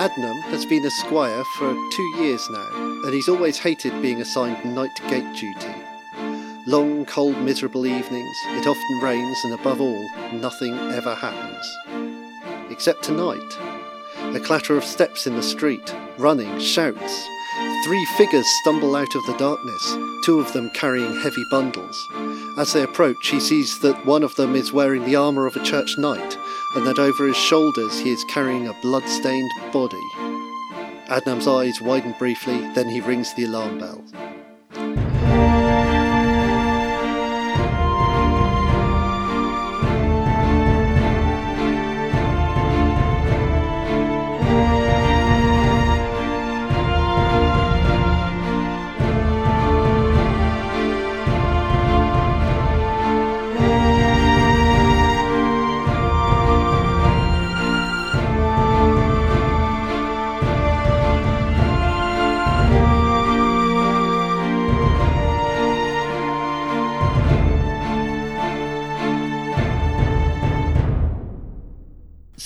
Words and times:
Adnam 0.00 0.40
has 0.44 0.64
been 0.64 0.86
a 0.86 0.90
squire 0.90 1.44
for 1.58 1.74
two 1.92 2.22
years 2.22 2.48
now, 2.48 2.70
and 3.04 3.12
he's 3.12 3.28
always 3.28 3.58
hated 3.58 4.00
being 4.00 4.22
assigned 4.22 4.74
night 4.74 4.98
gate 5.10 5.30
duty. 5.34 5.74
Long, 6.66 7.04
cold, 7.04 7.36
miserable 7.42 7.86
evenings, 7.86 8.36
it 8.46 8.66
often 8.66 9.00
rains, 9.02 9.36
and 9.44 9.52
above 9.52 9.78
all, 9.78 10.08
nothing 10.32 10.72
ever 10.72 11.14
happens. 11.14 11.66
Except 12.70 13.02
tonight. 13.02 13.58
A 14.34 14.40
clatter 14.40 14.74
of 14.74 14.84
steps 14.84 15.26
in 15.26 15.36
the 15.36 15.42
street, 15.42 15.94
running, 16.16 16.58
shouts. 16.58 17.28
Three 17.84 18.06
figures 18.16 18.46
stumble 18.62 18.96
out 18.96 19.14
of 19.14 19.26
the 19.26 19.36
darkness, 19.36 19.96
two 20.24 20.40
of 20.40 20.50
them 20.54 20.70
carrying 20.70 21.20
heavy 21.20 21.44
bundles. 21.50 22.08
As 22.56 22.72
they 22.72 22.84
approach, 22.84 23.28
he 23.28 23.38
sees 23.38 23.80
that 23.80 24.06
one 24.06 24.22
of 24.22 24.36
them 24.36 24.56
is 24.56 24.72
wearing 24.72 25.04
the 25.04 25.16
armour 25.16 25.44
of 25.44 25.56
a 25.56 25.62
church 25.62 25.98
knight, 25.98 26.38
and 26.74 26.86
that 26.86 26.98
over 26.98 27.26
his 27.26 27.36
shoulders 27.36 27.98
he 27.98 28.10
is 28.10 28.24
carrying 28.24 28.68
a 28.68 28.80
blood-stained 28.82 29.50
body. 29.72 29.96
Adnam's 31.08 31.48
eyes 31.48 31.80
widen 31.80 32.14
briefly, 32.18 32.60
then 32.74 32.88
he 32.88 33.00
rings 33.00 33.34
the 33.34 33.44
alarm 33.44 33.78
bell. 33.78 34.04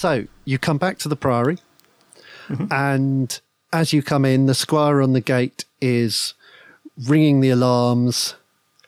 So 0.04 0.26
you 0.44 0.58
come 0.58 0.76
back 0.76 0.98
to 0.98 1.08
the 1.08 1.16
Priory, 1.16 1.56
and 2.70 3.40
as 3.72 3.94
you 3.94 4.02
come 4.02 4.26
in, 4.26 4.44
the 4.44 4.54
squire 4.54 5.00
on 5.00 5.14
the 5.14 5.22
gate 5.22 5.64
is 5.80 6.34
ringing 7.08 7.40
the 7.40 7.48
alarms 7.48 8.34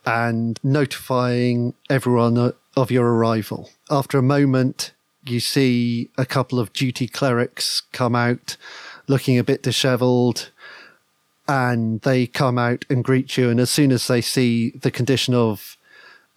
and 0.05 0.61
notifying 0.63 1.73
everyone 1.89 2.53
of 2.77 2.91
your 2.91 3.15
arrival. 3.15 3.71
After 3.91 4.19
a 4.19 4.23
moment, 4.23 4.93
you 5.25 5.41
see 5.41 6.11
a 6.19 6.27
couple 6.27 6.61
of 6.61 6.75
duty 6.75 7.09
clerics 7.09 7.81
come 7.93 8.15
out 8.15 8.59
looking 9.07 9.39
a 9.39 9.43
bit 9.43 9.63
dishevelled 9.63 10.51
and 11.49 12.03
they 12.03 12.27
come 12.27 12.59
out 12.59 12.85
and 12.91 13.03
greet 13.03 13.39
you. 13.39 13.49
And 13.49 13.59
as 13.59 13.71
soon 13.71 13.91
as 13.91 14.07
they 14.07 14.21
see 14.21 14.69
the 14.69 14.91
condition 14.91 15.33
of 15.33 15.79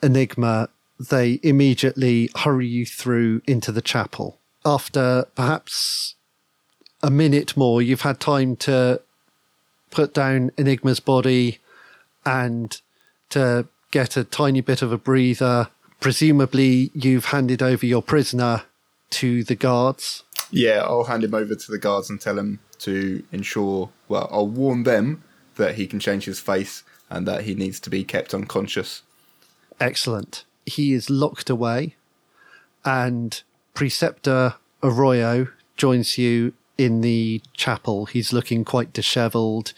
Enigma, 0.02 0.70
they 0.98 1.42
immediately 1.44 2.30
hurry 2.34 2.68
you 2.68 2.86
through 2.86 3.42
into 3.46 3.74
the 3.74 3.82
chapel. 3.82 4.39
After 4.66 5.26
perhaps 5.36 6.16
a 7.02 7.10
minute 7.10 7.56
more, 7.56 7.82
you've 7.82 8.02
had 8.02 8.20
time 8.20 8.56
to 8.58 9.02
put 9.92 10.14
down 10.14 10.52
Enigma's 10.58 11.00
body 11.00 11.60
and 12.26 12.80
to 13.30 13.68
get 13.92 14.18
a 14.18 14.24
tiny 14.24 14.62
bit 14.62 14.82
of 14.82 14.92
a 14.92 14.98
breather. 14.98 15.70
Presumably, 16.00 16.92
you've 16.94 17.26
handed 17.26 17.62
over 17.62 17.86
your 17.86 18.02
prisoner 18.02 18.64
to 19.12 19.44
the 19.44 19.56
guards. 19.56 20.24
Yeah, 20.52 20.80
I'll 20.84 21.06
hand 21.06 21.24
him 21.24 21.34
over 21.34 21.56
to 21.56 21.72
the 21.72 21.78
guards 21.78 22.10
and 22.10 22.20
tell 22.20 22.38
him 22.38 22.60
to 22.80 23.24
ensure. 23.32 23.90
Well, 24.08 24.30
I'll 24.32 24.48
warn 24.48 24.84
them 24.84 25.24
that 25.56 25.76
he 25.76 25.88
can 25.88 26.00
change 26.00 26.26
his 26.26 26.40
face 26.40 26.84
and 27.10 27.28
that 27.28 27.44
he 27.44 27.56
needs 27.56 27.80
to 27.82 27.90
be 27.90 28.04
kept 28.04 28.34
unconscious. 28.34 29.02
Excellent. 29.80 30.46
He 30.66 30.94
is 30.94 31.10
locked 31.10 31.50
away, 31.50 31.96
and 32.86 33.42
Preceptor 33.80 34.56
Arroyo 34.84 35.48
joins 35.78 36.18
you 36.18 36.52
in 36.78 37.00
the 37.00 37.42
chapel. 37.54 38.08
He's 38.08 38.34
looking 38.34 38.66
quite 38.66 38.92
dishevelled. 38.92 39.72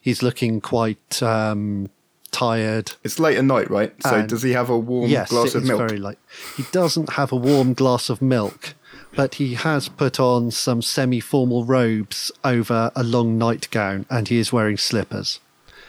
He's 0.00 0.22
looking 0.22 0.60
quite 0.60 1.20
um, 1.24 1.90
tired. 2.30 2.92
It's 3.02 3.18
late 3.18 3.36
at 3.36 3.44
night, 3.44 3.68
right? 3.68 3.92
So 4.00 4.14
And- 4.14 4.28
does 4.28 4.44
he 4.44 4.52
have 4.52 4.70
a 4.70 4.78
warm 4.78 5.10
yes, 5.10 5.30
glass 5.30 5.48
it 5.48 5.56
of 5.56 5.62
is 5.64 5.68
milk? 5.70 5.80
very 5.80 5.98
late. 5.98 6.18
He 6.56 6.66
doesn't 6.70 7.14
have 7.14 7.32
a 7.32 7.36
warm 7.36 7.74
glass 7.74 8.08
of 8.08 8.22
milk, 8.22 8.76
but 9.16 9.34
he 9.34 9.54
has 9.54 9.88
put 9.88 10.20
on 10.20 10.52
some 10.52 10.80
semi-formal 10.80 11.64
robes 11.64 12.30
over 12.44 12.92
a 12.94 13.02
long 13.02 13.38
nightgown, 13.38 14.06
and 14.08 14.28
he 14.28 14.38
is 14.38 14.52
wearing 14.52 14.76
slippers. 14.76 15.40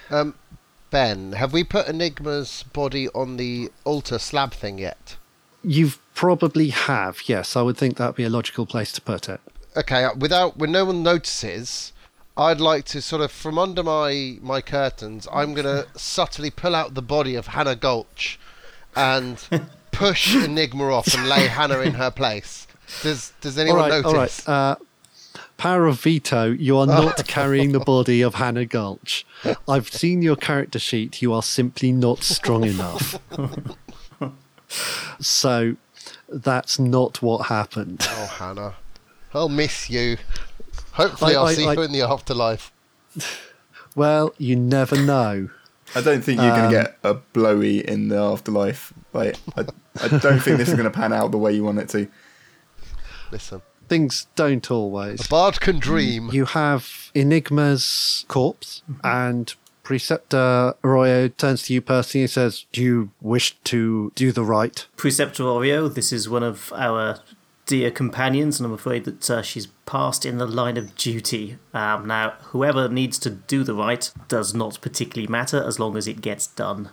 Um, 0.10 0.34
Ben, 0.90 1.34
have 1.34 1.54
we 1.54 1.64
put 1.64 1.88
Enigma's 1.88 2.64
body 2.74 3.10
on 3.10 3.38
the 3.38 3.70
altar 3.84 4.18
slab 4.18 4.54
thing 4.54 4.80
yet? 4.80 5.18
You 5.64 5.92
probably 6.20 6.68
have, 6.68 7.22
yes. 7.30 7.56
I 7.56 7.62
would 7.62 7.78
think 7.78 7.96
that'd 7.96 8.18
be 8.18 8.26
a 8.26 8.30
logical 8.30 8.66
place 8.66 8.92
to 8.92 9.00
put 9.00 9.30
it. 9.30 9.40
Okay, 9.78 10.04
uh, 10.04 10.14
without 10.16 10.58
when 10.58 10.70
no 10.70 10.84
one 10.84 11.02
notices, 11.02 11.94
I'd 12.36 12.60
like 12.60 12.84
to 12.88 13.02
sort 13.02 13.22
of 13.22 13.32
from 13.32 13.58
under 13.58 13.84
my 13.84 14.38
my 14.42 14.60
curtains, 14.60 15.30
I'm 15.32 15.54
gonna 15.54 15.86
subtly 15.96 16.52
pull 16.52 16.76
out 16.76 16.94
the 16.94 17.02
body 17.02 17.36
of 17.36 17.48
Hannah 17.48 17.78
Gulch 17.78 18.38
and 18.98 19.42
push 19.92 20.36
Enigma 20.36 20.92
off 20.92 21.14
and 21.14 21.30
lay 21.30 21.48
Hannah 21.48 21.80
in 21.80 21.94
her 21.94 22.12
place. 22.12 22.68
Does 23.02 23.32
Does 23.40 23.58
anyone 23.58 23.90
right, 23.90 24.04
all 24.04 24.12
notice? 24.12 24.46
right. 24.46 24.54
Uh, 24.54 24.76
power 25.56 25.86
of 25.86 26.02
veto. 26.02 26.52
You 26.52 26.80
are 26.80 26.88
not 26.88 27.26
carrying 27.28 27.72
the 27.72 27.80
body 27.80 28.22
of 28.22 28.36
Hannah 28.36 28.66
Gulch. 28.66 29.26
I've 29.70 29.88
seen 29.88 30.22
your 30.22 30.36
character 30.36 30.80
sheet. 30.80 31.22
You 31.22 31.32
are 31.32 31.44
simply 31.44 31.94
not 31.94 32.24
strong 32.24 32.66
enough. 32.66 33.18
so 35.22 35.78
that's 36.32 36.80
not 36.80 37.22
what 37.22 37.48
happened. 37.48 38.02
Oh, 38.10 38.26
Hannah, 38.38 38.76
I'll 39.34 39.50
miss 39.50 39.90
you. 39.90 40.18
Hopefully, 40.94 41.36
I- 41.36 41.40
I'll 41.40 41.46
I- 41.48 41.54
see 41.54 41.66
I- 41.68 41.74
you 41.74 41.82
in 41.82 41.92
the 41.92 42.02
afterlife. 42.02 42.72
Well, 43.96 44.34
you 44.38 44.56
never 44.56 44.96
know. 44.96 45.50
I 45.96 46.02
don't 46.02 46.22
think 46.24 46.40
you're 46.40 46.52
Um, 46.52 46.58
going 46.60 46.72
to 46.72 46.78
get 46.84 46.98
a 47.04 47.16
blowy 47.16 47.80
in 47.86 48.08
the 48.08 48.18
afterlife. 48.18 48.94
Like, 49.14 49.36
I, 49.58 49.66
I 50.02 50.08
don't 50.08 50.40
think 50.40 50.58
this 50.58 50.70
is 50.70 50.76
going 50.76 50.86
to 50.86 50.92
pan 50.92 51.12
out 51.12 51.32
the 51.32 51.40
way 51.40 51.52
you 51.54 51.64
want 51.64 51.80
it 51.80 51.90
to. 51.90 52.08
Listen, 53.32 53.62
Things 53.90 54.28
don't 54.36 54.70
always. 54.70 55.26
a 55.26 55.28
bard 55.30 55.60
can 55.60 55.80
dream. 55.80 56.30
You 56.32 56.46
have 56.46 57.12
Enigma's 57.16 58.26
corpse, 58.28 58.84
and 59.04 59.54
Preceptor 59.90 60.76
Arroyo 60.84 61.30
turns 61.30 61.64
to 61.64 61.74
you 61.74 61.82
personally 61.82 62.22
and 62.22 62.30
says, 62.30 62.68
Do 62.72 62.84
you 62.84 63.10
wish 63.22 63.58
to 63.64 64.12
do 64.14 64.32
the 64.32 64.44
rite? 64.44 64.86
Preceptor 64.96 65.42
Oreo, 65.42 65.92
this 65.92 66.14
is 66.14 66.30
one 66.30 66.44
of 66.44 66.72
our 66.76 67.18
dear 67.66 67.90
companions, 67.90 68.60
and 68.60 68.68
I'm 68.68 68.74
afraid 68.74 69.06
that 69.06 69.28
uh, 69.32 69.42
she's 69.42 69.66
passed 69.88 70.28
in 70.28 70.38
the 70.38 70.46
line 70.46 70.78
of 70.78 70.96
duty. 70.96 71.58
Um, 71.74 72.06
now, 72.06 72.36
whoever 72.52 72.88
needs 72.88 73.18
to 73.18 73.32
do 73.32 73.64
the 73.64 73.74
rite 73.74 74.12
does 74.28 74.54
not 74.54 74.80
particularly 74.80 75.28
matter 75.28 75.64
as 75.64 75.80
long 75.80 75.98
as 75.98 76.08
it 76.08 76.22
gets 76.22 76.46
done. 76.46 76.92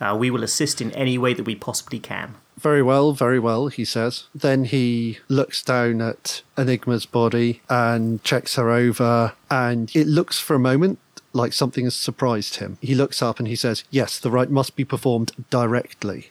Uh, 0.00 0.16
we 0.18 0.30
will 0.30 0.42
assist 0.42 0.80
in 0.80 0.92
any 0.92 1.18
way 1.18 1.34
that 1.34 1.44
we 1.44 1.54
possibly 1.54 1.98
can. 1.98 2.36
Very 2.58 2.82
well, 2.82 3.12
very 3.12 3.38
well, 3.38 3.68
he 3.68 3.84
says. 3.84 4.24
Then 4.34 4.64
he 4.64 5.18
looks 5.28 5.62
down 5.62 6.00
at 6.00 6.40
Enigma's 6.56 7.04
body 7.04 7.60
and 7.68 8.24
checks 8.24 8.56
her 8.56 8.70
over, 8.70 9.34
and 9.50 9.94
it 9.94 10.06
looks 10.06 10.38
for 10.38 10.54
a 10.54 10.58
moment 10.58 10.98
like 11.32 11.52
something 11.52 11.84
has 11.84 11.94
surprised 11.94 12.56
him. 12.56 12.78
He 12.80 12.94
looks 12.94 13.22
up 13.22 13.38
and 13.38 13.48
he 13.48 13.56
says, 13.56 13.84
Yes, 13.90 14.18
the 14.18 14.30
rite 14.30 14.50
must 14.50 14.76
be 14.76 14.84
performed 14.84 15.32
directly. 15.50 16.30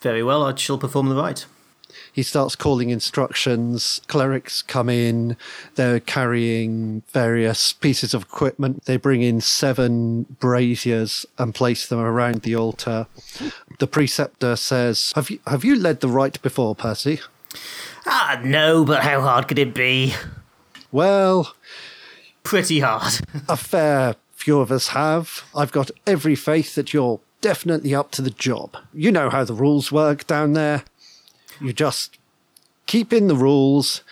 Very 0.00 0.22
well, 0.22 0.44
I 0.44 0.54
shall 0.54 0.78
perform 0.78 1.08
the 1.08 1.16
rite. 1.16 1.46
He 2.12 2.22
starts 2.22 2.54
calling 2.54 2.90
instructions. 2.90 4.00
Clerics 4.06 4.62
come 4.62 4.88
in. 4.88 5.36
They're 5.74 6.00
carrying 6.00 7.02
various 7.12 7.72
pieces 7.72 8.14
of 8.14 8.22
equipment. 8.22 8.84
They 8.84 8.96
bring 8.96 9.22
in 9.22 9.40
seven 9.40 10.24
braziers 10.38 11.26
and 11.38 11.54
place 11.54 11.88
them 11.88 11.98
around 11.98 12.42
the 12.42 12.54
altar. 12.54 13.06
The 13.78 13.86
preceptor 13.86 14.56
says, 14.56 15.12
"Have 15.16 15.30
you 15.30 15.40
have 15.46 15.64
you 15.64 15.76
led 15.76 16.00
the 16.00 16.08
rite 16.08 16.40
before, 16.42 16.74
Percy?" 16.74 17.20
Ah, 18.06 18.40
no, 18.44 18.84
but 18.84 19.02
how 19.02 19.20
hard 19.22 19.48
could 19.48 19.58
it 19.58 19.74
be? 19.74 20.14
Well, 20.92 21.54
Pretty 22.48 22.80
hard. 22.80 23.12
a 23.48 23.56
fair 23.58 24.16
few 24.38 24.60
of 24.60 24.70
us 24.70 24.88
have. 24.88 25.42
I've 25.54 25.72
got 25.72 25.90
every 26.06 26.36
faith 26.36 26.76
that 26.76 26.92
you're 26.94 27.18
definitely 27.40 27.92
up 27.92 28.12
to 28.12 28.22
the 28.22 28.30
job. 28.30 28.76
You 28.94 29.10
know 29.10 29.30
how 29.30 29.42
the 29.42 29.52
rules 29.52 29.90
work 29.90 30.26
down 30.28 30.52
there. 30.52 30.84
You 31.60 31.72
just 31.72 32.18
keep 32.86 33.12
in 33.12 33.26
the 33.26 33.34
rules. 33.34 34.02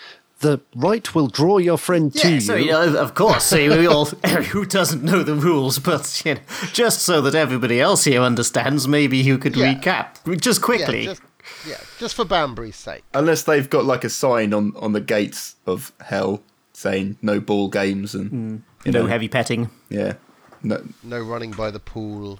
The 0.40 0.60
rite 0.74 1.14
will 1.14 1.28
draw 1.28 1.58
your 1.58 1.78
friend 1.78 2.12
to 2.12 2.28
Yeah, 2.28 2.34
you. 2.34 2.40
so 2.40 2.56
you 2.56 2.70
know, 2.72 2.96
of 2.96 3.14
course. 3.14 3.44
So 3.44 3.56
we 3.56 3.86
all, 3.86 4.06
who 4.50 4.66
doesn't 4.66 5.04
know 5.04 5.22
the 5.22 5.36
rules? 5.36 5.78
But 5.78 6.22
you 6.26 6.34
know, 6.34 6.40
just 6.72 7.02
so 7.02 7.20
that 7.20 7.36
everybody 7.36 7.80
else 7.80 8.02
here 8.04 8.20
understands, 8.20 8.88
maybe 8.88 9.16
you 9.18 9.38
could 9.38 9.56
Yeah. 9.56 9.74
recap 9.74 10.40
just 10.40 10.60
quickly. 10.60 11.02
Yeah, 11.04 11.10
just, 11.10 11.22
yeah, 11.68 11.80
just 11.98 12.16
for 12.16 12.24
Banbury's 12.24 12.76
sake. 12.76 13.04
Unless 13.14 13.44
they've 13.44 13.70
got 13.70 13.84
like 13.84 14.02
a 14.02 14.10
sign 14.10 14.52
on, 14.52 14.72
on 14.76 14.92
the 14.92 15.00
gates 15.00 15.54
of 15.66 15.92
hell 16.04 16.42
saying 16.72 17.16
no 17.22 17.38
ball 17.40 17.68
games 17.68 18.14
and 18.14 18.30
mm. 18.30 18.62
You 18.86 18.92
no 18.92 19.02
know, 19.02 19.06
heavy 19.08 19.28
petting. 19.28 19.70
Yeah, 19.88 20.14
no, 20.62 20.82
No 21.02 21.20
running 21.20 21.52
by 21.52 21.70
the 21.70 21.80
pool. 21.80 22.38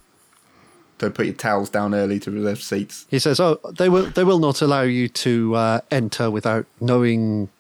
don't 0.99 1.15
put 1.15 1.27
your 1.27 1.35
towels 1.35 1.69
down 1.71 1.95
early 1.95 2.19
to 2.21 2.31
reserve 2.31 2.63
seats. 2.63 3.07
He 3.11 3.19
says, 3.19 3.39
"Oh, 3.41 3.59
they 3.79 3.89
will 3.89 4.07
they 4.07 4.25
will 4.25 4.39
not 4.39 4.63
allow 4.63 4.83
you 4.83 5.09
to 5.09 5.55
uh, 5.55 5.81
enter 5.91 6.31
without 6.31 6.65
knowing 6.81 7.51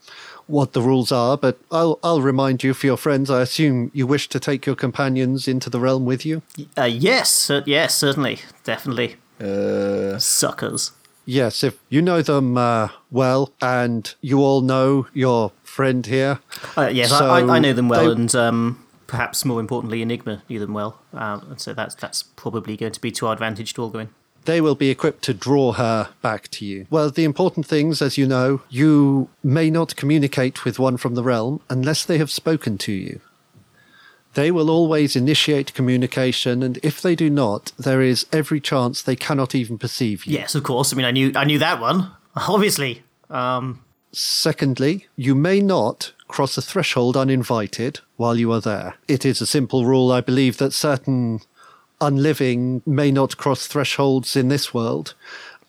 what 0.46 0.72
the 0.72 0.80
rules 0.80 1.10
are. 1.12 1.36
But 1.36 1.58
I'll 1.70 1.98
I'll 2.02 2.22
remind 2.22 2.62
you 2.64 2.72
for 2.72 2.86
your 2.86 2.96
friends. 2.96 3.30
I 3.30 3.42
assume 3.42 3.90
you 3.92 4.06
wish 4.06 4.28
to 4.28 4.40
take 4.40 4.64
your 4.64 4.76
companions 4.76 5.46
into 5.48 5.68
the 5.68 5.80
realm 5.80 6.04
with 6.06 6.24
you. 6.24 6.42
Uh, 6.78 6.84
yes, 6.84 7.30
cer- 7.30 7.64
yes, 7.66 7.94
certainly, 7.96 8.40
definitely. 8.64 9.16
Uh, 9.40 10.18
Suckers. 10.18 10.92
Yes, 11.28 11.64
if 11.64 11.76
you 11.90 12.00
know 12.00 12.22
them 12.22 12.56
uh, 12.56 12.88
well, 13.10 13.52
and 13.60 14.14
you 14.20 14.38
all 14.38 14.60
know 14.62 15.08
your 15.12 15.50
friend 15.76 16.06
here. 16.06 16.40
Uh, 16.76 16.88
yes, 16.92 17.10
So 17.10 17.26
I, 17.28 17.56
I, 17.56 17.58
know 17.58 17.74
them 17.74 17.88
well, 17.90 18.06
they- 18.06 18.12
and 18.12 18.34
um, 18.34 18.86
perhaps 19.06 19.44
more 19.44 19.60
importantly, 19.60 20.00
Enigma 20.00 20.42
knew 20.48 20.58
them 20.58 20.72
well, 20.72 20.98
uh, 21.12 21.40
and 21.50 21.60
so 21.60 21.74
that's 21.74 21.94
that's 21.94 22.22
probably 22.22 22.76
going 22.78 22.92
to 22.92 23.00
be 23.00 23.12
to 23.12 23.26
our 23.26 23.34
advantage 23.34 23.74
to 23.74 23.82
all 23.82 23.90
go 23.90 23.98
in. 24.00 24.08
They 24.46 24.60
will 24.60 24.76
be 24.76 24.90
equipped 24.90 25.22
to 25.24 25.34
draw 25.34 25.72
her 25.72 26.08
back 26.22 26.48
to 26.52 26.64
you. 26.64 26.86
Well, 26.88 27.10
the 27.10 27.24
important 27.24 27.66
things, 27.66 28.00
as 28.00 28.16
you 28.16 28.26
know, 28.26 28.62
you 28.70 29.28
may 29.42 29.70
not 29.70 29.96
communicate 29.96 30.64
with 30.64 30.78
one 30.78 30.96
from 30.96 31.14
the 31.14 31.22
realm 31.24 31.60
unless 31.68 32.04
they 32.04 32.16
have 32.18 32.30
spoken 32.30 32.78
to 32.78 32.92
you. 32.92 33.20
They 34.34 34.50
will 34.50 34.70
always 34.70 35.16
initiate 35.16 35.74
communication, 35.74 36.62
and 36.62 36.78
if 36.82 37.02
they 37.02 37.14
do 37.16 37.28
not, 37.28 37.72
there 37.78 38.00
is 38.00 38.24
every 38.32 38.60
chance 38.60 39.02
they 39.02 39.16
cannot 39.16 39.54
even 39.54 39.78
perceive 39.78 40.24
you. 40.26 40.38
Yes, 40.38 40.54
of 40.54 40.62
course. 40.62 40.92
I 40.92 40.96
mean, 40.96 41.06
I 41.06 41.10
knew 41.10 41.32
I 41.34 41.44
knew 41.44 41.58
that 41.58 41.80
one. 41.80 42.10
Obviously, 42.36 43.02
um, 43.30 43.80
Secondly, 44.12 45.06
you 45.16 45.34
may 45.34 45.60
not 45.60 46.12
cross 46.28 46.56
a 46.56 46.62
threshold 46.62 47.16
uninvited 47.16 48.00
while 48.16 48.36
you 48.36 48.52
are 48.52 48.60
there. 48.60 48.94
It 49.08 49.24
is 49.24 49.40
a 49.40 49.46
simple 49.46 49.84
rule, 49.84 50.10
I 50.10 50.20
believe, 50.20 50.58
that 50.58 50.72
certain 50.72 51.40
unliving 52.00 52.82
may 52.86 53.10
not 53.10 53.36
cross 53.36 53.66
thresholds 53.66 54.36
in 54.36 54.48
this 54.48 54.72
world, 54.74 55.14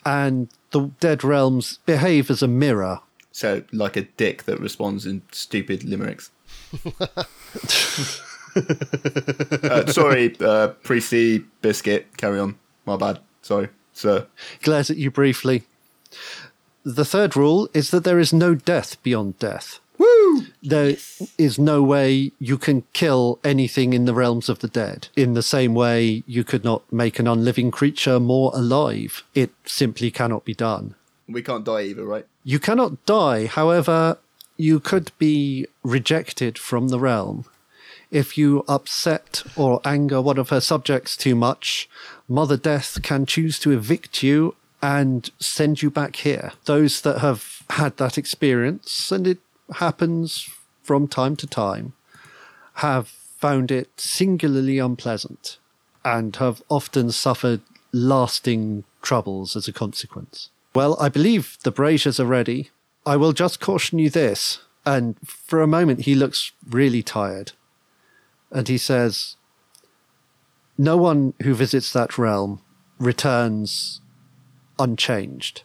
and 0.06 0.50
the 0.72 0.92
dead 1.00 1.24
realms 1.24 1.80
behave 1.86 2.30
as 2.30 2.42
a 2.42 2.48
mirror. 2.48 3.00
so 3.32 3.64
like 3.72 3.96
a 3.96 4.02
dick 4.02 4.44
that 4.44 4.60
responds 4.60 5.06
in 5.06 5.22
stupid 5.32 5.84
limericks. 5.84 6.32
uh, 8.56 9.86
sorry, 9.88 10.36
uh, 10.40 10.70
Priesty 10.84 11.46
Biscuit. 11.62 12.08
Carry 12.18 12.40
on. 12.40 12.58
My 12.86 12.98
bad. 12.98 13.20
Sorry, 13.42 13.70
sir. 13.94 14.28
Glares 14.62 14.90
at 14.90 14.98
you 14.98 15.12
briefly. 15.12 15.64
The 16.88 17.04
third 17.04 17.36
rule 17.36 17.68
is 17.74 17.92
that 17.92 18.06
there 18.06 18.18
is 18.18 18.32
no 18.32 18.56
death 18.56 18.96
beyond 19.04 19.38
death. 19.40 19.82
Woo! 19.98 20.46
There 20.64 20.96
is 21.38 21.60
no 21.60 21.84
way 21.84 22.32
you 22.40 22.58
can 22.58 22.86
kill 22.94 23.40
anything 23.44 23.92
in 23.92 24.06
the 24.06 24.14
realms 24.14 24.48
of 24.48 24.60
the 24.60 24.70
dead. 24.70 25.10
In 25.18 25.34
the 25.34 25.44
same 25.44 25.74
way, 25.74 26.24
you 26.26 26.46
could 26.46 26.64
not 26.64 26.82
make 26.90 27.20
an 27.20 27.28
unliving 27.28 27.72
creature 27.72 28.22
more 28.22 28.54
alive. 28.54 29.26
It 29.36 29.52
simply 29.66 30.12
cannot 30.12 30.46
be 30.46 30.54
done. 30.54 30.96
We 31.28 31.42
can't 31.42 31.66
die 31.66 31.82
either, 31.82 32.06
right? 32.06 32.26
You 32.46 32.58
cannot 32.58 33.06
die, 33.06 33.48
however, 33.48 34.18
you 34.56 34.80
could 34.80 35.12
be 35.18 35.68
rejected 35.84 36.58
from 36.58 36.88
the 36.88 37.00
realm. 37.00 37.44
If 38.12 38.38
you 38.38 38.64
upset 38.66 39.44
or 39.58 39.82
anger 39.84 40.22
one 40.22 40.38
of 40.38 40.52
her 40.52 40.62
subjects 40.62 41.18
too 41.18 41.36
much, 41.36 41.90
Mother 42.30 42.56
Death 42.56 43.02
can 43.04 43.26
choose 43.26 43.60
to 43.60 43.72
evict 43.72 44.24
you 44.24 44.56
and 44.82 45.30
send 45.40 45.82
you 45.82 45.90
back 45.90 46.18
here. 46.18 46.52
Those 46.66 47.02
that 47.02 47.20
have 47.20 47.64
had 47.72 47.98
that 47.98 48.18
experience, 48.18 49.12
and 49.12 49.28
it 49.28 49.40
happens 49.76 50.50
from 50.84 51.08
time 51.08 51.36
to 51.38 51.48
time, 51.48 51.94
have 52.76 53.08
found 53.08 53.72
it 53.72 53.90
singularly 53.98 54.80
unpleasant 54.80 55.58
and 56.06 56.36
have 56.38 56.62
often 56.70 57.12
suffered 57.12 57.62
lasting 57.92 58.84
troubles 59.02 59.56
as 59.56 59.68
a 59.68 59.74
consequence. 59.74 60.50
Well, 60.74 60.96
I 61.00 61.10
believe 61.10 61.58
the 61.64 61.72
braziers 61.72 62.20
are 62.20 62.26
ready. 62.26 62.70
I 63.06 63.18
will 63.18 63.34
just 63.34 63.60
caution 63.60 64.00
you 64.00 64.10
this. 64.10 64.60
And 64.86 65.18
for 65.26 65.62
a 65.62 65.68
moment, 65.68 66.02
he 66.02 66.16
looks 66.16 66.52
really 66.70 67.04
tired. 67.04 67.52
And 68.52 68.68
he 68.68 68.78
says, 68.78 69.36
No 70.78 70.96
one 70.98 71.34
who 71.42 71.54
visits 71.54 71.92
that 71.94 72.18
realm 72.18 72.62
returns 73.00 74.02
unchanged. 74.80 75.64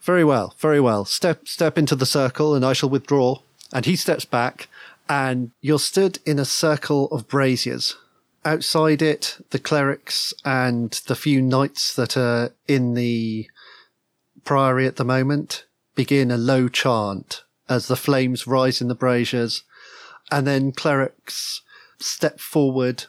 Very 0.00 0.24
well, 0.24 0.54
very 0.58 0.80
well. 0.80 1.04
Step 1.04 1.48
step 1.48 1.76
into 1.76 1.96
the 1.96 2.06
circle 2.06 2.54
and 2.54 2.64
I 2.64 2.72
shall 2.72 2.90
withdraw. 2.90 3.40
And 3.72 3.84
he 3.84 3.96
steps 3.96 4.24
back 4.24 4.68
and 5.08 5.50
you're 5.60 5.78
stood 5.78 6.18
in 6.24 6.38
a 6.38 6.44
circle 6.44 7.08
of 7.08 7.28
braziers. 7.28 7.96
Outside 8.44 9.02
it, 9.02 9.38
the 9.50 9.58
clerics 9.58 10.32
and 10.44 10.92
the 11.06 11.16
few 11.16 11.42
knights 11.42 11.94
that 11.94 12.16
are 12.16 12.52
in 12.68 12.94
the 12.94 13.48
priory 14.44 14.86
at 14.86 14.96
the 14.96 15.04
moment 15.04 15.64
begin 15.96 16.30
a 16.30 16.36
low 16.36 16.68
chant 16.68 17.42
as 17.68 17.88
the 17.88 17.96
flames 17.96 18.46
rise 18.46 18.80
in 18.80 18.86
the 18.86 18.94
braziers. 18.94 19.64
And 20.30 20.46
then 20.46 20.70
clerics 20.70 21.62
step 21.98 22.38
forward 22.38 23.04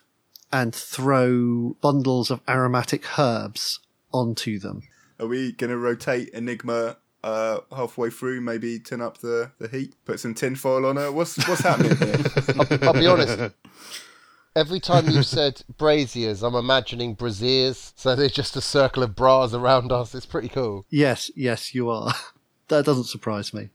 and 0.51 0.73
throw 0.73 1.75
bundles 1.81 2.31
of 2.31 2.41
aromatic 2.47 3.19
herbs 3.19 3.79
onto 4.13 4.59
them. 4.59 4.81
Are 5.19 5.27
we 5.27 5.51
going 5.51 5.69
to 5.69 5.77
rotate 5.77 6.29
Enigma 6.29 6.97
uh, 7.23 7.59
halfway 7.75 8.09
through? 8.09 8.41
Maybe 8.41 8.79
turn 8.79 9.01
up 9.01 9.19
the, 9.19 9.51
the 9.59 9.67
heat, 9.67 9.95
put 10.05 10.19
some 10.19 10.33
tinfoil 10.33 10.85
on 10.85 10.95
her. 10.97 11.11
What's 11.11 11.37
what's 11.47 11.61
happening 11.61 11.95
here? 11.97 12.17
I'll, 12.59 12.87
I'll 12.87 12.93
be 12.93 13.07
honest. 13.07 13.55
Every 14.55 14.79
time 14.79 15.07
you've 15.07 15.25
said 15.25 15.61
braziers, 15.77 16.41
I'm 16.41 16.55
imagining 16.55 17.13
braziers. 17.13 17.93
So 17.95 18.15
they're 18.15 18.27
just 18.27 18.55
a 18.55 18.61
circle 18.61 19.03
of 19.03 19.15
bras 19.15 19.53
around 19.53 19.91
us. 19.91 20.15
It's 20.15 20.25
pretty 20.25 20.49
cool. 20.49 20.85
Yes, 20.89 21.29
yes, 21.35 21.75
you 21.75 21.89
are. 21.89 22.13
that 22.67 22.85
doesn't 22.85 23.05
surprise 23.05 23.53
me. 23.53 23.69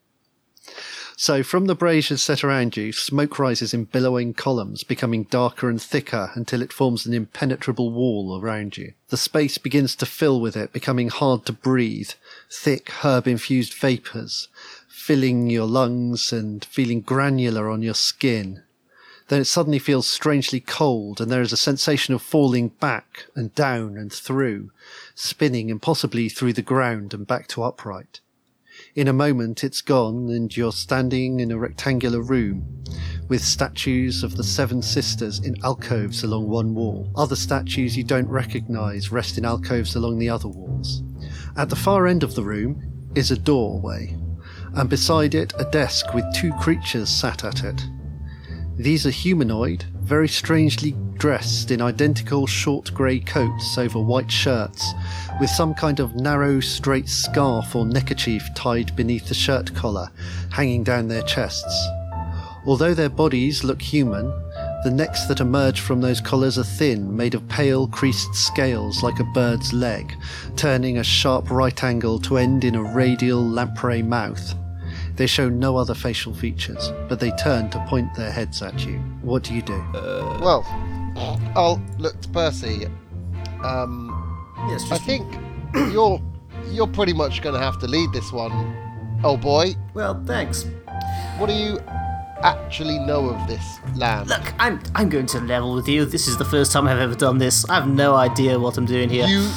So, 1.16 1.42
from 1.42 1.66
the 1.66 1.74
braziers 1.74 2.22
set 2.22 2.42
around 2.42 2.76
you, 2.76 2.92
smoke 2.92 3.38
rises 3.38 3.74
in 3.74 3.84
billowing 3.84 4.34
columns, 4.34 4.82
becoming 4.82 5.24
darker 5.24 5.68
and 5.68 5.80
thicker 5.80 6.30
until 6.34 6.62
it 6.62 6.72
forms 6.72 7.04
an 7.04 7.12
impenetrable 7.12 7.92
wall 7.92 8.40
around 8.40 8.76
you. 8.76 8.94
The 9.08 9.16
space 9.16 9.58
begins 9.58 9.94
to 9.96 10.06
fill 10.06 10.40
with 10.40 10.56
it, 10.56 10.72
becoming 10.72 11.10
hard 11.10 11.44
to 11.46 11.52
breathe, 11.52 12.12
thick 12.50 12.88
herb 13.02 13.28
infused 13.28 13.74
vapours, 13.74 14.48
filling 14.88 15.50
your 15.50 15.66
lungs 15.66 16.32
and 16.32 16.64
feeling 16.64 17.02
granular 17.02 17.68
on 17.68 17.82
your 17.82 17.94
skin. 17.94 18.62
Then 19.28 19.40
it 19.40 19.46
suddenly 19.46 19.78
feels 19.78 20.06
strangely 20.06 20.60
cold, 20.60 21.20
and 21.20 21.30
there 21.30 21.42
is 21.42 21.52
a 21.52 21.56
sensation 21.56 22.14
of 22.14 22.22
falling 22.22 22.68
back 22.68 23.26
and 23.34 23.54
down 23.54 23.96
and 23.96 24.12
through, 24.12 24.70
spinning 25.14 25.68
impossibly 25.68 26.28
through 26.28 26.54
the 26.54 26.62
ground 26.62 27.12
and 27.12 27.26
back 27.26 27.48
to 27.48 27.62
upright. 27.62 28.20
In 28.94 29.08
a 29.08 29.12
moment, 29.14 29.64
it's 29.64 29.80
gone, 29.80 30.28
and 30.28 30.54
you're 30.54 30.70
standing 30.70 31.40
in 31.40 31.50
a 31.50 31.56
rectangular 31.56 32.20
room 32.20 32.84
with 33.26 33.42
statues 33.42 34.22
of 34.22 34.36
the 34.36 34.44
Seven 34.44 34.82
Sisters 34.82 35.38
in 35.38 35.56
alcoves 35.64 36.22
along 36.22 36.50
one 36.50 36.74
wall. 36.74 37.10
Other 37.16 37.34
statues 37.34 37.96
you 37.96 38.04
don't 38.04 38.28
recognize 38.28 39.10
rest 39.10 39.38
in 39.38 39.46
alcoves 39.46 39.96
along 39.96 40.18
the 40.18 40.28
other 40.28 40.48
walls. 40.48 41.02
At 41.56 41.70
the 41.70 41.76
far 41.76 42.06
end 42.06 42.22
of 42.22 42.34
the 42.34 42.42
room 42.42 43.10
is 43.14 43.30
a 43.30 43.38
doorway, 43.38 44.14
and 44.74 44.90
beside 44.90 45.34
it, 45.34 45.54
a 45.56 45.64
desk 45.64 46.12
with 46.12 46.26
two 46.34 46.52
creatures 46.60 47.08
sat 47.08 47.44
at 47.44 47.64
it. 47.64 47.80
These 48.76 49.06
are 49.06 49.10
humanoid, 49.10 49.86
very 50.02 50.28
strangely 50.28 50.92
dressed 51.16 51.70
in 51.70 51.80
identical 51.80 52.46
short 52.46 52.92
grey 52.92 53.20
coats 53.20 53.78
over 53.78 54.00
white 54.00 54.30
shirts, 54.30 54.92
with 55.40 55.48
some 55.48 55.74
kind 55.74 56.00
of 56.00 56.16
narrow, 56.16 56.60
straight 56.60 57.08
scarf 57.08 57.74
or 57.76 57.86
neckerchief 57.86 58.46
tied 58.54 58.94
beneath 58.96 59.28
the 59.28 59.34
shirt 59.34 59.74
collar, 59.74 60.10
hanging 60.50 60.82
down 60.82 61.08
their 61.08 61.22
chests. 61.22 61.86
Although 62.66 62.94
their 62.94 63.08
bodies 63.08 63.64
look 63.64 63.80
human, 63.80 64.26
the 64.84 64.90
necks 64.90 65.26
that 65.26 65.40
emerge 65.40 65.80
from 65.80 66.00
those 66.00 66.20
collars 66.20 66.58
are 66.58 66.64
thin, 66.64 67.16
made 67.16 67.34
of 67.34 67.48
pale, 67.48 67.86
creased 67.86 68.34
scales 68.34 69.02
like 69.02 69.20
a 69.20 69.24
bird's 69.32 69.72
leg, 69.72 70.12
turning 70.56 70.98
a 70.98 71.04
sharp 71.04 71.50
right 71.50 71.82
angle 71.84 72.18
to 72.20 72.38
end 72.38 72.64
in 72.64 72.74
a 72.74 72.82
radial 72.82 73.42
lamprey 73.44 74.02
mouth. 74.02 74.54
They 75.22 75.28
show 75.28 75.48
no 75.48 75.76
other 75.76 75.94
facial 75.94 76.34
features, 76.34 76.90
but 77.08 77.20
they 77.20 77.30
turn 77.30 77.70
to 77.70 77.78
point 77.86 78.12
their 78.16 78.32
heads 78.32 78.60
at 78.60 78.84
you. 78.84 78.98
What 79.22 79.44
do 79.44 79.54
you 79.54 79.62
do? 79.62 79.80
Well, 79.94 80.64
I'll 81.54 81.80
look 81.96 82.20
to 82.22 82.28
Percy. 82.30 82.88
Um, 83.62 84.10
yes, 84.68 84.82
I 84.90 84.96
just, 84.96 85.04
think 85.04 85.32
you're 85.92 86.20
you're 86.72 86.88
pretty 86.88 87.12
much 87.12 87.40
going 87.40 87.54
to 87.54 87.60
have 87.60 87.78
to 87.78 87.86
lead 87.86 88.12
this 88.12 88.32
one. 88.32 88.50
Oh 89.22 89.36
boy, 89.36 89.76
well, 89.94 90.20
thanks. 90.26 90.66
what 91.38 91.46
do 91.46 91.52
you 91.52 91.78
actually 92.42 92.98
know 92.98 93.28
of 93.28 93.46
this 93.46 93.78
land? 93.94 94.28
Look, 94.28 94.52
I'm 94.58 94.82
I'm 94.96 95.08
going 95.08 95.26
to 95.26 95.40
level 95.40 95.72
with 95.76 95.86
you. 95.86 96.04
This 96.04 96.26
is 96.26 96.36
the 96.36 96.44
first 96.44 96.72
time 96.72 96.88
I've 96.88 96.98
ever 96.98 97.14
done 97.14 97.38
this. 97.38 97.64
I 97.70 97.74
have 97.76 97.86
no 97.86 98.16
idea 98.16 98.58
what 98.58 98.76
I'm 98.76 98.86
doing 98.86 99.08
here. 99.08 99.28
You. 99.28 99.48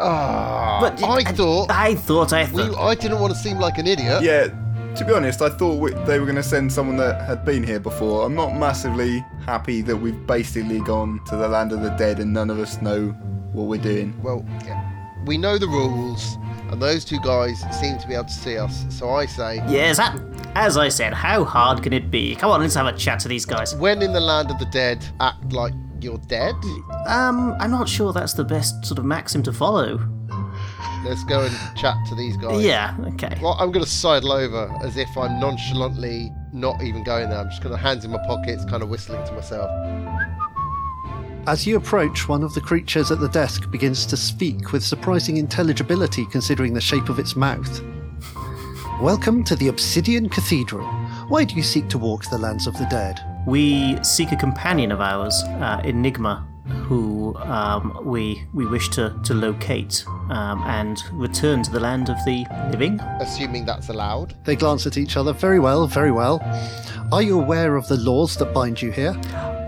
Ah, 0.00 0.78
But 0.80 1.02
I 1.02 1.22
thought. 1.22 1.70
I 1.70 1.96
thought 1.96 2.32
I 2.32 2.50
we, 2.50 2.62
thought. 2.62 2.78
I 2.78 2.94
didn't 2.94 3.20
want 3.20 3.34
to 3.34 3.38
seem 3.38 3.58
like 3.58 3.76
an 3.76 3.86
idiot. 3.86 4.22
yeah, 4.22 4.48
to 4.96 5.04
be 5.04 5.12
honest, 5.12 5.40
I 5.40 5.48
thought 5.48 5.80
we, 5.80 5.92
they 6.04 6.18
were 6.18 6.26
going 6.26 6.36
to 6.36 6.42
send 6.42 6.72
someone 6.72 6.96
that 6.98 7.26
had 7.26 7.44
been 7.44 7.62
here 7.62 7.80
before. 7.80 8.26
I'm 8.26 8.34
not 8.34 8.54
massively 8.54 9.24
happy 9.44 9.80
that 9.82 9.96
we've 9.96 10.26
basically 10.26 10.80
gone 10.80 11.20
to 11.26 11.36
the 11.36 11.48
land 11.48 11.72
of 11.72 11.82
the 11.82 11.90
dead 11.90 12.18
and 12.18 12.32
none 12.32 12.50
of 12.50 12.58
us 12.58 12.80
know 12.82 13.08
what 13.52 13.64
we're 13.64 13.80
doing. 13.80 14.14
Well, 14.22 14.44
yeah. 14.64 15.24
we 15.24 15.38
know 15.38 15.58
the 15.58 15.68
rules, 15.68 16.36
and 16.70 16.80
those 16.80 17.04
two 17.04 17.20
guys 17.20 17.60
seem 17.80 17.98
to 17.98 18.06
be 18.06 18.14
able 18.14 18.24
to 18.24 18.32
see 18.32 18.58
us. 18.58 18.84
So 18.90 19.10
I 19.10 19.26
say, 19.26 19.56
Yes, 19.68 19.96
that, 19.96 20.20
as 20.54 20.76
I 20.76 20.88
said, 20.88 21.14
how 21.14 21.44
hard 21.44 21.82
can 21.82 21.92
it 21.92 22.10
be? 22.10 22.34
Come 22.34 22.50
on, 22.50 22.60
let's 22.60 22.74
have 22.74 22.86
a 22.86 22.96
chat 22.96 23.20
to 23.20 23.28
these 23.28 23.46
guys. 23.46 23.74
when 23.76 24.02
in 24.02 24.12
the 24.12 24.20
land 24.20 24.50
of 24.50 24.58
the 24.58 24.66
dead, 24.66 25.04
act 25.20 25.52
like 25.52 25.72
you're 26.00 26.18
dead. 26.18 26.54
Um, 27.06 27.54
I'm 27.60 27.70
not 27.70 27.88
sure 27.88 28.12
that's 28.12 28.32
the 28.32 28.44
best 28.44 28.84
sort 28.84 28.98
of 28.98 29.04
maxim 29.04 29.42
to 29.44 29.52
follow. 29.52 29.98
Let's 31.04 31.24
go 31.24 31.42
and 31.42 31.76
chat 31.76 31.96
to 32.08 32.14
these 32.14 32.36
guys. 32.36 32.62
Yeah, 32.62 32.96
okay. 33.14 33.38
Well, 33.42 33.56
I'm 33.58 33.72
going 33.72 33.84
to 33.84 33.90
sidle 33.90 34.32
over 34.32 34.72
as 34.82 34.96
if 34.96 35.16
I'm 35.16 35.40
nonchalantly 35.40 36.32
not 36.52 36.82
even 36.82 37.02
going 37.02 37.30
there. 37.30 37.38
I'm 37.38 37.50
just 37.50 37.62
going 37.62 37.74
to 37.74 37.80
hands 37.80 38.04
in 38.04 38.10
my 38.10 38.24
pockets, 38.26 38.64
kind 38.64 38.82
of 38.82 38.88
whistling 38.88 39.24
to 39.26 39.32
myself. 39.32 39.70
As 41.48 41.66
you 41.66 41.76
approach, 41.76 42.28
one 42.28 42.44
of 42.44 42.54
the 42.54 42.60
creatures 42.60 43.10
at 43.10 43.18
the 43.18 43.28
desk 43.28 43.68
begins 43.70 44.06
to 44.06 44.16
speak 44.16 44.70
with 44.72 44.84
surprising 44.84 45.38
intelligibility 45.38 46.24
considering 46.26 46.72
the 46.72 46.80
shape 46.80 47.08
of 47.08 47.18
its 47.18 47.34
mouth. 47.34 47.82
Welcome 49.00 49.42
to 49.44 49.56
the 49.56 49.66
Obsidian 49.66 50.28
Cathedral. 50.28 50.86
Why 51.26 51.42
do 51.42 51.56
you 51.56 51.62
seek 51.64 51.88
to 51.88 51.98
walk 51.98 52.30
the 52.30 52.38
lands 52.38 52.68
of 52.68 52.78
the 52.78 52.86
dead? 52.86 53.18
We 53.44 54.02
seek 54.04 54.30
a 54.30 54.36
companion 54.36 54.92
of 54.92 55.00
ours, 55.00 55.42
uh, 55.42 55.80
Enigma, 55.82 56.46
who 56.66 57.34
um, 57.38 57.98
we 58.04 58.44
we 58.54 58.66
wish 58.66 58.88
to, 58.90 59.18
to 59.24 59.34
locate 59.34 60.04
um, 60.30 60.62
and 60.66 61.02
return 61.12 61.62
to 61.62 61.70
the 61.70 61.80
land 61.80 62.08
of 62.08 62.16
the 62.24 62.44
living. 62.70 63.00
Assuming 63.20 63.64
that's 63.64 63.88
allowed. 63.88 64.34
They 64.44 64.56
glance 64.56 64.86
at 64.86 64.96
each 64.96 65.16
other. 65.16 65.32
Very 65.32 65.58
well, 65.58 65.86
very 65.86 66.12
well. 66.12 66.40
Are 67.12 67.22
you 67.22 67.38
aware 67.38 67.76
of 67.76 67.86
the 67.88 67.96
laws 67.96 68.36
that 68.36 68.54
bind 68.54 68.80
you 68.80 68.90
here? 68.90 69.12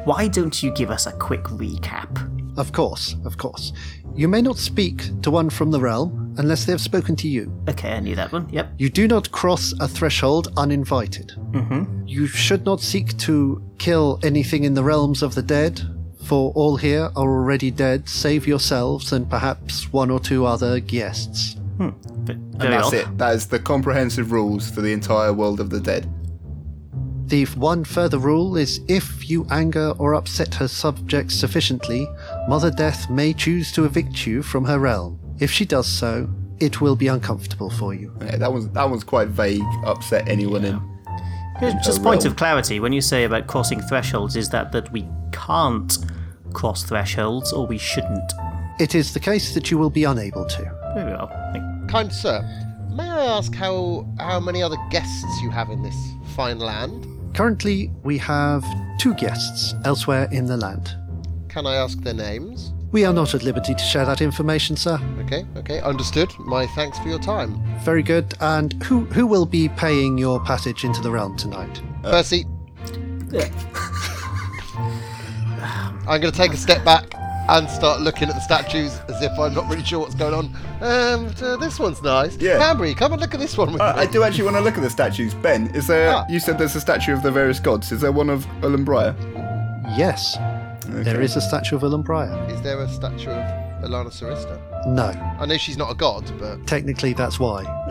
Why 0.04 0.28
don't 0.28 0.62
you 0.62 0.70
give 0.72 0.90
us 0.90 1.06
a 1.06 1.12
quick 1.12 1.44
recap? 1.44 2.30
Of 2.56 2.72
course, 2.72 3.16
of 3.24 3.36
course. 3.36 3.72
You 4.14 4.28
may 4.28 4.42
not 4.42 4.58
speak 4.58 5.22
to 5.22 5.30
one 5.30 5.50
from 5.50 5.72
the 5.72 5.80
realm 5.80 6.34
unless 6.38 6.64
they 6.64 6.72
have 6.72 6.80
spoken 6.80 7.16
to 7.16 7.28
you. 7.28 7.52
Okay, 7.68 7.92
I 7.92 8.00
knew 8.00 8.14
that 8.14 8.32
one. 8.32 8.48
Yep. 8.48 8.74
You 8.78 8.88
do 8.88 9.08
not 9.08 9.32
cross 9.32 9.74
a 9.80 9.88
threshold 9.88 10.52
uninvited. 10.56 11.32
Mm-hmm. 11.50 12.06
You 12.06 12.26
should 12.26 12.64
not 12.64 12.80
seek 12.80 13.16
to 13.18 13.62
kill 13.78 14.20
anything 14.22 14.64
in 14.64 14.74
the 14.74 14.84
realms 14.84 15.22
of 15.22 15.34
the 15.34 15.42
dead, 15.42 15.82
for 16.24 16.52
all 16.54 16.76
here 16.76 17.10
are 17.16 17.28
already 17.28 17.70
dead, 17.70 18.08
save 18.08 18.46
yourselves 18.46 19.12
and 19.12 19.28
perhaps 19.28 19.92
one 19.92 20.10
or 20.10 20.18
two 20.20 20.46
other 20.46 20.80
guests. 20.80 21.56
Hmm, 21.76 21.90
v- 22.24 22.32
And 22.32 22.52
that's 22.60 22.86
odd. 22.88 22.94
it. 22.94 23.18
That 23.18 23.34
is 23.34 23.46
the 23.46 23.58
comprehensive 23.58 24.32
rules 24.32 24.70
for 24.70 24.80
the 24.80 24.92
entire 24.92 25.32
world 25.32 25.60
of 25.60 25.70
the 25.70 25.80
dead. 25.80 26.08
The 27.26 27.44
one 27.56 27.84
further 27.84 28.18
rule 28.18 28.56
is 28.56 28.80
if 28.86 29.28
you 29.30 29.46
anger 29.50 29.92
or 29.98 30.14
upset 30.14 30.54
her 30.54 30.68
subjects 30.68 31.34
sufficiently, 31.34 32.06
Mother 32.48 32.70
Death 32.70 33.08
may 33.10 33.32
choose 33.32 33.72
to 33.72 33.84
evict 33.84 34.26
you 34.26 34.42
from 34.42 34.64
her 34.66 34.78
realm. 34.78 35.18
If 35.40 35.50
she 35.50 35.64
does 35.64 35.86
so, 35.86 36.28
it 36.60 36.80
will 36.80 36.96
be 36.96 37.08
uncomfortable 37.08 37.70
for 37.70 37.94
you. 37.94 38.14
Yeah, 38.20 38.36
that 38.36 38.52
one's 38.52 38.68
that 38.68 38.88
one's 38.88 39.04
quite 39.04 39.28
vague. 39.28 39.62
Upset 39.84 40.28
anyone 40.28 40.64
in. 40.64 40.80
Here's 41.58 41.74
Just 41.84 41.98
her 41.98 42.04
point 42.04 42.22
realm. 42.22 42.32
of 42.32 42.36
clarity: 42.36 42.78
when 42.78 42.92
you 42.92 43.00
say 43.00 43.24
about 43.24 43.46
crossing 43.46 43.80
thresholds, 43.80 44.36
is 44.36 44.50
that 44.50 44.70
that 44.72 44.92
we 44.92 45.06
can't 45.32 45.96
cross 46.54 46.82
thresholds, 46.84 47.52
or 47.52 47.66
we 47.66 47.76
shouldn't? 47.78 48.32
It 48.80 48.94
is 48.94 49.12
the 49.12 49.20
case 49.20 49.54
that 49.54 49.70
you 49.70 49.78
will 49.78 49.90
be 49.90 50.04
unable 50.04 50.44
to. 50.46 50.62
Very 50.94 51.12
well. 51.12 51.28
Thank- 51.52 51.90
Kind 51.90 52.12
sir, 52.12 52.40
may 52.90 53.08
I 53.08 53.26
ask 53.26 53.54
how 53.54 54.06
how 54.18 54.40
many 54.40 54.62
other 54.62 54.78
guests 54.90 55.40
you 55.42 55.50
have 55.50 55.68
in 55.70 55.82
this 55.82 55.96
fine 56.34 56.58
land? 56.58 57.06
Currently, 57.34 57.90
we 58.02 58.16
have 58.18 58.64
two 58.98 59.14
guests 59.14 59.74
elsewhere 59.84 60.28
in 60.32 60.46
the 60.46 60.56
land. 60.56 60.96
Can 61.48 61.66
I 61.66 61.74
ask 61.74 61.98
their 62.00 62.14
names? 62.14 62.72
We 62.90 63.04
are 63.04 63.12
not 63.12 63.34
at 63.34 63.42
liberty 63.42 63.74
to 63.74 63.82
share 63.84 64.06
that 64.06 64.20
information, 64.20 64.76
sir. 64.76 64.98
Okay, 65.26 65.44
okay, 65.56 65.80
understood. 65.80 66.32
My 66.38 66.66
thanks 66.68 66.98
for 67.00 67.08
your 67.08 67.18
time. 67.18 67.60
Very 67.84 68.02
good. 68.04 68.34
And 68.40 68.80
who 68.84 69.04
who 69.06 69.26
will 69.26 69.46
be 69.46 69.68
paying 69.68 70.16
your 70.16 70.40
passage 70.40 70.84
into 70.84 71.00
the 71.02 71.10
realm 71.10 71.36
tonight? 71.36 71.82
Percy, 72.02 72.46
I'm 76.06 76.20
going 76.20 76.32
to 76.32 76.36
take 76.38 76.52
a 76.52 76.56
step 76.56 76.84
back 76.84 77.14
and 77.48 77.68
start 77.68 78.00
looking 78.00 78.28
at 78.28 78.34
the 78.34 78.40
statues 78.40 78.98
as 79.08 79.20
if 79.22 79.38
I'm 79.38 79.52
not 79.54 79.68
really 79.68 79.84
sure 79.84 80.00
what's 80.00 80.14
going 80.14 80.32
on. 80.34 80.46
Um, 80.80 81.26
uh, 81.42 81.56
this 81.56 81.78
one's 81.78 82.02
nice. 82.02 82.36
Yeah. 82.38 82.58
Banbury, 82.58 82.94
come 82.94 83.12
and 83.12 83.20
look 83.20 83.34
at 83.34 83.40
this 83.40 83.56
one 83.58 83.72
with 83.72 83.82
Uh, 83.82 83.92
me. 83.94 84.00
I 84.00 84.06
do 84.06 84.22
actually 84.22 84.44
want 84.44 84.56
to 84.56 84.62
look 84.62 84.76
at 84.76 84.82
the 84.82 84.88
statues. 84.90 85.34
Ben, 85.34 85.66
is 85.74 85.86
there? 85.86 86.10
Ah. 86.14 86.24
You 86.28 86.40
said 86.40 86.58
there's 86.58 86.74
a 86.74 86.80
statue 86.80 87.12
of 87.12 87.22
the 87.22 87.30
various 87.30 87.60
gods. 87.60 87.92
Is 87.92 88.00
there 88.00 88.12
one 88.12 88.30
of 88.30 88.46
Olumbria? 88.62 89.14
Yes, 89.96 90.36
there 90.88 91.20
is 91.20 91.36
a 91.36 91.40
statue 91.40 91.76
of 91.76 91.82
Olumbria. 91.82 92.50
Is 92.50 92.62
there 92.62 92.80
a 92.80 92.88
statue 92.88 93.30
of 93.30 93.84
Alana 93.84 94.10
Sarista? 94.10 94.58
No, 94.86 95.06
I 95.40 95.46
know 95.46 95.56
she's 95.56 95.78
not 95.78 95.90
a 95.90 95.94
god, 95.94 96.30
but 96.38 96.66
technically 96.66 97.12
that's 97.14 97.40
why. 97.40 97.62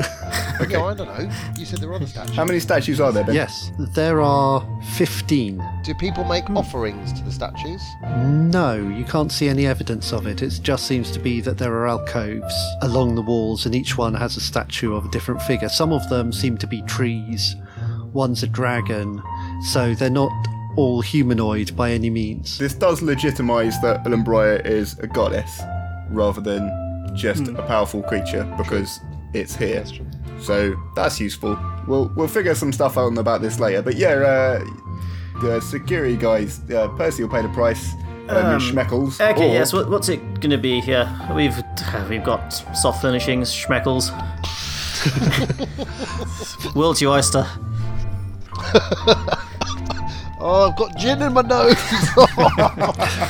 yeah, 0.69 0.83
I 0.83 0.93
don't 0.93 0.97
know. 1.07 1.29
You 1.57 1.65
said 1.65 1.79
there 1.79 1.89
were 1.89 1.95
other 1.95 2.05
statues. 2.07 2.35
How 2.35 2.45
many 2.45 2.59
statues 2.59 3.01
are 3.01 3.12
there, 3.12 3.23
Ben? 3.23 3.33
yes, 3.33 3.71
there 3.95 4.21
are 4.21 4.63
15. 4.93 5.63
Do 5.83 5.93
people 5.95 6.23
make 6.23 6.45
Hmm. 6.45 6.57
offerings 6.57 7.12
to 7.13 7.23
the 7.23 7.31
statues? 7.31 7.81
No, 8.23 8.75
you 8.75 9.05
can't 9.05 9.31
see 9.31 9.50
any 9.50 9.65
evidence 9.65 10.13
of 10.13 10.27
it. 10.27 10.41
It 10.43 10.59
just 10.62 10.85
seems 10.85 11.09
to 11.12 11.19
be 11.19 11.41
that 11.41 11.57
there 11.57 11.73
are 11.73 11.88
alcoves 11.88 12.53
along 12.81 13.15
the 13.15 13.21
walls, 13.23 13.65
and 13.65 13.73
each 13.73 13.97
one 13.97 14.13
has 14.13 14.38
a 14.38 14.41
statue 14.41 14.93
of 14.95 15.05
a 15.05 15.09
different 15.09 15.41
figure. 15.41 15.69
Some 15.69 15.91
of 15.93 16.07
them 16.09 16.31
seem 16.31 16.57
to 16.59 16.67
be 16.67 16.81
trees, 16.83 17.55
one's 18.13 18.43
a 18.43 18.47
dragon, 18.47 19.21
so 19.71 19.95
they're 19.95 20.09
not 20.12 20.31
all 20.77 21.01
humanoid 21.01 21.75
by 21.75 21.91
any 21.91 22.09
means. 22.12 22.57
This 22.59 22.73
does 22.75 23.01
legitimize 23.01 23.79
that 23.81 24.03
Olumbria 24.05 24.63
is 24.65 24.97
a 25.00 25.07
goddess 25.07 25.62
rather 26.09 26.41
than 26.41 26.69
just 27.13 27.48
a 27.48 27.63
powerful 27.63 28.01
creature 28.03 28.43
because 28.58 29.00
it's 29.34 29.55
here. 29.55 29.75
That's 29.75 29.91
true. 29.91 30.05
So 30.39 30.75
that's 30.96 31.20
useful. 31.20 31.58
We'll 31.88 32.12
we'll 32.15 32.27
figure 32.27 32.55
some 32.55 32.72
stuff 32.74 32.98
out 32.98 33.17
about 33.17 33.41
this 33.41 33.60
later. 33.60 33.82
But 33.82 33.96
yeah, 33.96 34.10
uh, 34.10 34.63
the 35.41 35.60
security 35.62 36.17
guys, 36.17 36.60
uh, 36.72 36.88
Percy 36.89 37.24
will 37.24 37.29
pay 37.32 37.41
the 37.41 37.50
price. 37.50 37.93
Um, 38.29 38.58
schmeckles. 38.60 39.20
Okay, 39.20 39.50
or- 39.50 39.53
yes. 39.53 39.74
What, 39.74 39.89
what's 39.89 40.08
it 40.10 40.20
going 40.39 40.51
to 40.51 40.58
be 40.58 40.79
here? 40.79 41.10
We've 41.36 41.55
we've 42.10 42.24
got 42.24 42.50
soft 42.75 43.01
furnishings, 43.01 43.51
schmeckles. 43.51 44.12
World 46.75 46.96
to 46.98 47.05
your 47.05 47.15
oyster. 47.15 47.46
Oh, 50.46 50.70
I've 50.70 50.75
got 50.75 50.98
gin 50.98 51.22
in 51.22 51.32
my 51.32 51.41
nose. 51.41 51.74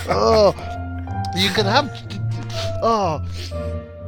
oh, 0.09 0.51
you 1.37 1.49
can 1.51 1.63
have. 1.67 1.91
Oh, 2.81 3.23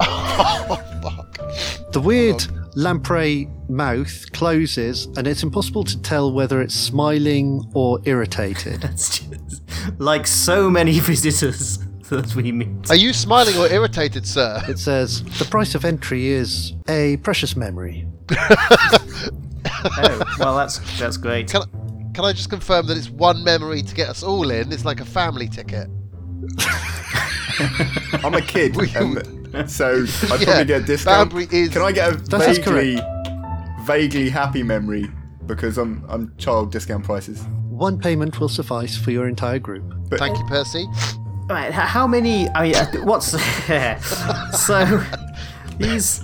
oh 0.02 0.82
fuck. 1.04 1.92
The 1.92 2.02
weird 2.02 2.46
lamprey 2.76 3.50
mouth 3.70 4.32
closes, 4.34 5.06
and 5.18 5.28
it's 5.28 5.44
impossible 5.44 5.84
to 5.86 6.02
tell 6.02 6.32
whether 6.32 6.62
it's 6.62 6.76
smiling 6.76 7.64
or 7.74 8.00
irritated. 8.06 8.84
It's 8.96 9.20
just 9.20 9.62
like 10.00 10.28
so 10.28 10.70
many 10.70 11.00
visitors 11.12 11.80
that 12.10 12.36
we 12.36 12.52
meet. 12.52 12.90
Are 12.90 12.96
you 12.96 13.14
smiling 13.14 13.58
or 13.58 13.68
irritated, 13.68 14.28
sir? 14.28 14.62
It 14.68 14.80
says, 14.80 15.24
The 15.40 15.46
price 15.46 15.76
of 15.76 15.86
entry 15.86 16.28
is 16.28 16.74
a 16.88 17.18
precious 17.18 17.56
memory. 17.56 18.08
Oh, 19.98 20.22
well, 20.40 20.56
that's 20.58 20.80
that's 21.00 21.18
great. 21.18 21.50
Can, 21.50 21.62
can 22.14 22.26
I 22.26 22.34
just 22.34 22.50
confirm 22.50 22.88
that 22.88 22.98
it's 22.98 23.10
one 23.10 23.44
memory 23.44 23.82
to 23.84 23.96
get 23.96 24.10
us 24.10 24.24
all 24.24 24.50
in? 24.50 24.72
It's 24.72 24.86
like 24.86 25.00
a 25.00 25.06
family 25.06 25.48
ticket. 25.48 25.88
I'm 28.24 28.34
a 28.34 28.42
kid, 28.42 28.76
and 28.96 29.35
so 29.68 30.04
I'd 30.04 30.40
Yeah, 30.42 30.46
probably 30.46 30.66
get 30.66 30.82
a 30.82 30.86
discount. 30.86 31.34
Is- 31.54 31.70
Can 31.70 31.82
I 31.82 31.92
get 31.92 32.14
a 32.14 32.18
That 32.18 32.50
is 32.50 32.58
vaguely, 32.58 33.00
vaguely 33.86 34.30
happy 34.30 34.64
memory 34.64 35.10
because 35.46 35.78
I'm 35.78 36.04
I'm 36.10 36.34
child 36.38 36.72
discount 36.72 37.04
prices? 37.04 37.44
One 37.70 38.00
payment 38.00 38.40
will 38.40 38.50
suffice 38.50 38.98
for 38.98 39.12
your 39.12 39.28
entire 39.28 39.60
group. 39.60 39.84
But 40.10 40.20
Thank 40.20 40.38
you, 40.38 40.46
Percy. 40.46 40.88
Right, 41.50 41.72
how 41.72 42.08
many? 42.08 42.50
I 42.50 42.64
mean, 42.64 42.76
uh, 42.76 42.92
what's 43.04 43.28
so? 44.66 45.04
These 45.78 46.24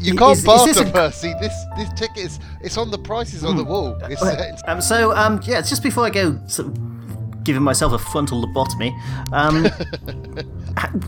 You 0.00 0.14
can't 0.16 0.36
is 0.36 0.44
barter, 0.44 0.72
this 0.72 0.80
a- 0.88 0.92
Percy. 0.92 1.32
This 1.40 1.54
this 1.76 1.88
ticket 1.94 2.18
is 2.24 2.40
it's 2.60 2.76
on 2.76 2.90
the 2.90 2.98
prices 2.98 3.44
on 3.44 3.56
the 3.56 3.64
wall. 3.64 3.96
It's, 4.02 4.20
it's- 4.22 4.60
Um, 4.66 4.80
so, 4.82 5.14
um, 5.16 5.40
yeah, 5.44 5.58
it's 5.60 5.68
just 5.70 5.82
before 5.82 6.04
I 6.04 6.10
go 6.10 6.38
sort 6.46 6.68
of 6.68 7.44
giving 7.44 7.62
myself 7.62 7.92
a 7.92 7.98
frontal 7.98 8.44
lobotomy, 8.44 8.90
um, 9.32 9.64
ha- 10.76 10.90
i- 10.92 11.00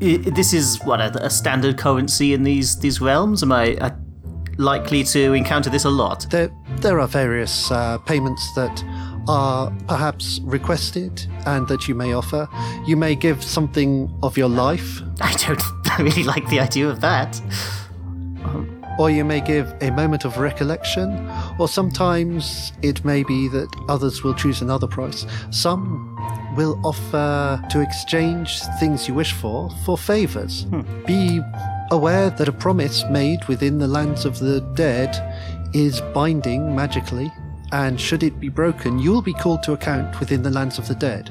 this 0.00 0.52
is 0.52 0.78
what 0.84 1.00
a, 1.00 1.24
a 1.24 1.30
standard 1.30 1.76
currency 1.76 2.32
in 2.32 2.42
these 2.42 2.78
these 2.78 3.00
realms. 3.00 3.42
Am 3.42 3.52
I 3.52 3.74
uh, 3.76 3.90
likely 4.56 5.04
to 5.04 5.32
encounter 5.32 5.70
this 5.70 5.84
a 5.84 5.90
lot? 5.90 6.26
There, 6.30 6.50
there 6.80 7.00
are 7.00 7.08
various 7.08 7.70
uh, 7.70 7.98
payments 7.98 8.54
that 8.54 8.84
are 9.28 9.70
perhaps 9.86 10.40
requested 10.44 11.26
and 11.46 11.68
that 11.68 11.86
you 11.88 11.94
may 11.94 12.14
offer. 12.14 12.48
You 12.86 12.96
may 12.96 13.14
give 13.14 13.42
something 13.42 14.12
of 14.22 14.38
your 14.38 14.48
life. 14.48 15.00
I 15.20 15.32
don't 15.34 15.62
really 15.98 16.24
like 16.24 16.48
the 16.48 16.60
idea 16.60 16.88
of 16.88 17.00
that. 17.00 17.40
Or 18.98 19.10
you 19.10 19.24
may 19.24 19.40
give 19.40 19.72
a 19.80 19.90
moment 19.90 20.24
of 20.24 20.38
recollection, 20.38 21.30
or 21.58 21.68
sometimes 21.68 22.72
it 22.82 23.04
may 23.04 23.22
be 23.22 23.48
that 23.48 23.68
others 23.88 24.22
will 24.22 24.34
choose 24.34 24.60
another 24.60 24.86
price. 24.86 25.26
Some 25.50 26.16
will 26.56 26.80
offer 26.84 27.62
to 27.70 27.80
exchange 27.80 28.60
things 28.80 29.06
you 29.06 29.14
wish 29.14 29.32
for 29.32 29.70
for 29.84 29.96
favors. 29.96 30.64
Hmm. 30.64 30.82
Be 31.06 31.40
aware 31.90 32.30
that 32.30 32.48
a 32.48 32.52
promise 32.52 33.04
made 33.10 33.44
within 33.48 33.78
the 33.78 33.88
lands 33.88 34.24
of 34.24 34.38
the 34.38 34.60
dead 34.74 35.16
is 35.72 36.00
binding 36.12 36.74
magically, 36.74 37.32
and 37.72 38.00
should 38.00 38.22
it 38.22 38.40
be 38.40 38.48
broken, 38.48 38.98
you 38.98 39.12
will 39.12 39.22
be 39.22 39.34
called 39.34 39.62
to 39.62 39.72
account 39.72 40.18
within 40.20 40.42
the 40.42 40.50
lands 40.50 40.78
of 40.78 40.88
the 40.88 40.94
dead. 40.94 41.30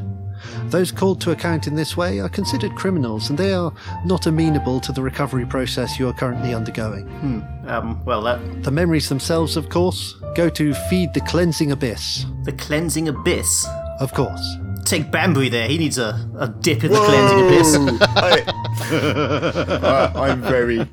Those 0.66 0.92
called 0.92 1.22
to 1.22 1.32
account 1.32 1.68
in 1.68 1.76
this 1.76 1.96
way 1.98 2.20
are 2.20 2.30
considered 2.30 2.76
criminals, 2.76 3.30
and 3.30 3.38
they 3.38 3.54
are 3.54 3.72
not 4.06 4.26
amenable 4.28 4.80
to 4.82 4.92
the 4.92 5.02
recovery 5.02 5.46
process 5.46 5.98
you 6.00 6.08
are 6.08 6.14
currently 6.14 6.54
undergoing. 6.54 7.08
Hmm. 7.08 7.68
Um, 7.70 8.04
well, 8.06 8.22
that 8.24 8.64
The 8.64 8.72
memories 8.72 9.10
themselves, 9.10 9.58
of 9.58 9.70
course, 9.70 10.16
go 10.36 10.50
to 10.50 10.74
feed 10.90 11.14
the 11.14 11.22
cleansing 11.22 11.72
abyss. 11.72 12.26
the 12.44 12.52
cleansing 12.54 13.08
abyss. 13.10 13.68
Of 14.00 14.14
course. 14.14 14.56
Take 14.86 15.12
Bambry 15.12 15.50
there. 15.52 15.68
He 15.68 15.78
needs 15.78 15.98
a, 15.98 16.16
a 16.40 16.48
dip 16.48 16.84
in 16.84 16.92
the 16.92 16.98
cleansing 17.00 17.40
abyss. 17.46 18.02
I, 18.16 20.12
I, 20.16 20.30
I'm 20.30 20.42
very, 20.42 20.88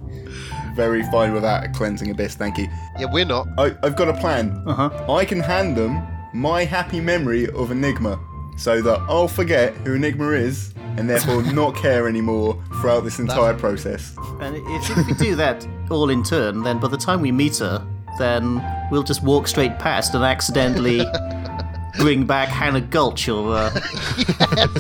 very 0.75 1.03
fine 1.11 1.33
with 1.33 1.43
that 1.43 1.73
cleansing 1.75 2.11
abyss. 2.11 2.35
Thank 2.35 2.59
you. 2.59 2.67
Yeah, 2.99 3.07
we're 3.13 3.25
not. 3.25 3.47
I, 3.59 3.77
I've 3.83 3.97
got 3.97 4.09
a 4.09 4.15
plan. 4.15 4.63
Uh-huh. 4.67 5.13
I 5.13 5.25
can 5.25 5.39
hand 5.41 5.77
them 5.77 6.05
my 6.33 6.65
happy 6.65 7.01
memory 7.01 7.49
of 7.51 7.71
Enigma, 7.71 8.19
so 8.57 8.81
that 8.83 9.01
I'll 9.09 9.29
forget 9.29 9.75
who 9.79 9.95
Enigma 9.95 10.31
is, 10.31 10.75
and 10.97 11.09
therefore 11.09 11.43
not 11.53 11.75
care 11.77 12.09
anymore 12.09 12.63
throughout 12.81 13.01
this 13.01 13.19
entire 13.19 13.55
process. 13.55 14.15
And 14.41 14.57
if, 14.57 14.99
if 14.99 15.07
we 15.07 15.15
do 15.15 15.37
that 15.37 15.67
all 15.91 16.11
in 16.11 16.23
turn, 16.23 16.63
then 16.63 16.79
by 16.79 16.89
the 16.89 16.97
time 16.97 17.21
we 17.21 17.33
meet 17.33 17.59
her, 17.59 17.87
then 18.19 18.63
we'll 18.91 19.03
just 19.03 19.23
walk 19.23 19.49
straight 19.49 19.79
past 19.79 20.15
and 20.15 20.25
accidentally 20.25 21.05
bring 21.99 22.27
back 22.27 22.49
Hannah 22.49 22.81
Gulch, 22.81 23.29
or 23.29 23.55
uh, 23.57 23.71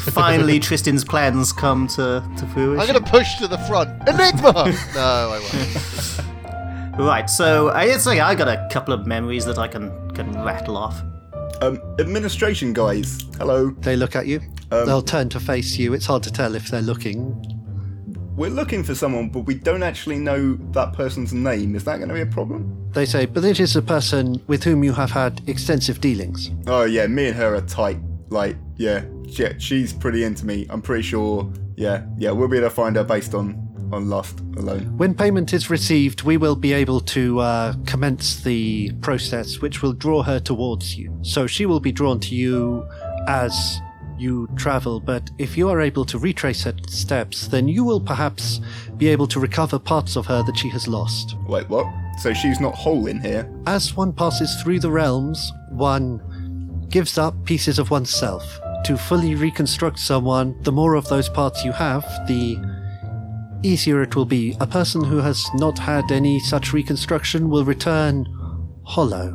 finally 0.00 0.58
Tristan's 0.60 1.04
plans 1.04 1.52
come 1.52 1.86
to, 1.88 2.22
to 2.38 2.46
fruition. 2.48 2.80
I'm 2.80 2.86
going 2.86 3.02
to 3.02 3.10
push 3.10 3.36
to 3.38 3.48
the 3.48 3.58
front. 3.58 3.90
Enigma! 4.08 4.52
no, 4.94 5.00
I 5.00 5.40
won't. 5.52 6.98
Right, 6.98 7.28
so 7.28 7.70
I 7.70 7.96
say 7.96 8.20
I 8.20 8.36
got 8.36 8.46
a 8.46 8.68
couple 8.70 8.94
of 8.94 9.06
memories 9.06 9.44
that 9.46 9.58
I 9.58 9.66
can, 9.66 10.10
can 10.12 10.32
rattle 10.44 10.76
off. 10.76 11.02
Um, 11.60 11.78
administration 11.98 12.72
guys, 12.72 13.22
hello. 13.38 13.70
They 13.80 13.96
look 13.96 14.16
at 14.16 14.26
you. 14.26 14.40
Um, 14.70 14.86
They'll 14.86 15.02
turn 15.02 15.28
to 15.30 15.40
face 15.40 15.76
you. 15.78 15.94
It's 15.94 16.06
hard 16.06 16.22
to 16.24 16.32
tell 16.32 16.54
if 16.54 16.68
they're 16.68 16.82
looking. 16.82 17.40
We're 18.36 18.50
looking 18.50 18.82
for 18.82 18.94
someone, 18.96 19.28
but 19.28 19.40
we 19.40 19.54
don't 19.54 19.84
actually 19.84 20.18
know 20.18 20.54
that 20.72 20.92
person's 20.92 21.32
name. 21.32 21.76
Is 21.76 21.84
that 21.84 21.98
going 21.98 22.08
to 22.08 22.14
be 22.14 22.20
a 22.22 22.26
problem? 22.26 22.90
They 22.92 23.06
say, 23.06 23.26
but 23.26 23.44
it 23.44 23.60
is 23.60 23.76
a 23.76 23.82
person 23.82 24.42
with 24.48 24.64
whom 24.64 24.82
you 24.82 24.92
have 24.92 25.12
had 25.12 25.40
extensive 25.48 26.00
dealings. 26.00 26.50
Oh 26.66 26.82
yeah, 26.84 27.06
me 27.06 27.28
and 27.28 27.36
her 27.36 27.54
are 27.54 27.60
tight. 27.60 27.98
Like, 28.30 28.56
yeah, 28.76 29.04
yeah, 29.24 29.52
she's 29.58 29.92
pretty 29.92 30.24
into 30.24 30.44
me. 30.44 30.66
I'm 30.68 30.82
pretty 30.82 31.02
sure. 31.02 31.50
Yeah, 31.76 32.06
yeah, 32.18 32.32
we'll 32.32 32.48
be 32.48 32.56
able 32.58 32.68
to 32.68 32.74
find 32.74 32.96
her 32.96 33.04
based 33.04 33.34
on 33.34 33.63
on 33.92 34.08
lust 34.08 34.40
alone. 34.56 34.96
When 34.96 35.14
payment 35.14 35.52
is 35.52 35.70
received, 35.70 36.22
we 36.22 36.36
will 36.36 36.56
be 36.56 36.72
able 36.72 37.00
to 37.00 37.40
uh, 37.40 37.74
commence 37.86 38.42
the 38.42 38.92
process, 39.00 39.60
which 39.60 39.82
will 39.82 39.92
draw 39.92 40.22
her 40.22 40.40
towards 40.40 40.96
you. 40.96 41.16
So 41.22 41.46
she 41.46 41.66
will 41.66 41.80
be 41.80 41.92
drawn 41.92 42.20
to 42.20 42.34
you 42.34 42.86
as 43.28 43.80
you 44.18 44.48
travel, 44.56 45.00
but 45.00 45.28
if 45.38 45.56
you 45.56 45.68
are 45.68 45.80
able 45.80 46.04
to 46.04 46.18
retrace 46.18 46.62
her 46.64 46.74
steps, 46.88 47.48
then 47.48 47.68
you 47.68 47.84
will 47.84 48.00
perhaps 48.00 48.60
be 48.96 49.08
able 49.08 49.26
to 49.26 49.40
recover 49.40 49.78
parts 49.78 50.16
of 50.16 50.26
her 50.26 50.42
that 50.44 50.56
she 50.56 50.68
has 50.68 50.86
lost. 50.86 51.36
Wait, 51.48 51.68
what? 51.68 51.86
So 52.20 52.32
she's 52.32 52.60
not 52.60 52.74
whole 52.74 53.06
in 53.06 53.20
here? 53.20 53.50
As 53.66 53.96
one 53.96 54.12
passes 54.12 54.54
through 54.62 54.80
the 54.80 54.90
realms, 54.90 55.52
one 55.70 56.20
gives 56.88 57.18
up 57.18 57.34
pieces 57.44 57.78
of 57.78 57.90
oneself. 57.90 58.60
To 58.84 58.96
fully 58.96 59.34
reconstruct 59.34 59.98
someone, 59.98 60.56
the 60.62 60.72
more 60.72 60.94
of 60.94 61.08
those 61.08 61.28
parts 61.28 61.64
you 61.64 61.72
have, 61.72 62.04
the 62.28 62.56
easier 63.64 64.02
it 64.02 64.14
will 64.14 64.26
be. 64.26 64.56
A 64.60 64.66
person 64.66 65.02
who 65.02 65.18
has 65.18 65.48
not 65.54 65.78
had 65.78 66.12
any 66.12 66.38
such 66.38 66.72
reconstruction 66.72 67.48
will 67.48 67.64
return 67.64 68.26
hollow. 68.84 69.34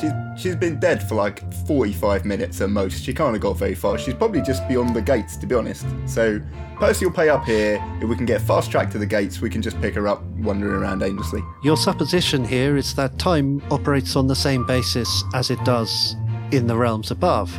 She's 0.00 0.12
she's 0.36 0.56
been 0.56 0.80
dead 0.80 1.06
for 1.08 1.14
like 1.14 1.52
45 1.66 2.24
minutes 2.24 2.60
at 2.60 2.70
most. 2.70 3.02
She 3.02 3.14
can't 3.14 3.32
have 3.32 3.40
got 3.40 3.56
very 3.56 3.74
far. 3.74 3.98
She's 3.98 4.14
probably 4.14 4.42
just 4.42 4.66
beyond 4.68 4.94
the 4.94 5.02
gates, 5.02 5.36
to 5.36 5.46
be 5.46 5.54
honest. 5.54 5.86
So 6.06 6.40
Percy 6.76 7.06
will 7.06 7.12
pay 7.12 7.28
up 7.28 7.44
here. 7.44 7.82
If 8.00 8.08
we 8.08 8.16
can 8.16 8.26
get 8.26 8.40
fast 8.40 8.70
track 8.70 8.90
to 8.92 8.98
the 8.98 9.06
gates, 9.06 9.40
we 9.40 9.50
can 9.50 9.62
just 9.62 9.80
pick 9.80 9.94
her 9.94 10.08
up 10.08 10.22
wandering 10.38 10.74
around 10.74 11.02
aimlessly. 11.02 11.42
Your 11.62 11.76
supposition 11.76 12.44
here 12.44 12.76
is 12.76 12.94
that 12.96 13.18
time 13.18 13.62
operates 13.70 14.16
on 14.16 14.26
the 14.26 14.34
same 14.34 14.66
basis 14.66 15.22
as 15.34 15.50
it 15.50 15.62
does 15.64 16.16
in 16.50 16.66
the 16.66 16.76
realms 16.76 17.10
above. 17.10 17.56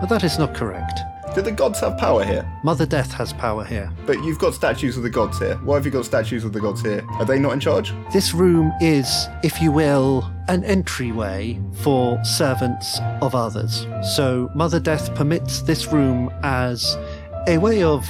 But 0.00 0.08
that 0.08 0.24
is 0.24 0.38
not 0.38 0.54
correct. 0.54 1.00
Do 1.34 1.40
the 1.40 1.50
gods 1.50 1.80
have 1.80 1.96
power 1.96 2.24
here? 2.24 2.46
Mother 2.62 2.84
Death 2.84 3.10
has 3.14 3.32
power 3.32 3.64
here. 3.64 3.90
But 4.04 4.22
you've 4.22 4.38
got 4.38 4.52
statues 4.52 4.98
of 4.98 5.02
the 5.02 5.08
gods 5.08 5.38
here. 5.38 5.54
Why 5.64 5.76
have 5.76 5.86
you 5.86 5.90
got 5.90 6.04
statues 6.04 6.44
of 6.44 6.52
the 6.52 6.60
gods 6.60 6.82
here? 6.82 7.02
Are 7.12 7.24
they 7.24 7.38
not 7.38 7.54
in 7.54 7.60
charge? 7.60 7.94
This 8.12 8.34
room 8.34 8.70
is, 8.82 9.28
if 9.42 9.62
you 9.62 9.72
will, 9.72 10.30
an 10.48 10.62
entryway 10.64 11.58
for 11.82 12.22
servants 12.22 13.00
of 13.22 13.34
others. 13.34 13.86
So 14.14 14.50
Mother 14.54 14.78
Death 14.78 15.14
permits 15.14 15.62
this 15.62 15.86
room 15.86 16.30
as 16.42 16.98
a 17.48 17.56
way 17.56 17.82
of 17.82 18.06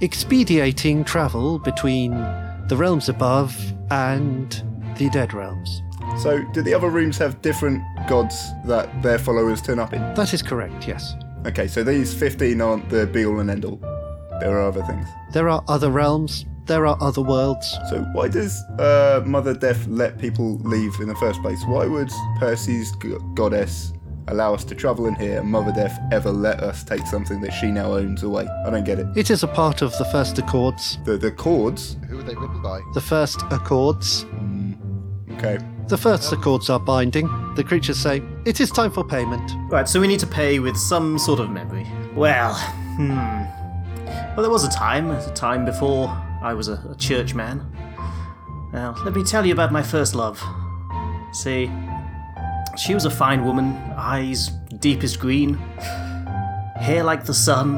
expediting 0.00 1.02
travel 1.02 1.58
between 1.58 2.12
the 2.68 2.76
realms 2.76 3.08
above 3.08 3.56
and 3.90 4.62
the 4.96 5.10
dead 5.10 5.34
realms. 5.34 5.82
So, 6.18 6.42
do 6.52 6.62
the 6.62 6.74
other 6.74 6.88
rooms 6.88 7.18
have 7.18 7.40
different 7.40 7.82
gods 8.08 8.52
that 8.64 9.02
their 9.02 9.18
followers 9.18 9.62
turn 9.62 9.78
up 9.78 9.92
in? 9.92 10.00
That 10.14 10.34
is 10.34 10.42
correct, 10.42 10.88
yes. 10.88 11.14
Okay, 11.46 11.66
so 11.68 11.82
these 11.82 12.12
15 12.12 12.60
aren't 12.60 12.88
the 12.90 13.06
be 13.06 13.24
all 13.24 13.40
and 13.40 13.50
end 13.50 13.64
all. 13.64 13.78
There 14.40 14.58
are 14.58 14.68
other 14.68 14.82
things. 14.84 15.06
There 15.32 15.48
are 15.48 15.62
other 15.68 15.90
realms, 15.90 16.44
there 16.66 16.86
are 16.86 16.96
other 17.00 17.22
worlds. 17.22 17.66
So, 17.88 18.02
why 18.12 18.28
does 18.28 18.62
uh, 18.78 19.22
Mother 19.26 19.54
Death 19.54 19.86
let 19.86 20.18
people 20.18 20.58
leave 20.58 20.94
in 21.00 21.08
the 21.08 21.14
first 21.16 21.40
place? 21.42 21.62
Why 21.66 21.86
would 21.86 22.10
Percy's 22.38 22.92
g- 23.02 23.16
goddess 23.34 23.92
allow 24.28 24.54
us 24.54 24.64
to 24.64 24.74
travel 24.74 25.06
in 25.06 25.14
here 25.16 25.40
and 25.40 25.50
Mother 25.50 25.72
Death 25.72 25.98
ever 26.12 26.30
let 26.30 26.60
us 26.60 26.84
take 26.84 27.06
something 27.06 27.40
that 27.40 27.52
she 27.52 27.70
now 27.70 27.92
owns 27.94 28.22
away? 28.22 28.46
I 28.66 28.70
don't 28.70 28.84
get 28.84 28.98
it. 28.98 29.06
It 29.16 29.30
is 29.30 29.42
a 29.42 29.48
part 29.48 29.82
of 29.82 29.96
the 29.98 30.04
first 30.06 30.38
accords. 30.38 30.98
The, 31.04 31.16
the 31.16 31.32
chords? 31.32 31.96
Who 32.08 32.18
were 32.18 32.22
they 32.22 32.34
written 32.34 32.62
by? 32.62 32.80
The 32.94 33.00
first 33.00 33.40
accords. 33.50 34.24
Okay. 35.32 35.58
The 35.88 35.98
first 35.98 36.32
accords 36.32 36.70
are 36.70 36.78
binding. 36.78 37.26
The 37.56 37.64
creatures 37.64 37.98
say, 37.98 38.22
It 38.44 38.60
is 38.60 38.70
time 38.70 38.90
for 38.90 39.04
payment. 39.04 39.52
Right, 39.70 39.88
so 39.88 40.00
we 40.00 40.06
need 40.06 40.20
to 40.20 40.26
pay 40.26 40.58
with 40.60 40.76
some 40.76 41.18
sort 41.18 41.40
of 41.40 41.50
memory. 41.50 41.86
Well, 42.14 42.54
hmm. 42.96 43.16
Well, 44.06 44.42
there 44.42 44.50
was 44.50 44.64
a 44.64 44.70
time, 44.70 45.10
a 45.10 45.32
time 45.32 45.64
before 45.64 46.08
I 46.42 46.54
was 46.54 46.68
a, 46.68 46.74
a 46.90 46.94
churchman. 46.96 47.66
Now, 48.72 48.94
let 49.04 49.14
me 49.14 49.24
tell 49.24 49.44
you 49.44 49.52
about 49.52 49.72
my 49.72 49.82
first 49.82 50.14
love. 50.14 50.40
See, 51.32 51.70
she 52.78 52.94
was 52.94 53.04
a 53.04 53.10
fine 53.10 53.44
woman, 53.44 53.74
eyes 53.96 54.48
deepest 54.78 55.18
green, 55.18 55.54
hair 56.76 57.02
like 57.02 57.24
the 57.24 57.34
sun. 57.34 57.76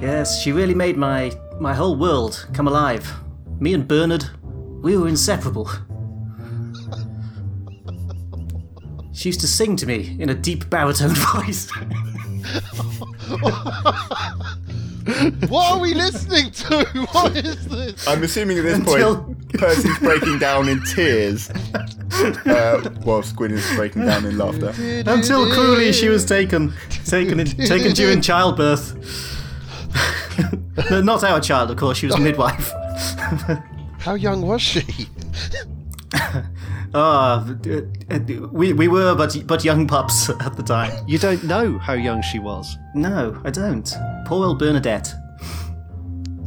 Yes, 0.00 0.42
she 0.42 0.52
really 0.52 0.74
made 0.74 0.96
my 0.96 1.32
my 1.60 1.72
whole 1.72 1.96
world 1.96 2.46
come 2.52 2.68
alive. 2.68 3.10
Me 3.60 3.72
and 3.72 3.88
Bernard, 3.88 4.24
we 4.82 4.96
were 4.96 5.08
inseparable. 5.08 5.70
She 9.16 9.30
used 9.30 9.40
to 9.40 9.48
sing 9.48 9.76
to 9.76 9.86
me 9.86 10.14
in 10.20 10.28
a 10.28 10.34
deep 10.34 10.68
baritone 10.68 11.08
voice. 11.14 11.68
What 15.48 15.70
are 15.72 15.78
we 15.78 15.94
listening 15.94 16.50
to? 16.50 16.84
What 17.12 17.36
is 17.36 17.64
this? 17.68 18.08
I'm 18.08 18.22
assuming 18.24 18.58
at 18.58 18.64
this 18.64 18.78
Until- 18.78 19.22
point 19.22 19.52
Percy's 19.54 19.98
breaking 20.00 20.38
down 20.40 20.68
in 20.68 20.82
tears 20.82 21.48
uh, 22.44 22.90
whilst 23.04 23.36
Gwyneth's 23.36 23.72
breaking 23.76 24.04
down 24.04 24.26
in 24.26 24.36
laughter. 24.36 24.74
Until 25.06 25.46
cruelly 25.52 25.92
she 25.92 26.08
was 26.08 26.24
taken, 26.24 26.72
taken, 27.06 27.38
in, 27.38 27.46
taken 27.46 27.92
during 27.92 28.20
childbirth. 28.20 28.94
no, 30.90 31.00
not 31.00 31.22
our 31.22 31.40
child, 31.40 31.70
of 31.70 31.76
course. 31.76 31.98
She 31.98 32.06
was 32.06 32.16
a 32.16 32.20
midwife. 32.20 32.72
How 34.00 34.14
young 34.14 34.42
was 34.42 34.60
she? 34.60 34.84
Ah, 36.98 37.44
uh, 37.46 38.18
we 38.52 38.72
we 38.72 38.88
were 38.88 39.14
but 39.14 39.36
but 39.46 39.62
young 39.62 39.86
pups 39.86 40.30
at 40.46 40.56
the 40.56 40.62
time. 40.62 40.92
You 41.06 41.18
don't 41.18 41.44
know 41.44 41.78
how 41.78 41.92
young 41.92 42.22
she 42.22 42.38
was. 42.38 42.78
No, 42.94 43.38
I 43.44 43.50
don't. 43.50 43.86
Poor 44.24 44.46
old 44.46 44.58
Bernadette. 44.58 45.12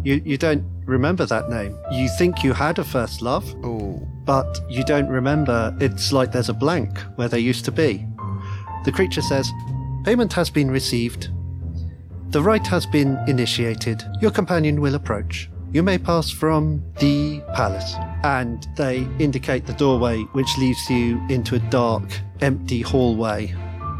You, 0.04 0.22
you 0.26 0.38
don't 0.40 0.64
remember 0.86 1.28
that 1.28 1.50
name. 1.50 1.78
You 1.92 2.10
think 2.18 2.44
you 2.44 2.54
had 2.54 2.80
a 2.80 2.84
first 2.84 3.22
love, 3.22 3.46
Oh, 3.64 4.02
but 4.26 4.60
you 4.70 4.84
don't 4.84 5.08
remember. 5.08 5.76
It's 5.80 6.12
like 6.12 6.32
there's 6.32 6.50
a 6.50 6.54
blank 6.54 6.98
where 7.16 7.28
there 7.28 7.40
used 7.40 7.66
to 7.66 7.72
be. 7.72 8.08
The 8.86 8.92
creature 8.92 9.22
says, 9.22 9.52
Payment 10.04 10.34
has 10.34 10.50
been 10.50 10.72
received. 10.72 11.30
The 12.32 12.42
rite 12.42 12.66
has 12.68 12.86
been 12.88 13.20
initiated. 13.28 14.04
Your 14.22 14.32
companion 14.32 14.82
will 14.82 14.96
approach. 14.96 15.50
You 15.72 15.84
may 15.84 16.00
pass 16.00 16.32
from 16.32 16.84
the 16.98 17.42
palace. 17.54 17.94
And 18.24 18.68
they 18.76 19.08
indicate 19.20 19.68
the 19.68 19.74
doorway, 19.74 20.24
which 20.34 20.58
leads 20.58 20.90
you 20.90 21.22
into 21.30 21.56
a 21.56 21.60
dark, 21.60 22.04
empty 22.42 22.82
hallway. 22.82 23.54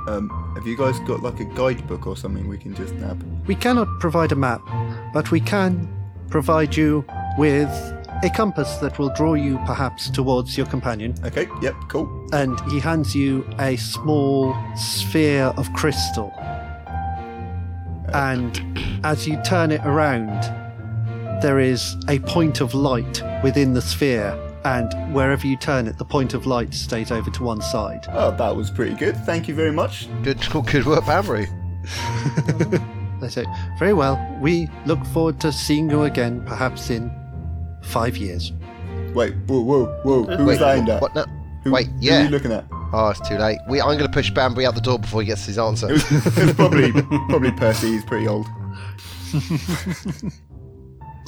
Um, 0.08 0.30
have 0.56 0.66
you 0.66 0.76
guys 0.76 1.00
got 1.02 1.22
like 1.22 1.40
a 1.40 1.46
guidebook 1.46 2.08
or 2.08 2.18
something 2.18 2.48
we 2.48 2.58
can 2.58 2.74
just 2.74 2.96
nab? 2.96 3.24
We 3.46 3.54
cannot 3.54 3.88
provide 4.00 4.32
a 4.32 4.36
map, 4.36 4.62
but 5.14 5.30
we 5.30 5.40
can 5.40 5.88
provide 6.30 6.76
you 6.76 7.06
with 7.38 7.70
a 8.24 8.32
compass 8.32 8.78
that 8.78 8.98
will 8.98 9.14
draw 9.14 9.36
you 9.36 9.60
perhaps 9.68 10.10
towards 10.10 10.58
your 10.58 10.66
companion. 10.66 11.14
Okay, 11.24 11.48
yep, 11.62 11.76
cool. 11.88 12.10
And 12.34 12.60
he 12.72 12.80
hands 12.80 13.16
you 13.16 13.48
a 13.60 13.76
small 13.76 14.56
sphere 14.76 15.54
of 15.56 15.72
crystal. 15.74 16.34
And 18.12 18.60
as 19.04 19.28
you 19.28 19.40
turn 19.44 19.72
it 19.72 19.82
around, 19.86 20.52
there 21.42 21.60
is 21.60 21.96
a 22.08 22.20
point 22.20 22.62
of 22.62 22.74
light 22.74 23.22
within 23.44 23.74
the 23.74 23.82
sphere. 23.82 24.38
And 24.66 25.14
wherever 25.14 25.48
you 25.48 25.56
turn 25.56 25.88
it, 25.88 25.98
the 25.98 26.06
point 26.06 26.34
of 26.34 26.46
light 26.46 26.74
stays 26.74 27.12
over 27.12 27.32
to 27.32 27.44
one 27.44 27.62
side. 27.62 28.06
Oh, 28.10 28.36
that 28.36 28.56
was 28.56 28.70
pretty 28.70 28.94
good. 28.96 29.16
Thank 29.26 29.48
you 29.48 29.56
very 29.56 29.72
much. 29.72 30.10
Good, 30.22 30.46
good 30.66 30.86
work, 30.86 31.06
Bambury. 31.06 31.48
They 33.20 33.28
say, 33.28 33.46
Very 33.78 33.94
well, 33.94 34.18
we 34.42 34.70
look 34.86 35.04
forward 35.08 35.40
to 35.42 35.52
seeing 35.52 35.90
you 35.90 36.04
again, 36.04 36.44
perhaps 36.46 36.90
in 36.90 37.12
five 37.84 38.16
years. 38.18 38.54
Wait, 39.14 39.36
whoa, 39.48 39.62
whoa, 39.62 39.86
whoa. 40.04 40.24
Who 40.24 40.46
was 40.46 40.60
Wait, 40.60 40.60
that 40.60 40.78
aimed 40.78 41.02
what? 41.02 41.16
No. 41.16 41.26
Who, 41.64 41.72
Wait, 41.72 41.88
Who 41.88 42.12
are 42.12 42.24
you 42.24 42.30
looking 42.30 42.52
at? 42.54 42.66
Oh, 42.94 43.10
it's 43.10 43.28
too 43.28 43.36
late. 43.38 43.60
We, 43.68 43.82
I'm 43.82 43.98
going 43.98 44.00
to 44.00 44.10
push 44.10 44.32
Bambury 44.32 44.66
out 44.66 44.76
the 44.76 44.82
door 44.82 44.98
before 44.98 45.22
he 45.22 45.28
gets 45.28 45.46
his 45.46 45.58
answer. 45.58 45.90
It 45.90 45.94
was, 45.94 46.38
it 46.38 46.46
was 46.46 46.54
probably 46.54 46.92
probably 47.30 47.52
Percy. 47.52 47.92
He's 47.92 48.06
pretty 48.06 48.28
old. 48.28 48.48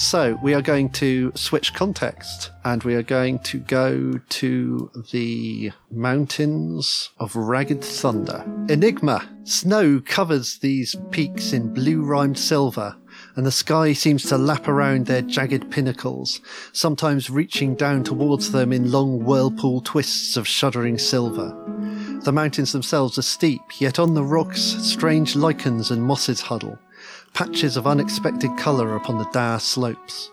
So 0.02 0.40
we 0.42 0.56
are 0.56 0.64
going 0.64 0.90
to 0.94 1.32
switch 1.36 1.76
context 1.76 2.50
and 2.64 2.84
we 2.84 2.96
are 2.96 3.04
going 3.04 3.38
to 3.44 3.60
go 3.60 4.20
to 4.30 4.92
the 5.12 5.72
mountains 5.92 7.12
of 7.20 7.36
Ragged 7.36 7.84
Thunder. 7.84 8.44
Enigma. 8.68 9.30
Snow 9.44 10.02
covers 10.04 10.58
these 10.58 10.96
peaks 11.12 11.54
in 11.54 11.72
blue 11.72 12.02
rimed 12.02 12.40
silver 12.40 12.96
and 13.36 13.46
the 13.46 13.52
sky 13.52 13.94
seems 13.94 14.24
to 14.24 14.40
lap 14.40 14.68
around 14.68 15.06
their 15.06 15.22
jagged 15.22 15.70
pinnacles, 15.70 16.42
sometimes 16.74 17.30
reaching 17.30 17.76
down 17.76 18.04
towards 18.04 18.52
them 18.52 18.74
in 18.74 18.92
long 18.92 19.24
whirlpool 19.24 19.82
twists 19.82 20.36
of 20.36 20.48
shuddering 20.48 20.98
silver. 20.98 21.56
The 22.24 22.34
mountains 22.34 22.72
themselves 22.72 23.20
are 23.20 23.24
steep, 23.24 23.62
yet 23.80 24.00
on 24.00 24.16
the 24.16 24.24
rocks 24.24 24.62
strange 24.62 25.36
lichens 25.36 25.92
and 25.92 26.02
mosses 26.02 26.42
huddle 26.42 26.80
patches 27.34 27.78
of 27.78 27.88
unexpected 27.88 28.52
colour 28.58 28.96
upon 28.96 29.18
the 29.18 29.30
dire 29.32 29.60
slopes. 29.60 30.32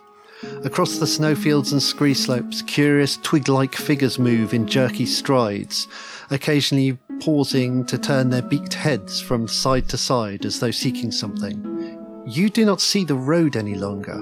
Across 0.64 0.98
the 0.98 1.06
snowfields 1.06 1.72
and 1.72 1.82
scree 1.82 2.14
slopes, 2.14 2.62
curious 2.62 3.16
twig 3.18 3.48
like 3.48 3.74
figures 3.74 4.18
move 4.18 4.54
in 4.54 4.66
jerky 4.66 5.04
strides, 5.04 5.88
occasionally 6.30 6.96
pausing 7.20 7.84
to 7.87 7.98
turn 7.98 8.30
their 8.30 8.42
beaked 8.42 8.74
heads 8.74 9.20
from 9.20 9.48
side 9.48 9.88
to 9.88 9.96
side 9.96 10.44
as 10.44 10.61
though 10.61 10.70
seeking 10.70 11.11
something. 11.11 11.98
You 12.26 12.50
do 12.50 12.64
not 12.64 12.80
see 12.80 13.04
the 13.04 13.16
road 13.16 13.56
any 13.56 13.74
longer. 13.74 14.18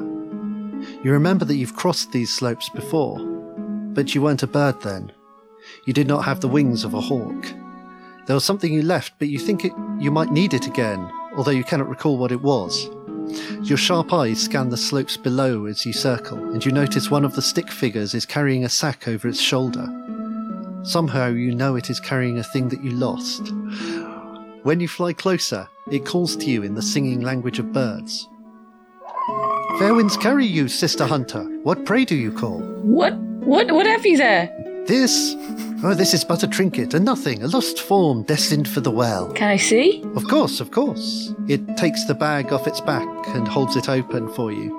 You 1.02 1.12
remember 1.12 1.44
that 1.44 1.56
you've 1.56 1.76
crossed 1.76 2.12
these 2.12 2.34
slopes 2.34 2.68
before, 2.70 3.18
but 3.18 4.14
you 4.14 4.22
weren't 4.22 4.42
a 4.42 4.46
bird 4.46 4.80
then. 4.82 5.12
You 5.84 5.92
did 5.92 6.06
not 6.06 6.24
have 6.24 6.40
the 6.40 6.48
wings 6.48 6.84
of 6.84 6.94
a 6.94 7.00
hawk. 7.00 7.46
There 8.26 8.34
was 8.34 8.44
something 8.44 8.72
you 8.72 8.82
left, 8.82 9.14
but 9.18 9.28
you 9.28 9.38
think 9.38 9.64
it, 9.64 9.72
you 9.98 10.10
might 10.10 10.30
need 10.30 10.54
it 10.54 10.66
again, 10.66 11.10
although 11.36 11.50
you 11.50 11.64
cannot 11.64 11.88
recall 11.88 12.18
what 12.18 12.32
it 12.32 12.42
was. 12.42 12.88
Your 13.62 13.78
sharp 13.78 14.12
eyes 14.12 14.42
scan 14.42 14.68
the 14.68 14.76
slopes 14.76 15.16
below 15.16 15.66
as 15.66 15.84
you 15.84 15.92
circle, 15.92 16.38
and 16.52 16.64
you 16.64 16.72
notice 16.72 17.10
one 17.10 17.24
of 17.24 17.34
the 17.34 17.42
stick 17.42 17.70
figures 17.70 18.14
is 18.14 18.24
carrying 18.24 18.64
a 18.64 18.68
sack 18.68 19.08
over 19.08 19.28
its 19.28 19.40
shoulder. 19.40 19.86
Somehow 20.84 21.28
you 21.28 21.54
know 21.54 21.74
it 21.74 21.90
is 21.90 21.98
carrying 21.98 22.38
a 22.38 22.44
thing 22.44 22.68
that 22.68 22.82
you 22.82 22.92
lost. 22.92 23.52
When 24.62 24.80
you 24.80 24.88
fly 24.88 25.12
closer, 25.12 25.68
it 25.90 26.04
calls 26.04 26.36
to 26.36 26.46
you 26.46 26.62
in 26.62 26.74
the 26.74 26.82
singing 26.82 27.20
language 27.20 27.58
of 27.58 27.72
birds. 27.72 28.28
Fair 29.78 29.94
winds 29.94 30.16
carry 30.16 30.46
you, 30.46 30.68
sister 30.68 31.04
hunter. 31.04 31.42
What 31.62 31.84
prey 31.84 32.04
do 32.04 32.14
you 32.14 32.32
call? 32.32 32.60
What? 32.60 33.16
What? 33.16 33.70
What 33.72 33.86
have 33.86 34.06
you 34.06 34.16
there? 34.16 34.48
This? 34.86 35.34
Oh, 35.82 35.94
this 35.94 36.14
is 36.14 36.24
but 36.24 36.42
a 36.42 36.46
trinket, 36.46 36.94
a 36.94 37.00
nothing, 37.00 37.42
a 37.42 37.48
lost 37.48 37.80
form 37.80 38.22
destined 38.22 38.68
for 38.68 38.80
the 38.80 38.90
well. 38.90 39.32
Can 39.32 39.48
I 39.48 39.56
see? 39.56 40.02
Of 40.14 40.26
course, 40.28 40.60
of 40.60 40.70
course. 40.70 41.34
It 41.48 41.76
takes 41.76 42.04
the 42.06 42.14
bag 42.14 42.52
off 42.52 42.66
its 42.66 42.80
back 42.80 43.08
and 43.28 43.46
holds 43.48 43.76
it 43.76 43.88
open 43.88 44.28
for 44.32 44.52
you. 44.52 44.74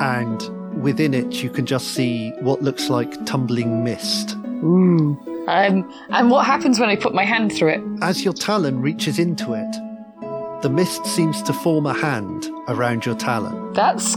And 0.00 0.82
within 0.82 1.12
it, 1.12 1.42
you 1.42 1.50
can 1.50 1.66
just 1.66 1.88
see 1.88 2.30
what 2.40 2.62
looks 2.62 2.88
like 2.88 3.26
tumbling 3.26 3.84
mist. 3.84 4.36
Ooh. 4.62 5.18
Um, 5.48 5.92
and 6.10 6.30
what 6.30 6.46
happens 6.46 6.78
when 6.78 6.88
I 6.88 6.96
put 6.96 7.14
my 7.14 7.24
hand 7.24 7.52
through 7.52 7.70
it? 7.70 7.82
As 8.00 8.24
your 8.24 8.32
talon 8.32 8.80
reaches 8.80 9.18
into 9.18 9.54
it, 9.54 10.62
the 10.62 10.70
mist 10.70 11.04
seems 11.04 11.42
to 11.42 11.52
form 11.52 11.86
a 11.86 11.94
hand 11.94 12.48
around 12.68 13.04
your 13.04 13.16
talon. 13.16 13.72
That's 13.72 14.16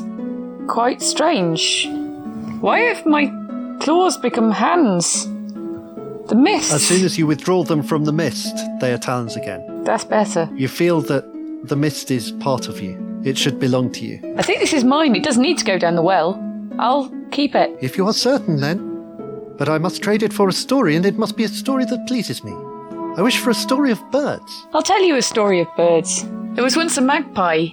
quite 0.68 1.02
strange. 1.02 1.88
Why 2.62 2.80
have 2.82 3.06
my 3.08 3.26
claws 3.80 4.18
become 4.18 4.52
hands? 4.52 5.26
The 6.28 6.36
mist. 6.36 6.74
As 6.74 6.86
soon 6.86 7.06
as 7.06 7.18
you 7.18 7.28
withdraw 7.28 7.64
them 7.64 7.84
from 7.84 8.06
the 8.06 8.14
mist, 8.14 8.56
they 8.80 8.92
are 8.94 8.98
talons 8.98 9.36
again. 9.36 9.84
That's 9.84 10.04
better. 10.04 10.50
You 10.56 10.68
feel 10.68 11.02
that 11.02 11.24
the 11.64 11.76
mist 11.76 12.10
is 12.12 12.32
part 12.32 12.68
of 12.68 12.82
you. 12.82 13.22
It 13.24 13.38
should 13.38 13.60
belong 13.60 13.92
to 13.94 14.06
you. 14.06 14.36
I 14.38 14.42
think 14.42 14.60
this 14.60 14.74
is 14.74 14.84
mine. 14.84 15.16
It 15.16 15.24
doesn't 15.24 15.42
need 15.42 15.58
to 15.60 15.66
go 15.66 15.78
down 15.78 15.96
the 15.96 16.02
well. 16.02 16.42
I'll 16.80 17.12
keep 17.32 17.56
it. 17.56 17.78
If 17.82 17.98
you 17.98 18.08
are 18.08 18.14
certain, 18.14 18.60
then. 18.60 18.92
But 19.58 19.70
I 19.70 19.78
must 19.78 20.02
trade 20.02 20.24
it 20.24 20.34
for 20.34 20.50
a 20.50 20.54
story, 20.54 20.96
and 20.96 21.06
it 21.06 21.18
must 21.18 21.38
be 21.38 21.44
a 21.44 21.48
story 21.48 21.86
that 21.86 22.08
pleases 22.08 22.44
me. 22.44 22.54
I 23.18 23.22
wish 23.22 23.38
for 23.38 23.50
a 23.52 23.54
story 23.54 23.92
of 23.92 24.12
birds. 24.12 24.68
I'll 24.74 24.82
tell 24.84 25.02
you 25.02 25.16
a 25.16 25.22
story 25.22 25.62
of 25.62 25.68
birds. 25.78 26.26
There 26.54 26.64
was 26.64 26.76
once 26.76 26.98
a 26.98 27.02
magpie. 27.02 27.68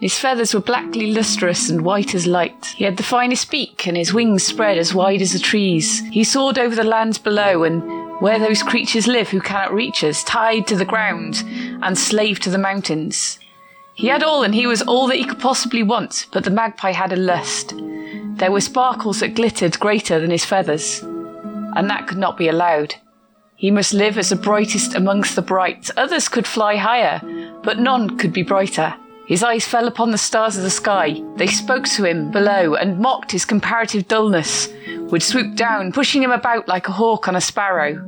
His 0.00 0.18
feathers 0.18 0.54
were 0.54 0.60
blackly 0.60 1.12
lustrous 1.12 1.68
and 1.68 1.82
white 1.82 2.14
as 2.14 2.26
light. 2.26 2.72
He 2.74 2.84
had 2.84 2.96
the 2.96 3.02
finest 3.02 3.50
beak, 3.50 3.86
and 3.86 3.98
his 3.98 4.14
wings 4.14 4.42
spread 4.42 4.78
as 4.78 4.94
wide 4.94 5.20
as 5.20 5.34
the 5.34 5.38
trees. 5.38 6.00
He 6.06 6.24
soared 6.24 6.58
over 6.58 6.74
the 6.74 6.84
lands 6.84 7.18
below, 7.18 7.64
and 7.64 7.82
where 8.20 8.38
those 8.38 8.62
creatures 8.62 9.06
live 9.06 9.28
who 9.28 9.42
cannot 9.42 9.74
reach 9.74 10.02
us, 10.02 10.24
tied 10.24 10.66
to 10.68 10.76
the 10.76 10.86
ground, 10.86 11.44
and 11.82 11.98
slave 11.98 12.40
to 12.40 12.50
the 12.50 12.56
mountains. 12.56 13.38
He 13.94 14.06
had 14.06 14.22
all, 14.22 14.42
and 14.42 14.54
he 14.54 14.66
was 14.66 14.80
all 14.80 15.06
that 15.08 15.18
he 15.18 15.24
could 15.26 15.38
possibly 15.38 15.82
want, 15.82 16.26
but 16.32 16.44
the 16.44 16.50
magpie 16.50 16.92
had 16.92 17.12
a 17.12 17.16
lust. 17.16 17.74
There 17.76 18.52
were 18.52 18.62
sparkles 18.62 19.20
that 19.20 19.34
glittered 19.34 19.78
greater 19.78 20.18
than 20.18 20.30
his 20.30 20.46
feathers, 20.46 21.02
and 21.02 21.90
that 21.90 22.06
could 22.06 22.16
not 22.16 22.38
be 22.38 22.48
allowed. 22.48 22.94
He 23.56 23.70
must 23.70 23.92
live 23.92 24.16
as 24.16 24.30
the 24.30 24.36
brightest 24.36 24.94
amongst 24.94 25.36
the 25.36 25.42
bright. 25.42 25.90
Others 25.98 26.30
could 26.30 26.46
fly 26.46 26.76
higher, 26.76 27.20
but 27.62 27.78
none 27.78 28.16
could 28.16 28.32
be 28.32 28.42
brighter. 28.42 28.94
His 29.30 29.44
eyes 29.44 29.64
fell 29.64 29.86
upon 29.86 30.10
the 30.10 30.18
stars 30.18 30.56
of 30.56 30.64
the 30.64 30.70
sky. 30.70 31.22
They 31.36 31.46
spoke 31.46 31.84
to 31.90 32.04
him 32.04 32.32
below 32.32 32.74
and 32.74 32.98
mocked 32.98 33.30
his 33.30 33.44
comparative 33.44 34.08
dullness, 34.08 34.68
would 34.88 35.22
swoop 35.22 35.54
down, 35.54 35.92
pushing 35.92 36.20
him 36.20 36.32
about 36.32 36.66
like 36.66 36.88
a 36.88 36.92
hawk 36.92 37.28
on 37.28 37.36
a 37.36 37.40
sparrow. 37.40 38.04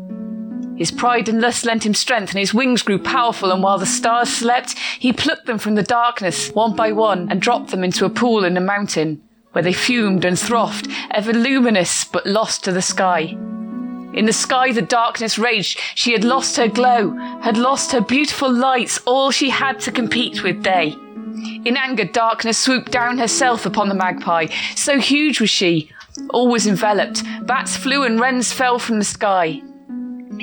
His 0.76 0.90
pride 0.90 1.28
and 1.28 1.40
lust 1.40 1.64
lent 1.64 1.86
him 1.86 1.94
strength, 1.94 2.32
and 2.32 2.40
his 2.40 2.52
wings 2.52 2.82
grew 2.82 2.98
powerful, 2.98 3.52
and 3.52 3.62
while 3.62 3.78
the 3.78 3.86
stars 3.86 4.30
slept, 4.30 4.76
he 4.98 5.12
plucked 5.12 5.46
them 5.46 5.58
from 5.58 5.76
the 5.76 5.84
darkness, 5.84 6.50
one 6.50 6.74
by 6.74 6.90
one, 6.90 7.30
and 7.30 7.40
dropped 7.40 7.70
them 7.70 7.84
into 7.84 8.04
a 8.04 8.10
pool 8.10 8.44
in 8.44 8.54
the 8.54 8.60
mountain, 8.60 9.22
where 9.52 9.62
they 9.62 9.72
fumed 9.72 10.24
and 10.24 10.40
frothed, 10.40 10.88
ever 11.12 11.32
luminous 11.32 12.04
but 12.04 12.26
lost 12.26 12.64
to 12.64 12.72
the 12.72 12.82
sky. 12.82 13.36
In 14.12 14.26
the 14.26 14.32
sky, 14.32 14.72
the 14.72 14.82
darkness 14.82 15.38
raged. 15.38 15.78
She 15.94 16.10
had 16.10 16.24
lost 16.24 16.56
her 16.56 16.66
glow, 16.66 17.16
had 17.42 17.56
lost 17.56 17.92
her 17.92 18.00
beautiful 18.00 18.52
lights, 18.52 18.98
all 19.06 19.30
she 19.30 19.50
had 19.50 19.78
to 19.82 19.92
compete 19.92 20.42
with 20.42 20.64
day. 20.64 20.96
In 21.64 21.76
anger, 21.76 22.04
darkness 22.04 22.58
swooped 22.58 22.92
down 22.92 23.18
herself 23.18 23.66
upon 23.66 23.88
the 23.88 23.94
magpie. 23.94 24.46
So 24.76 24.98
huge 24.98 25.40
was 25.40 25.50
she, 25.50 25.90
all 26.30 26.48
was 26.48 26.66
enveloped. 26.66 27.22
Bats 27.46 27.76
flew 27.76 28.04
and 28.04 28.20
wrens 28.20 28.52
fell 28.52 28.78
from 28.78 28.98
the 28.98 29.04
sky. 29.04 29.62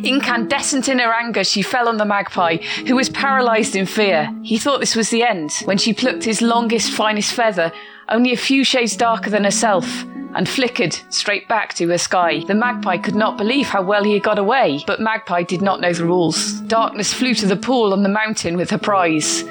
Incandescent 0.03 0.87
in 0.87 0.99
her 0.99 1.13
anger, 1.13 1.43
she 1.43 1.61
fell 1.61 1.89
on 1.89 1.97
the 1.97 2.05
magpie, 2.05 2.57
who 2.87 2.95
was 2.95 3.09
paralyzed 3.09 3.75
in 3.75 3.85
fear. 3.85 4.33
He 4.43 4.57
thought 4.57 4.79
this 4.79 4.95
was 4.95 5.09
the 5.09 5.23
end 5.23 5.51
when 5.65 5.77
she 5.77 5.93
plucked 5.93 6.23
his 6.23 6.41
longest, 6.41 6.91
finest 6.91 7.33
feather, 7.33 7.71
only 8.07 8.31
a 8.31 8.37
few 8.37 8.63
shades 8.63 8.95
darker 8.95 9.29
than 9.29 9.43
herself, 9.43 10.05
and 10.35 10.47
flickered 10.47 10.93
straight 11.09 11.47
back 11.47 11.73
to 11.75 11.87
her 11.89 11.97
sky. 11.97 12.43
The 12.47 12.55
magpie 12.55 12.97
could 12.97 13.15
not 13.15 13.37
believe 13.37 13.67
how 13.67 13.81
well 13.81 14.03
he 14.03 14.13
had 14.13 14.23
got 14.23 14.39
away, 14.39 14.83
but 14.85 15.01
Magpie 15.01 15.43
did 15.43 15.61
not 15.61 15.81
know 15.81 15.91
the 15.91 16.05
rules. 16.05 16.59
Darkness 16.61 17.13
flew 17.13 17.33
to 17.35 17.47
the 17.47 17.55
pool 17.55 17.91
on 17.93 18.03
the 18.03 18.09
mountain 18.09 18.55
with 18.55 18.69
her 18.69 18.77
prize. 18.77 19.43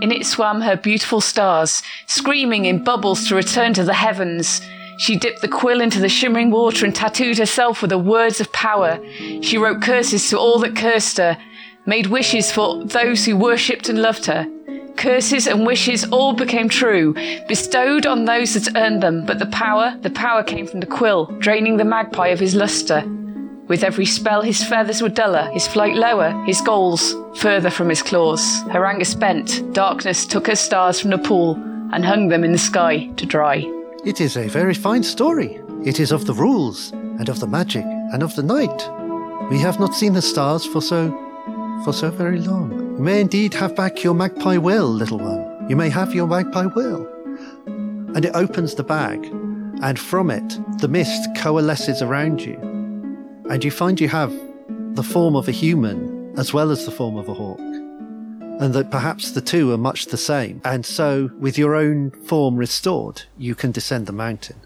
In 0.00 0.12
it 0.12 0.26
swam 0.26 0.60
her 0.60 0.76
beautiful 0.76 1.20
stars, 1.20 1.82
screaming 2.06 2.64
in 2.64 2.84
bubbles 2.84 3.28
to 3.28 3.34
return 3.34 3.74
to 3.74 3.84
the 3.84 3.94
heavens. 3.94 4.60
She 4.98 5.16
dipped 5.16 5.40
the 5.40 5.48
quill 5.48 5.80
into 5.80 6.00
the 6.00 6.08
shimmering 6.08 6.50
water 6.50 6.84
and 6.84 6.94
tattooed 6.94 7.38
herself 7.38 7.80
with 7.80 7.90
the 7.90 7.98
words 7.98 8.40
of 8.40 8.52
power. 8.52 9.00
She 9.40 9.58
wrote 9.58 9.82
curses 9.82 10.28
to 10.30 10.38
all 10.38 10.58
that 10.60 10.76
cursed 10.76 11.18
her, 11.18 11.38
made 11.86 12.06
wishes 12.06 12.52
for 12.52 12.84
those 12.84 13.24
who 13.24 13.36
worshipped 13.36 13.88
and 13.88 14.00
loved 14.00 14.26
her. 14.26 14.46
Curses 14.96 15.46
and 15.46 15.66
wishes 15.66 16.04
all 16.10 16.32
became 16.32 16.68
true, 16.68 17.14
bestowed 17.48 18.06
on 18.06 18.24
those 18.24 18.54
that 18.54 18.76
earned 18.76 19.02
them, 19.02 19.26
but 19.26 19.38
the 19.38 19.46
power, 19.46 19.96
the 20.02 20.10
power 20.10 20.42
came 20.42 20.66
from 20.66 20.80
the 20.80 20.86
quill, 20.86 21.26
draining 21.38 21.76
the 21.76 21.84
magpie 21.84 22.28
of 22.28 22.38
his 22.38 22.54
luster. 22.54 23.02
With 23.66 23.82
every 23.82 24.04
spell, 24.04 24.42
his 24.42 24.62
feathers 24.62 25.00
were 25.00 25.08
duller, 25.08 25.50
his 25.52 25.66
flight 25.66 25.94
lower, 25.94 26.30
his 26.44 26.60
goals 26.60 27.14
further 27.36 27.70
from 27.70 27.88
his 27.88 28.02
claws. 28.02 28.62
Her 28.70 28.84
anger 28.84 29.06
spent, 29.06 29.72
darkness 29.72 30.26
took 30.26 30.46
her 30.48 30.56
stars 30.56 31.00
from 31.00 31.10
the 31.10 31.18
pool 31.18 31.54
and 31.92 32.04
hung 32.04 32.28
them 32.28 32.44
in 32.44 32.52
the 32.52 32.58
sky 32.58 33.06
to 33.16 33.24
dry. 33.24 33.64
It 34.04 34.20
is 34.20 34.36
a 34.36 34.48
very 34.48 34.74
fine 34.74 35.02
story. 35.02 35.60
It 35.82 35.98
is 35.98 36.12
of 36.12 36.26
the 36.26 36.34
rules, 36.34 36.92
and 36.92 37.28
of 37.28 37.40
the 37.40 37.46
magic, 37.46 37.84
and 37.84 38.22
of 38.22 38.36
the 38.36 38.42
night. 38.42 38.90
We 39.50 39.58
have 39.60 39.80
not 39.80 39.94
seen 39.94 40.12
the 40.12 40.22
stars 40.22 40.66
for 40.66 40.82
so 40.82 41.10
for 41.84 41.92
so 41.92 42.10
very 42.10 42.40
long. 42.40 42.72
You 42.96 43.02
may 43.02 43.20
indeed 43.20 43.54
have 43.54 43.76
back 43.76 44.02
your 44.02 44.14
magpie 44.14 44.58
will, 44.58 44.88
little 44.88 45.18
one. 45.18 45.66
You 45.68 45.76
may 45.76 45.88
have 45.88 46.14
your 46.14 46.26
magpie 46.26 46.66
will. 46.66 47.06
And 47.66 48.24
it 48.24 48.34
opens 48.34 48.74
the 48.74 48.84
bag, 48.84 49.24
and 49.82 49.98
from 49.98 50.30
it 50.30 50.58
the 50.80 50.88
mist 50.88 51.28
coalesces 51.36 52.02
around 52.02 52.42
you. 52.42 52.73
And 53.50 53.62
you 53.62 53.70
find 53.70 54.00
you 54.00 54.08
have 54.08 54.32
the 54.94 55.02
form 55.02 55.36
of 55.36 55.48
a 55.48 55.52
human 55.52 56.32
as 56.38 56.52
well 56.52 56.70
as 56.70 56.84
the 56.84 56.90
form 56.90 57.16
of 57.16 57.28
a 57.28 57.34
hawk. 57.34 57.58
And 57.60 58.72
that 58.72 58.90
perhaps 58.90 59.32
the 59.32 59.40
two 59.40 59.72
are 59.72 59.78
much 59.78 60.06
the 60.06 60.16
same. 60.16 60.60
And 60.64 60.86
so, 60.86 61.30
with 61.38 61.58
your 61.58 61.74
own 61.74 62.10
form 62.10 62.56
restored, 62.56 63.22
you 63.36 63.54
can 63.54 63.72
descend 63.72 64.06
the 64.06 64.12
mountain. 64.12 64.56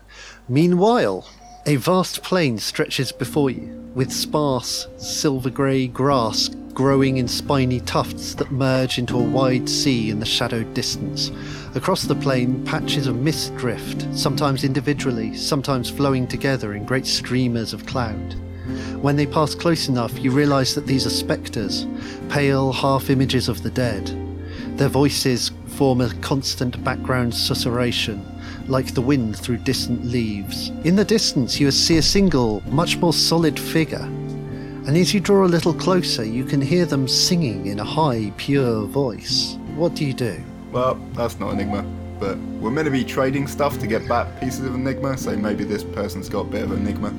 Meanwhile, 0.49 1.29
a 1.67 1.77
vast 1.77 2.23
plain 2.23 2.59
stretches 2.59 3.12
before 3.12 3.51
you, 3.51 3.91
with 3.95 4.12
sparse, 4.12 4.87
silver 4.97 5.51
grey 5.51 5.87
grass 5.87 6.51
growing 6.73 7.17
in 7.17 7.27
spiny 7.27 7.81
tufts 7.81 8.35
that 8.35 8.53
merge 8.53 8.99
into 8.99 9.19
a 9.19 9.23
wide 9.23 9.69
sea 9.69 10.11
in 10.11 10.21
the 10.21 10.27
shadowed 10.27 10.73
distance. 10.75 11.33
Across 11.75 12.05
the 12.05 12.14
plain, 12.14 12.64
patches 12.64 13.09
of 13.09 13.17
mist 13.17 13.57
drift, 13.57 14.07
sometimes 14.17 14.62
individually, 14.62 15.35
sometimes 15.35 15.91
flowing 15.91 16.29
together 16.29 16.75
in 16.75 16.85
great 16.85 17.07
streamers 17.07 17.73
of 17.73 17.85
cloud. 17.85 18.37
When 19.00 19.16
they 19.16 19.26
pass 19.26 19.54
close 19.54 19.88
enough, 19.88 20.18
you 20.18 20.31
realize 20.31 20.74
that 20.74 20.87
these 20.87 21.07
are 21.07 21.11
spectres, 21.11 21.87
pale 22.28 22.72
half 22.72 23.11
images 23.11 23.48
of 23.48 23.62
the 23.62 23.70
dead. 23.70 24.07
Their 24.76 24.88
voices 24.88 25.50
form 25.66 26.00
a 26.00 26.14
constant 26.20 26.83
background 26.85 27.33
susurration, 27.33 28.24
like 28.68 28.94
the 28.94 29.00
wind 29.00 29.37
through 29.37 29.59
distant 29.59 30.04
leaves. 30.04 30.70
In 30.85 30.96
the 30.96 31.04
distance, 31.04 31.59
you 31.59 31.70
see 31.70 31.98
a 31.98 32.02
single, 32.02 32.62
much 32.66 32.96
more 32.98 33.12
solid 33.12 33.59
figure. 33.59 34.09
And 34.87 34.96
as 34.96 35.12
you 35.12 35.20
draw 35.20 35.44
a 35.44 35.46
little 35.46 35.74
closer, 35.74 36.24
you 36.24 36.44
can 36.44 36.61
hear 36.61 36.87
them 36.87 37.07
singing 37.09 37.66
in 37.66 37.81
a 37.81 37.85
high, 37.85 38.33
pure 38.37 38.87
voice. 38.87 39.57
What 39.76 39.94
do 39.94 40.04
you 40.04 40.14
do? 40.14 40.42
Well, 40.72 40.94
that's 41.12 41.38
not 41.38 41.52
Enigma. 41.52 41.85
But 42.18 42.37
we're 42.61 42.70
meant 42.70 42.87
to 42.87 42.90
be 42.90 43.04
trading 43.04 43.46
stuff 43.46 43.78
to 43.78 43.87
get 43.87 44.09
back 44.09 44.40
pieces 44.40 44.64
of 44.64 44.74
Enigma, 44.74 45.16
so 45.16 45.37
maybe 45.37 45.64
this 45.64 45.85
person's 45.85 46.28
got 46.28 46.40
a 46.40 46.50
bit 46.50 46.64
of 46.64 46.72
Enigma. 46.72 47.14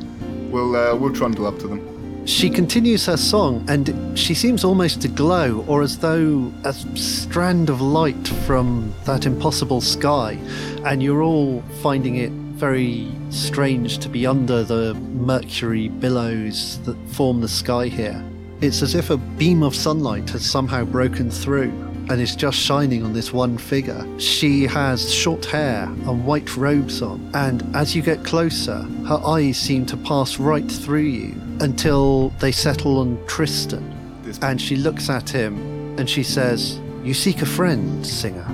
We'll 0.51 0.75
uh, 0.75 0.95
we'll 0.95 1.13
trundle 1.13 1.45
up 1.47 1.59
to 1.59 1.67
them. 1.67 2.25
She 2.25 2.49
continues 2.49 3.05
her 3.07 3.17
song, 3.17 3.65
and 3.67 4.17
she 4.17 4.35
seems 4.35 4.63
almost 4.63 5.01
to 5.01 5.07
glow, 5.07 5.65
or 5.67 5.81
as 5.81 5.97
though 5.97 6.53
a 6.63 6.73
strand 6.73 7.69
of 7.69 7.81
light 7.81 8.27
from 8.45 8.93
that 9.05 9.25
impossible 9.25 9.81
sky. 9.81 10.37
And 10.85 11.01
you're 11.01 11.23
all 11.23 11.63
finding 11.81 12.17
it 12.17 12.31
very 12.31 13.11
strange 13.29 13.97
to 13.99 14.09
be 14.09 14.27
under 14.27 14.63
the 14.63 14.93
mercury 14.93 15.87
billows 15.87 16.79
that 16.83 16.97
form 17.09 17.41
the 17.41 17.47
sky 17.47 17.87
here. 17.87 18.23
It's 18.61 18.81
as 18.81 18.93
if 18.93 19.09
a 19.09 19.17
beam 19.17 19.63
of 19.63 19.73
sunlight 19.73 20.29
has 20.31 20.45
somehow 20.45 20.83
broken 20.83 21.31
through 21.31 21.71
and 22.09 22.19
is 22.19 22.35
just 22.35 22.57
shining 22.57 23.03
on 23.03 23.13
this 23.13 23.31
one 23.31 23.57
figure. 23.57 24.05
She 24.19 24.63
has 24.63 25.13
short 25.13 25.45
hair 25.45 25.83
and 25.83 26.25
white 26.25 26.57
robes 26.57 27.01
on, 27.01 27.29
and 27.33 27.63
as 27.75 27.95
you 27.95 28.01
get 28.01 28.23
closer, 28.25 28.81
her 29.07 29.21
eyes 29.25 29.57
seem 29.57 29.85
to 29.87 29.97
pass 29.97 30.37
right 30.37 30.69
through 30.69 31.01
you 31.01 31.39
until 31.59 32.29
they 32.39 32.51
settle 32.51 32.99
on 32.99 33.23
Tristan. 33.27 33.95
And 34.41 34.61
she 34.61 34.75
looks 34.75 35.09
at 35.09 35.29
him 35.29 35.97
and 35.97 36.09
she 36.09 36.23
says, 36.23 36.79
You 37.03 37.13
seek 37.13 37.41
a 37.41 37.45
friend, 37.45 38.05
singer. 38.05 38.45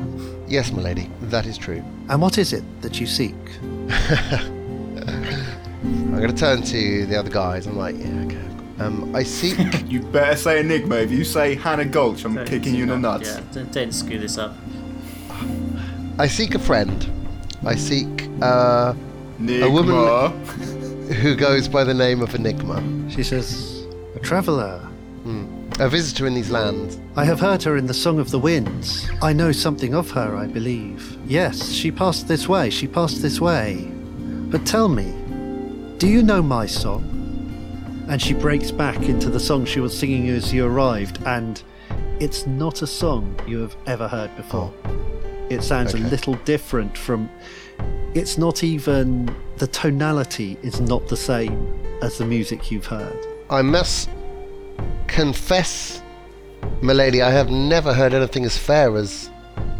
Yes, 0.48 0.72
my 0.72 0.82
lady, 0.82 1.10
that 1.24 1.46
is 1.46 1.58
true. 1.58 1.84
And 2.10 2.22
what 2.22 2.38
is 2.38 2.54
it 2.54 2.64
that 2.82 3.00
you 3.00 3.08
seek? 3.08 3.36
I'm 5.86 6.22
going 6.22 6.34
to 6.34 6.36
turn 6.36 6.62
to 6.62 7.06
the 7.06 7.18
other 7.18 7.30
guys. 7.30 7.68
I'm 7.68 7.78
like, 7.78 7.96
yeah, 7.98 8.24
okay. 8.26 8.35
Um, 8.80 9.16
I 9.16 9.24
seek. 9.24 9.58
You 9.88 10.02
better 10.02 10.36
say 10.36 10.60
Enigma. 10.60 10.96
If 10.98 11.12
you 11.12 11.24
say 11.24 11.56
Hannah 11.56 11.86
Gulch, 11.86 12.26
I'm 12.26 12.36
Don't- 12.36 12.48
kicking 12.48 12.76
you 12.76 12.84
in 12.84 12.90
the 12.90 12.98
nuts. 12.98 13.30
Yeah, 13.30 13.42
don't, 13.54 13.72
don't 13.72 13.92
screw 13.94 14.20
this 14.20 14.38
up. 14.38 14.54
I 16.18 16.28
seek 16.28 16.56
a 16.56 16.60
friend. 16.60 17.10
I 17.66 17.76
seek 17.76 18.08
uh, 18.42 18.94
Enigma. 19.40 19.70
woman- 19.70 20.46
who 21.22 21.36
goes 21.36 21.68
by 21.68 21.84
the 21.84 21.94
name 21.94 22.22
of 22.22 22.34
Enigma, 22.36 22.82
She 23.10 23.24
says, 23.24 23.86
A 24.16 24.20
traveller. 24.20 24.82
a 25.80 25.90
visitor 25.90 26.26
in 26.28 26.34
these 26.34 26.50
lands. 26.50 27.00
I 27.16 27.26
have 27.26 27.40
heard 27.40 27.62
her 27.64 27.78
in 27.78 27.86
the 27.86 27.94
Song 27.94 28.20
of 28.20 28.32
the 28.32 28.40
Winds. 28.40 29.08
I 29.22 29.32
know 29.34 29.52
something 29.52 29.94
of 29.94 30.10
her, 30.12 30.36
I 30.36 30.48
believe. 30.48 31.18
Yes, 31.28 31.70
she 31.70 31.92
passed 31.92 32.28
this 32.28 32.48
way, 32.50 32.70
she 32.70 32.88
passed 32.88 33.22
this 33.22 33.40
way. 33.40 33.88
But 34.50 34.66
tell 34.66 34.88
me, 34.90 35.14
do 35.98 36.08
you 36.08 36.24
know 36.24 36.42
my 36.42 36.66
song? 36.66 37.04
And 38.08 38.22
she 38.22 38.34
breaks 38.34 38.72
back 38.72 38.98
into 39.04 39.30
the 39.30 39.40
song 39.40 39.66
she 39.66 39.80
was 39.80 39.98
singing 39.98 40.30
as 40.30 40.54
you 40.54 40.66
arrived, 40.66 41.20
and 41.26 41.62
it's 42.20 42.46
not 42.46 42.82
a 42.82 42.88
song 42.88 43.40
you 43.48 43.60
have 43.60 43.76
ever 43.88 44.08
heard 44.08 44.36
before. 44.36 44.74
It 45.50 45.64
sounds 45.64 45.94
a 45.94 45.98
little 45.98 46.36
different 46.46 46.98
from. 46.98 47.30
It's 48.14 48.38
not 48.38 48.64
even. 48.64 49.36
The 49.58 49.68
tonality 49.68 50.58
is 50.64 50.82
not 50.82 51.08
the 51.08 51.18
same 51.18 51.80
as 52.02 52.18
the 52.18 52.26
music 52.26 52.72
you've 52.72 52.86
heard. 52.86 53.18
I 53.50 53.62
must 53.62 54.10
confess, 55.08 56.02
milady, 56.82 57.22
I 57.22 57.32
have 57.32 57.50
never 57.50 57.94
heard 57.94 58.14
anything 58.14 58.44
as 58.44 58.58
fair 58.58 58.96
as 58.98 59.30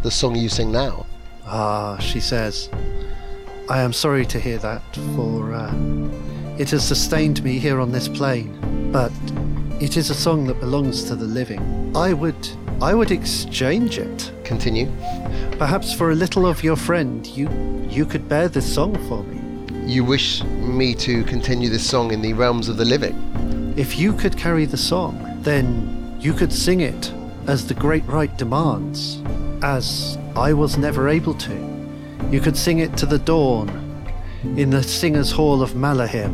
the 0.02 0.10
song 0.10 0.34
you 0.34 0.48
sing 0.48 0.72
now. 0.72 1.06
Ah, 1.44 1.98
she 1.98 2.20
says, 2.20 2.70
I 3.68 3.80
am 3.80 3.92
sorry 3.92 4.24
to 4.26 4.40
hear 4.40 4.58
that, 4.58 4.82
for 5.14 5.52
uh, 5.52 5.72
it 6.58 6.70
has 6.70 6.86
sustained 6.86 7.42
me 7.44 7.58
here 7.58 7.80
on 7.80 7.92
this 7.92 8.08
plane. 8.08 8.90
But 8.90 9.12
it 9.78 9.96
is 9.96 10.08
a 10.08 10.14
song 10.14 10.46
that 10.46 10.58
belongs 10.58 11.04
to 11.04 11.14
the 11.14 11.26
living. 11.26 11.92
I 11.94 12.14
would, 12.14 12.48
I 12.80 12.94
would 12.94 13.10
exchange 13.10 13.98
it. 13.98 14.32
Continue. 14.42 14.90
Perhaps 15.58 15.92
for 15.92 16.12
a 16.12 16.14
little 16.14 16.46
of 16.46 16.64
your 16.64 16.76
friend, 16.76 17.26
you, 17.26 17.50
you 17.90 18.06
could 18.06 18.26
bear 18.28 18.48
this 18.48 18.72
song 18.72 18.94
for 19.06 19.22
me. 19.24 19.36
You 19.86 20.02
wish 20.02 20.42
me 20.44 20.94
to 20.94 21.24
continue 21.24 21.68
this 21.68 21.88
song 21.88 22.12
in 22.12 22.22
the 22.22 22.32
realms 22.32 22.68
of 22.70 22.78
the 22.78 22.84
living. 22.84 23.74
If 23.76 23.98
you 23.98 24.14
could 24.14 24.36
carry 24.36 24.64
the 24.64 24.78
song, 24.78 25.38
then 25.42 26.16
you 26.18 26.32
could 26.32 26.52
sing 26.52 26.80
it 26.80 27.12
as 27.46 27.68
the 27.68 27.74
great 27.74 28.04
rite 28.06 28.36
demands, 28.38 29.22
as 29.62 30.16
I 30.34 30.54
was 30.54 30.78
never 30.78 31.08
able 31.08 31.34
to. 31.34 31.54
You 32.30 32.40
could 32.40 32.56
sing 32.56 32.78
it 32.78 32.96
to 32.96 33.06
the 33.06 33.18
dawn 33.18 33.85
in 34.56 34.70
the 34.70 34.82
Singers' 34.82 35.30
Hall 35.30 35.62
of 35.62 35.72
Malahim. 35.72 36.32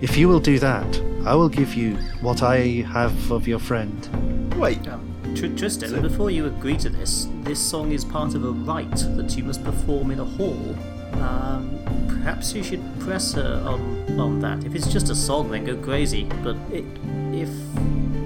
If 0.00 0.16
you 0.16 0.28
will 0.28 0.40
do 0.40 0.58
that, 0.58 0.86
I 1.24 1.34
will 1.34 1.48
give 1.48 1.74
you 1.74 1.96
what 2.20 2.42
I 2.42 2.84
have 2.92 3.30
of 3.30 3.46
your 3.48 3.58
friend. 3.58 4.54
Wait, 4.56 4.86
Um, 4.88 5.02
Tr- 5.34 5.48
Tristan, 5.48 6.00
before 6.00 6.30
you 6.30 6.46
agree 6.46 6.76
to 6.78 6.88
this, 6.88 7.28
this 7.42 7.58
song 7.58 7.92
is 7.92 8.04
part 8.04 8.34
of 8.34 8.44
a 8.44 8.50
rite 8.52 9.04
that 9.16 9.36
you 9.36 9.44
must 9.44 9.62
perform 9.64 10.10
in 10.10 10.20
a 10.20 10.24
hall. 10.24 10.74
Um, 11.20 11.78
perhaps 12.08 12.54
you 12.54 12.62
should 12.62 12.82
press 13.00 13.32
her 13.34 13.62
on, 13.66 14.18
on 14.18 14.40
that. 14.40 14.64
If 14.64 14.74
it's 14.74 14.86
just 14.86 15.10
a 15.10 15.14
song, 15.14 15.50
then 15.50 15.64
go 15.64 15.76
crazy. 15.76 16.24
But 16.42 16.56
it, 16.72 16.84
if 17.32 17.50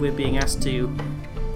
we're 0.01 0.13
being 0.13 0.39
asked 0.39 0.63
to 0.63 0.95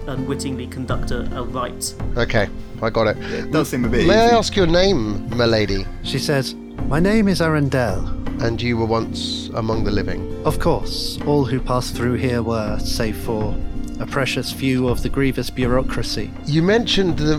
unwittingly 0.07 0.67
conduct 0.67 1.11
a, 1.11 1.21
a 1.39 1.43
rite, 1.43 1.95
Okay, 2.17 2.49
I 2.83 2.91
got 2.91 3.07
it. 3.09 3.17
it 3.19 3.51
does 3.51 3.69
seem 3.71 3.85
a 3.85 3.89
bit 3.89 4.07
May 4.07 4.19
I 4.19 4.27
easy. 4.27 4.37
ask 4.37 4.57
your 4.57 4.67
name, 4.67 5.29
milady? 5.31 5.87
She 6.03 6.19
says, 6.19 6.55
My 6.89 7.01
name 7.01 7.29
is 7.29 7.41
Arundel. 7.41 8.07
And 8.43 8.61
you 8.61 8.77
were 8.77 8.87
once 8.87 9.49
among 9.55 9.85
the 9.85 9.91
living. 9.93 10.45
Of 10.45 10.59
course, 10.59 11.19
all 11.27 11.45
who 11.45 11.61
passed 11.61 11.95
through 11.95 12.15
here 12.15 12.43
were, 12.43 12.79
save 12.81 13.17
for 13.19 13.55
a 14.01 14.07
precious 14.07 14.51
few 14.53 14.89
of 14.89 15.03
the 15.03 15.09
grievous 15.09 15.51
bureaucracy. 15.51 16.31
You 16.47 16.63
mentioned 16.63 17.17
the, 17.19 17.37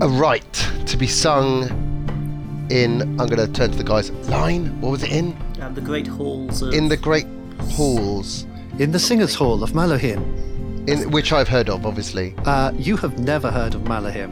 a 0.00 0.08
rite 0.08 0.52
to 0.86 0.96
be 0.96 1.06
sung 1.06 1.68
in. 2.70 3.02
I'm 3.20 3.28
going 3.28 3.36
to 3.46 3.46
turn 3.52 3.70
to 3.70 3.78
the 3.78 3.84
guys. 3.84 4.10
Line? 4.28 4.80
What 4.80 4.90
was 4.90 5.02
it 5.04 5.12
in? 5.12 5.36
and 5.60 5.76
the 5.76 5.80
great 5.80 6.08
halls 6.08 6.60
of 6.60 6.74
In 6.74 6.88
the 6.88 6.96
great 6.96 7.26
halls, 7.70 8.44
In 8.80 8.90
the 8.90 8.98
Singers' 8.98 9.34
Hall 9.36 9.62
of 9.62 9.70
Malahim. 9.70 10.20
In 10.86 11.10
which 11.10 11.32
I've 11.32 11.48
heard 11.48 11.68
of, 11.68 11.86
obviously. 11.86 12.34
Uh, 12.44 12.72
you 12.76 12.96
have 12.96 13.18
never 13.18 13.50
heard 13.50 13.74
of 13.74 13.82
Malahim. 13.82 14.30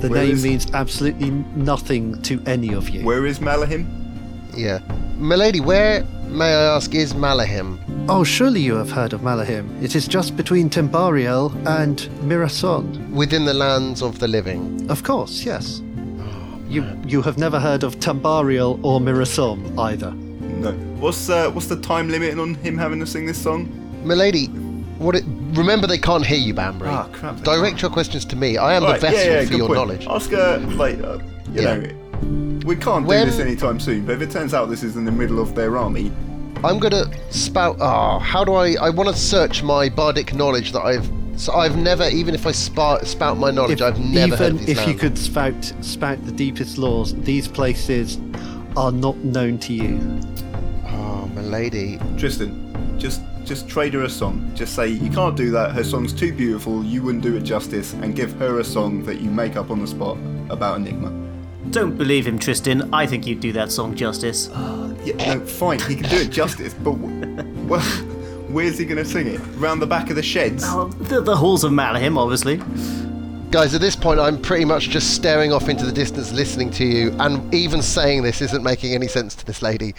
The 0.00 0.08
Where 0.08 0.22
name 0.24 0.32
is- 0.34 0.44
means 0.44 0.66
absolutely 0.74 1.30
nothing 1.56 2.20
to 2.22 2.42
any 2.46 2.74
of 2.74 2.90
you. 2.90 3.04
Where 3.04 3.24
is 3.26 3.38
Malahim? 3.38 3.86
Yeah. 4.54 4.80
Milady, 5.16 5.60
where, 5.60 6.04
may 6.28 6.52
I 6.52 6.76
ask, 6.76 6.94
is 6.94 7.14
Malahim? 7.14 7.78
Oh, 8.08 8.22
surely 8.24 8.60
you 8.60 8.74
have 8.74 8.90
heard 8.90 9.12
of 9.14 9.22
Malahim. 9.22 9.82
It 9.82 9.94
is 9.96 10.06
just 10.06 10.36
between 10.36 10.68
Timbariel 10.68 11.54
and 11.66 11.98
Mirason. 12.24 13.10
Within 13.10 13.44
the 13.46 13.54
lands 13.54 14.02
of 14.02 14.18
the 14.18 14.28
living. 14.28 14.86
Of 14.90 15.02
course, 15.04 15.44
yes. 15.44 15.80
You 16.68 16.84
you 17.06 17.22
have 17.22 17.38
never 17.38 17.60
heard 17.60 17.84
of 17.84 17.98
Tambariel 18.00 18.80
or 18.82 18.98
Mirason 19.00 19.78
either. 19.78 20.10
No. 20.10 20.72
What's 20.98 21.28
uh, 21.30 21.50
what's 21.50 21.68
the 21.68 21.76
time 21.80 22.08
limit 22.10 22.38
on 22.38 22.54
him 22.56 22.76
having 22.76 22.98
to 23.00 23.06
sing 23.06 23.26
this 23.26 23.38
song? 23.38 23.68
Milady, 24.04 24.48
what 24.98 25.14
it, 25.16 25.24
remember 25.52 25.86
they 25.86 25.98
can't 25.98 26.24
hear 26.24 26.38
you, 26.38 26.54
Banbury. 26.54 26.90
Ah, 26.90 27.08
crap, 27.12 27.36
Direct 27.42 27.70
can't. 27.72 27.82
your 27.82 27.90
questions 27.90 28.24
to 28.26 28.36
me. 28.36 28.56
I 28.56 28.74
am 28.74 28.84
Right, 28.84 29.00
the 29.00 29.06
vessel 29.06 29.18
yeah, 29.26 29.32
yeah, 29.40 29.44
for 29.44 29.50
good 29.50 29.58
your 29.58 29.66
point. 29.68 29.78
knowledge. 29.78 30.06
Ask 30.08 30.30
her, 30.30 30.58
like, 30.76 30.98
uh, 31.02 31.18
you 31.52 31.62
Yeah. 31.62 31.74
know, 31.76 32.60
we 32.64 32.76
can't 32.76 33.04
When- 33.06 33.26
do 33.26 33.30
this 33.30 33.40
anytime 33.40 33.78
soon. 33.80 34.06
But 34.06 34.12
if 34.16 34.22
it 34.22 34.30
turns 34.30 34.54
out 34.54 34.70
this 34.70 34.82
is 34.82 34.96
in 34.96 35.04
the 35.04 35.12
middle 35.12 35.40
of 35.40 35.54
their 35.54 35.76
army, 35.76 36.10
I'm 36.62 36.78
gonna 36.78 37.04
spout. 37.30 37.76
Ah, 37.80 38.18
how 38.18 38.42
do 38.44 38.54
I? 38.54 38.74
I 38.80 38.90
want 38.90 39.08
to 39.10 39.14
search 39.16 39.62
my 39.62 39.88
bardic 39.90 40.34
knowledge 40.34 40.72
that 40.72 40.82
I've. 40.82 41.08
So 41.36 41.52
I've 41.52 41.76
never, 41.76 42.08
even 42.08 42.32
if 42.34 42.46
I 42.46 42.52
spout, 42.52 43.06
spout 43.08 43.36
my 43.38 43.50
knowledge, 43.50 43.82
I've 43.82 43.98
never 43.98 44.34
even 44.36 44.52
of 44.54 44.66
these 44.66 44.78
if 44.78 44.86
you 44.86 44.94
could 44.94 45.18
spout 45.18 45.72
spout 45.80 46.24
the 46.24 46.30
deepest 46.32 46.78
laws, 46.78 47.12
these 47.22 47.48
places 47.48 48.18
are 48.76 48.92
not 48.92 49.16
known 49.24 49.58
to 49.58 49.72
you. 49.74 50.00
Oh, 50.86 51.28
milady. 51.34 51.98
Tristan, 52.16 52.96
just 52.98 53.20
just 53.44 53.68
trade 53.68 53.94
her 53.94 54.02
a 54.02 54.08
song. 54.08 54.50
Just 54.54 54.74
say 54.74 54.88
you 54.88 55.10
can't 55.10 55.36
do 55.36 55.50
that. 55.50 55.72
Her 55.72 55.84
song's 55.84 56.12
too 56.12 56.32
beautiful. 56.32 56.84
You 56.84 57.02
wouldn't 57.02 57.22
do 57.22 57.36
it 57.36 57.42
justice, 57.42 57.92
and 57.94 58.14
give 58.16 58.32
her 58.38 58.60
a 58.60 58.64
song 58.64 59.04
that 59.04 59.20
you 59.20 59.30
make 59.30 59.56
up 59.56 59.70
on 59.70 59.80
the 59.80 59.86
spot 59.86 60.16
about 60.48 60.78
Enigma. 60.78 61.12
Don't 61.70 61.96
believe 61.96 62.26
him, 62.26 62.38
Tristan. 62.38 62.92
I 62.92 63.06
think 63.06 63.26
you'd 63.26 63.40
do 63.40 63.52
that 63.52 63.72
song 63.72 63.94
justice. 63.94 64.48
Uh, 64.50 64.94
yeah, 65.04 65.34
no, 65.34 65.40
fine. 65.44 65.80
He 65.80 65.96
can 65.96 66.08
do 66.08 66.16
it 66.16 66.30
justice, 66.30 66.74
but 66.74 66.92
w- 66.92 67.66
well, 67.66 67.80
where's 68.48 68.78
he 68.78 68.84
gonna 68.84 69.04
sing 69.04 69.26
it? 69.26 69.40
Round 69.56 69.80
the 69.80 69.86
back 69.86 70.10
of 70.10 70.16
the 70.16 70.22
sheds? 70.22 70.62
Well, 70.62 70.88
the, 70.88 71.20
the 71.20 71.36
halls 71.36 71.64
of 71.64 71.72
Malahim, 71.72 72.18
obviously. 72.18 72.60
Guys, 73.50 73.74
at 73.74 73.80
this 73.80 73.94
point, 73.94 74.18
I'm 74.18 74.40
pretty 74.40 74.64
much 74.64 74.88
just 74.88 75.14
staring 75.14 75.52
off 75.52 75.68
into 75.68 75.86
the 75.86 75.92
distance, 75.92 76.32
listening 76.32 76.70
to 76.72 76.84
you, 76.84 77.14
and 77.20 77.54
even 77.54 77.82
saying 77.82 78.22
this 78.22 78.42
isn't 78.42 78.64
making 78.64 78.94
any 78.94 79.06
sense 79.06 79.34
to 79.36 79.46
this 79.46 79.62
lady. 79.62 79.94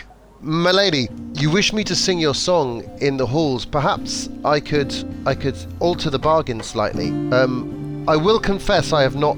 Milady, 0.45 1.09
you 1.33 1.49
wish 1.49 1.73
me 1.73 1.83
to 1.83 1.95
sing 1.95 2.19
your 2.19 2.35
song 2.35 2.83
in 3.01 3.17
the 3.17 3.25
halls. 3.25 3.65
Perhaps 3.65 4.29
I 4.43 4.59
could, 4.59 4.93
I 5.25 5.33
could 5.33 5.57
alter 5.79 6.11
the 6.11 6.19
bargain 6.19 6.61
slightly. 6.61 7.09
Um, 7.33 8.05
I 8.07 8.15
will 8.15 8.39
confess 8.39 8.93
I 8.93 9.01
have 9.01 9.15
not 9.15 9.37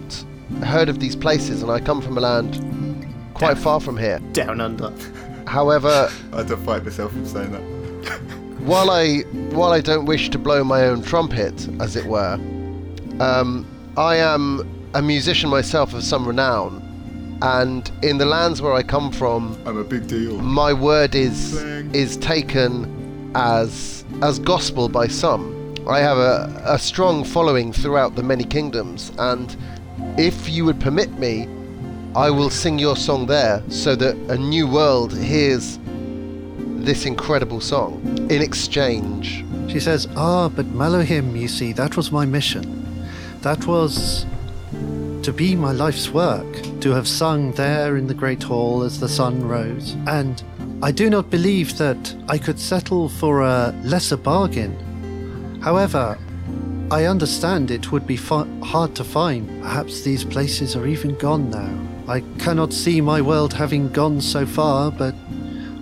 heard 0.66 0.90
of 0.90 1.00
these 1.00 1.16
places, 1.16 1.62
and 1.64 1.72
I 1.72 1.80
come 1.80 2.02
from 2.02 2.18
a 2.18 2.22
land 2.22 2.60
quite 3.34 3.58
far 3.58 3.80
from 3.80 3.96
here. 3.96 4.20
Down 4.34 4.60
under. 4.60 4.94
However, 5.48 6.12
I 6.34 6.38
had 6.40 6.50
to 6.50 6.58
fight 6.58 6.84
myself 6.84 7.14
from 7.14 7.26
saying 7.26 7.52
that. 7.54 7.62
while 8.68 8.92
I 8.92 9.20
while 9.56 9.72
I 9.72 9.80
don't 9.80 10.06
wish 10.06 10.30
to 10.32 10.38
blow 10.38 10.62
my 10.66 10.88
own 10.88 11.04
trumpet, 11.04 11.70
as 11.80 11.96
it 11.96 12.06
were, 12.06 12.34
um, 13.22 13.66
I 13.96 14.18
am 14.18 14.90
a 14.94 15.02
musician 15.02 15.50
myself 15.50 15.94
of 15.94 16.04
some 16.04 16.28
renown, 16.28 16.82
and 17.42 17.92
in 18.02 18.18
the 18.18 18.26
lands 18.26 18.62
where 18.62 18.74
I 18.74 18.84
come 18.84 19.12
from, 19.12 19.58
I'm 19.66 19.78
a 19.78 19.84
big 19.84 20.08
deal. 20.08 20.38
my 20.40 20.74
word 20.74 21.16
is 21.16 21.52
Slang. 21.60 21.94
is 21.94 22.18
taken 22.18 23.32
as 23.36 24.04
as 24.22 24.40
gospel 24.40 24.90
by 24.90 25.08
some. 25.08 25.54
I 25.88 26.00
have 26.00 26.18
a, 26.18 26.62
a 26.66 26.80
strong 26.80 27.24
following 27.24 27.72
throughout 27.72 28.16
the 28.16 28.24
many 28.24 28.44
kingdoms, 28.44 29.12
and 29.18 29.56
if 30.18 30.50
you 30.50 30.66
would 30.66 30.80
permit 30.80 31.12
me, 31.18 31.48
I 32.16 32.30
will 32.30 32.50
sing 32.50 32.80
your 32.80 32.96
song 32.96 33.28
there 33.28 33.62
so 33.70 33.96
that 33.96 34.16
a 34.30 34.38
new 34.38 34.68
world 34.68 35.16
hears 35.16 35.80
this 36.88 37.06
incredible 37.06 37.62
song 37.62 38.02
in 38.30 38.42
exchange. 38.42 39.46
She 39.70 39.80
says, 39.80 40.08
Ah, 40.16 40.50
but 40.50 40.66
Malahim, 40.68 41.40
you 41.40 41.48
see, 41.48 41.74
that 41.74 41.96
was 41.96 42.12
my 42.12 42.26
mission. 42.26 42.66
That 43.42 43.68
was 43.68 44.26
to 45.24 45.34
be 45.34 45.56
my 45.56 45.72
life's 45.72 46.10
work, 46.10 46.46
to 46.82 46.92
have 46.92 47.08
sung 47.08 47.52
there 47.54 47.98
in 47.98 48.08
the 48.08 48.14
great 48.14 48.44
hall 48.44 48.84
as 48.84 49.00
the 49.00 49.10
sun 49.10 49.48
rose. 49.48 49.96
And 50.08 50.44
I 50.82 50.92
do 50.92 51.10
not 51.10 51.30
believe 51.30 51.78
that 51.78 52.16
I 52.28 52.38
could 52.38 52.60
settle 52.60 53.10
for 53.10 53.42
a 53.42 53.74
lesser 53.84 54.18
bargain. 54.18 55.60
However, 55.62 56.18
I 56.92 57.06
understand 57.06 57.72
it 57.72 57.92
would 57.92 58.08
be 58.08 58.16
fi- 58.16 58.48
hard 58.64 58.96
to 58.96 59.04
find. 59.04 59.62
Perhaps 59.62 60.02
these 60.02 60.24
places 60.24 60.76
are 60.76 60.88
even 60.88 61.16
gone 61.16 61.50
now. 61.50 61.88
I 62.08 62.22
cannot 62.40 62.72
see 62.72 63.02
my 63.02 63.22
world 63.22 63.54
having 63.54 63.90
gone 63.90 64.22
so 64.22 64.46
far, 64.46 64.92
but 64.92 65.14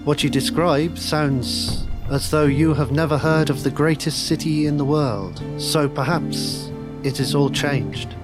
what 0.04 0.24
you 0.24 0.30
describe 0.30 0.98
sounds 0.98 1.86
as 2.10 2.32
though 2.32 2.45
you 2.45 2.74
have 2.74 2.91
never 2.91 3.17
heard 3.17 3.50
of 3.50 3.63
the 3.63 3.71
greatest 3.71 4.28
city 4.28 4.65
in 4.65 4.78
the 4.78 4.86
world. 4.86 5.41
So 5.58 5.89
perhaps 5.89 6.71
it 7.04 7.19
is 7.19 7.36
all 7.36 7.50
changed. 7.50 8.15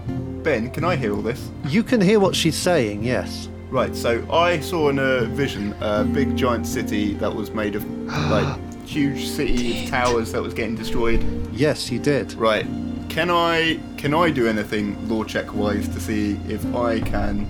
Ben, 0.44 0.72
can 0.72 0.84
I 0.84 0.96
hear 0.96 1.14
all 1.14 1.22
this? 1.22 1.50
You 1.68 1.84
can 1.84 2.02
hear 2.02 2.20
what 2.20 2.36
she's 2.36 2.56
saying, 2.56 3.04
yes. 3.04 3.48
Right, 3.70 3.96
so 3.96 4.30
I 4.32 4.60
saw 4.60 4.90
in 4.90 5.00
a 5.00 5.26
vision 5.26 5.74
a 5.80 6.04
big 6.04 6.36
giant 6.36 6.68
city 6.68 7.14
that 7.16 7.34
was 7.34 7.52
made 7.52 7.76
of 7.76 7.90
like 8.08 8.60
huge 8.86 9.28
city 9.28 9.84
of 9.84 9.90
towers 9.90 10.32
that 10.34 10.42
was 10.42 10.54
getting 10.54 10.76
destroyed. 10.76 11.24
Yes, 11.54 11.92
you 11.92 12.00
did. 12.00 12.34
Right. 12.34 12.66
Can 13.08 13.30
I 13.30 13.80
can 13.98 14.14
I 14.14 14.30
do 14.30 14.48
anything 14.48 15.08
lore 15.08 15.26
check 15.26 15.54
wise 15.54 15.88
to 15.90 16.00
see 16.00 16.40
if 16.48 16.66
I 16.76 17.00
can, 17.00 17.46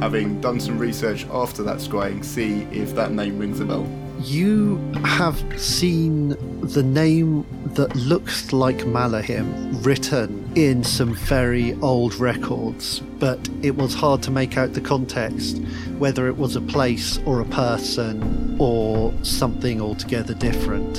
having 0.00 0.40
done 0.40 0.60
some 0.60 0.78
research 0.78 1.26
after 1.32 1.62
that 1.64 1.78
scrying, 1.78 2.24
see 2.24 2.62
if 2.70 2.94
that 2.94 3.12
name 3.12 3.38
rings 3.38 3.60
a 3.60 3.64
bell? 3.64 3.86
You 4.20 4.78
have 5.04 5.38
seen 5.60 6.30
the 6.62 6.82
name 6.82 7.46
that 7.74 7.94
looks 7.94 8.52
like 8.52 8.78
Malahim 8.78 9.84
written 9.84 10.50
in 10.54 10.82
some 10.82 11.14
very 11.14 11.74
old 11.82 12.14
records, 12.16 13.00
but 13.18 13.48
it 13.62 13.76
was 13.76 13.94
hard 13.94 14.22
to 14.24 14.30
make 14.30 14.56
out 14.56 14.72
the 14.72 14.80
context, 14.80 15.58
whether 15.98 16.26
it 16.28 16.36
was 16.36 16.56
a 16.56 16.60
place 16.62 17.18
or 17.26 17.40
a 17.40 17.44
person 17.46 18.56
or 18.58 19.12
something 19.22 19.80
altogether 19.80 20.34
different. 20.34 20.96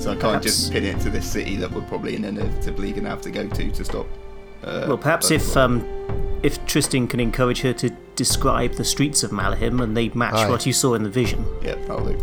So 0.00 0.10
I 0.10 0.14
can't 0.14 0.20
Perhaps- 0.20 0.44
just 0.46 0.72
pin 0.72 0.84
it 0.84 1.00
to 1.00 1.10
this 1.10 1.26
city 1.30 1.56
that 1.56 1.70
we're 1.70 1.82
probably 1.82 2.16
inevitably 2.16 2.92
gonna 2.92 3.10
have 3.10 3.20
to 3.22 3.30
go 3.30 3.46
to 3.46 3.70
to 3.70 3.84
stop. 3.84 4.06
Uh, 4.64 4.86
Well, 4.88 4.98
perhaps 4.98 5.30
if 5.30 5.56
um, 5.56 5.84
if 6.42 6.64
Tristan 6.66 7.06
can 7.08 7.20
encourage 7.20 7.60
her 7.60 7.72
to 7.74 7.90
describe 8.16 8.72
the 8.74 8.84
streets 8.84 9.22
of 9.22 9.32
Malahim 9.32 9.82
and 9.82 9.96
they 9.96 10.08
match 10.10 10.34
Aye. 10.34 10.48
what 10.50 10.66
you 10.66 10.72
saw 10.72 10.94
in 10.94 11.02
the 11.02 11.10
vision. 11.10 11.44
yeah, 11.62 11.74
that'll 11.86 12.04
do. 12.06 12.18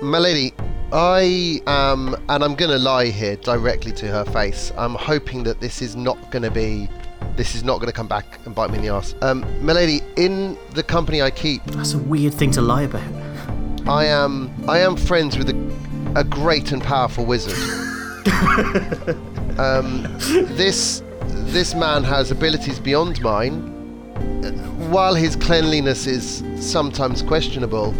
My 0.00 0.18
lady, 0.18 0.54
I 0.92 1.60
am, 1.66 2.14
and 2.28 2.44
I'm 2.44 2.54
going 2.54 2.70
to 2.70 2.78
lie 2.78 3.06
here 3.06 3.34
directly 3.34 3.90
to 3.94 4.06
her 4.06 4.24
face. 4.26 4.70
I'm 4.78 4.94
hoping 4.94 5.42
that 5.42 5.60
this 5.60 5.82
is 5.82 5.96
not 5.96 6.30
going 6.30 6.44
to 6.44 6.52
be, 6.52 6.88
this 7.34 7.56
is 7.56 7.64
not 7.64 7.80
going 7.80 7.88
to 7.88 7.92
come 7.92 8.06
back 8.06 8.38
and 8.46 8.54
bite 8.54 8.70
me 8.70 8.78
in 8.78 8.84
the 8.84 8.94
ass. 8.94 9.16
Um, 9.22 9.44
my 9.60 9.72
lady, 9.72 10.02
in 10.16 10.56
the 10.70 10.84
company 10.84 11.20
I 11.20 11.32
keep, 11.32 11.64
That's 11.64 11.94
a 11.94 11.98
weird 11.98 12.32
thing 12.32 12.52
to 12.52 12.60
lie 12.60 12.82
about. 12.82 13.02
I 13.88 14.04
am, 14.04 14.52
I 14.68 14.78
am 14.78 14.96
friends 14.96 15.36
with 15.36 15.50
a, 15.50 15.74
a 16.14 16.22
great 16.22 16.70
and 16.70 16.80
powerful 16.80 17.26
wizard. 17.26 17.58
um, 19.58 20.06
this, 20.56 21.02
this 21.26 21.74
man 21.74 22.04
has 22.04 22.30
abilities 22.30 22.78
beyond 22.78 23.20
mine. 23.20 23.74
While 24.92 25.16
his 25.16 25.34
cleanliness 25.34 26.06
is 26.06 26.44
sometimes 26.64 27.20
questionable, 27.20 27.92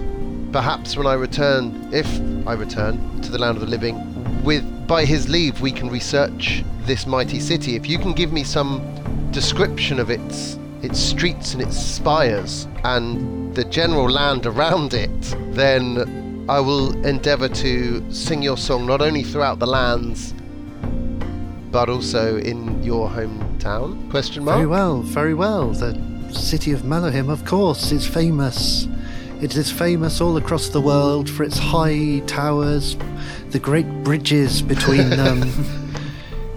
perhaps 0.53 0.97
when 0.97 1.07
I 1.07 1.15
return, 1.15 1.89
if 1.93 2.07
I 2.47 2.55
return 2.55 3.21
to 3.23 3.31
the 3.31 3.39
land 3.39 3.57
of 3.57 3.61
the 3.61 3.69
living, 3.69 3.97
with 4.45 4.65
by 4.87 5.05
his 5.05 5.29
leave 5.29 5.61
we 5.61 5.71
can 5.71 5.89
research 5.91 6.65
this 6.83 7.07
mighty 7.07 7.41
city. 7.41 7.77
If 7.77 7.89
you 7.89 7.99
can 7.99 8.13
give 8.13 8.33
me 8.33 8.45
some 8.45 8.83
description 9.31 9.99
of 9.99 10.11
its 10.11 10.59
its 10.83 10.99
streets 10.99 11.55
and 11.55 11.63
its 11.63 11.77
spires 11.77 12.69
and 12.85 13.55
the 13.55 13.65
general 13.65 14.09
land 14.09 14.47
around 14.47 14.95
it, 14.95 15.37
then 15.55 16.47
I 16.49 16.61
will 16.61 16.93
endeavour 17.05 17.49
to 17.49 18.13
sing 18.13 18.43
your 18.43 18.57
song 18.57 18.87
not 18.87 19.03
only 19.03 19.23
throughout 19.23 19.59
the 19.59 19.67
lands 19.67 20.35
but 21.71 21.89
also 21.89 22.39
in 22.39 22.83
your 22.83 23.09
hometown? 23.09 24.11
Question 24.11 24.45
mark. 24.45 24.57
Very 24.57 24.67
well, 24.67 25.03
very 25.03 25.35
well. 25.35 25.71
The 25.71 25.95
city 26.33 26.73
of 26.73 26.83
Malahim, 26.83 27.29
of 27.29 27.45
course, 27.45 27.93
is 27.93 28.07
famous. 28.07 28.89
It 29.41 29.57
is 29.57 29.71
famous 29.71 30.21
all 30.21 30.37
across 30.37 30.69
the 30.69 30.81
world 30.81 31.31
for 31.31 31.45
its 31.45 31.57
high 31.59 32.21
towers, 32.27 32.97
the 33.51 33.61
great 33.61 33.87
bridges 34.03 34.63
between 34.63 35.11
them, 35.23 35.45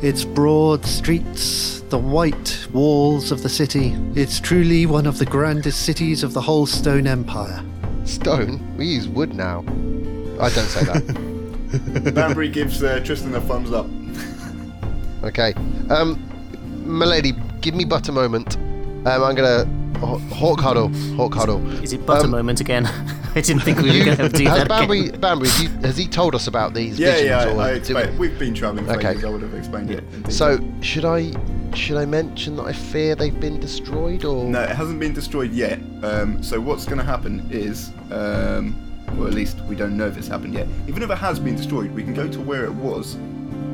its 0.02 0.26
broad 0.26 0.84
streets, 0.86 1.82
the 1.90 2.00
white 2.00 2.68
walls 2.74 3.32
of 3.32 3.44
the 3.44 3.50
city. 3.50 3.96
It's 4.16 4.40
truly 4.40 4.88
one 4.88 5.06
of 5.06 5.20
the 5.20 5.28
grandest 5.28 5.86
cities 5.86 6.24
of 6.24 6.34
the 6.34 6.42
whole 6.42 6.66
Stone 6.66 7.06
Empire. 7.06 7.64
Stone. 8.06 8.76
We 8.78 8.88
use 8.88 9.08
wood 9.08 9.36
now. 9.36 9.60
I 10.40 10.50
don't 10.50 10.68
say 10.68 10.84
that. 10.86 12.14
Banbury 12.16 12.50
gives 12.50 12.82
uh, 12.82 13.00
Tristan 13.04 13.36
a 13.36 13.42
thumbs 13.42 13.72
up. 13.72 13.86
Okay. 15.24 15.54
Um, 15.92 16.20
milady, 16.84 17.34
give 17.62 17.76
me 17.76 17.86
but 17.86 18.10
a 18.10 18.12
moment. 18.12 18.58
Um, 19.06 19.24
I'm 19.24 19.36
gonna 19.36 19.66
Haw- 20.00 20.18
hawk 20.34 20.60
huddle, 20.60 20.88
hawk 21.16 21.36
huddle. 21.36 21.62
Is 21.84 21.94
it 21.94 22.04
butter 22.08 22.26
Um, 22.26 22.32
moment 22.32 22.60
again? 22.60 22.88
I 23.36 23.42
didn't 23.42 23.62
think 23.62 23.78
we 23.80 24.00
were 24.00 24.06
going 24.16 24.18
to 24.18 24.30
do 24.30 24.46
has 24.46 24.58
that 24.60 24.68
Banbury, 24.68 25.10
again. 25.10 25.20
Banbury, 25.22 25.50
has 25.50 25.60
he, 25.60 25.68
has 25.88 25.98
he 25.98 26.08
told 26.08 26.34
us 26.34 26.48
about 26.48 26.74
these 26.74 26.98
Yeah, 27.00 27.12
visions? 27.12 27.30
yeah. 27.30 27.54
or 27.54 27.62
I, 27.62 27.68
I 27.68 27.72
do- 27.74 27.78
explained, 27.78 28.20
we've 28.20 28.40
been 28.40 28.54
travelling 28.56 28.86
for 28.88 28.94
Okay. 28.94 29.12
ages. 29.12 29.26
I 29.26 29.30
would 29.30 29.44
have 29.44 29.54
explained 29.54 29.92
it. 29.92 30.04
So 30.32 30.58
should 30.82 31.06
I 31.06 31.32
should 31.76 31.98
I 31.98 32.06
mention 32.06 32.56
that 32.58 32.64
I 32.64 32.74
fear 32.74 33.14
they've 33.16 33.40
been 33.40 33.60
destroyed 33.60 34.26
or 34.26 34.44
No, 34.46 34.64
it 34.64 34.72
hasn't 34.72 35.00
been 35.00 35.14
destroyed 35.14 35.52
yet. 35.52 35.80
Um, 36.02 36.42
so 36.42 36.60
what's 36.60 36.86
going 36.86 36.98
to 36.98 37.04
happen 37.06 37.48
is, 37.52 37.92
um, 38.12 38.76
well, 39.18 39.28
at 39.28 39.34
least 39.36 39.60
we 39.70 39.76
don't 39.76 39.96
know 39.96 40.08
if 40.08 40.18
it's 40.18 40.28
happened 40.28 40.56
yet. 40.56 40.68
Even 40.88 41.04
if 41.04 41.12
it 41.12 41.18
has 41.20 41.40
been 41.40 41.56
destroyed, 41.56 41.92
we 41.92 42.02
can 42.04 42.14
go 42.16 42.28
to 42.28 42.42
where 42.42 42.66
it 42.66 42.74
was 42.74 43.14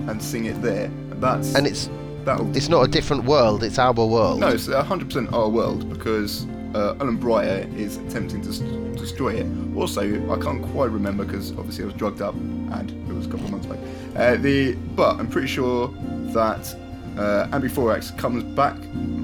and 0.09 0.21
sing 0.21 0.45
it 0.45 0.61
there. 0.61 0.91
That's 1.21 1.55
and 1.55 1.65
it's 1.65 1.89
that'll. 2.27 2.55
it's 2.55 2.69
not 2.69 2.83
a 2.83 2.87
different 2.87 3.23
world, 3.25 3.63
it's 3.63 3.79
our 3.79 3.93
world. 3.93 4.39
no, 4.39 4.49
it's 4.49 4.67
100% 4.67 5.33
our 5.33 5.49
world 5.49 5.89
because 5.89 6.45
uh, 6.75 6.95
Alan 6.99 7.17
Breyer 7.17 7.73
is 7.75 7.97
attempting 7.97 8.41
to 8.43 8.49
s- 8.49 8.59
destroy 8.99 9.33
it. 9.35 9.47
Also, 9.75 10.01
I 10.31 10.37
can't 10.37 10.61
quite 10.71 10.91
remember 10.91 11.25
because 11.25 11.51
obviously 11.57 11.83
I 11.83 11.87
was 11.87 11.95
drugged 11.95 12.21
up 12.21 12.35
and 12.35 12.91
it 13.09 13.13
was 13.13 13.25
a 13.25 13.29
couple 13.29 13.45
of 13.45 13.51
months 13.51 13.65
back. 13.67 13.79
Uh, 14.15 14.35
the 14.41 14.73
but 14.95 15.17
I'm 15.19 15.27
pretty 15.29 15.47
sure 15.47 15.87
that 16.33 16.75
uh, 17.17 17.47
Ambiphorax 17.51 18.15
comes 18.17 18.43
back, 18.43 18.75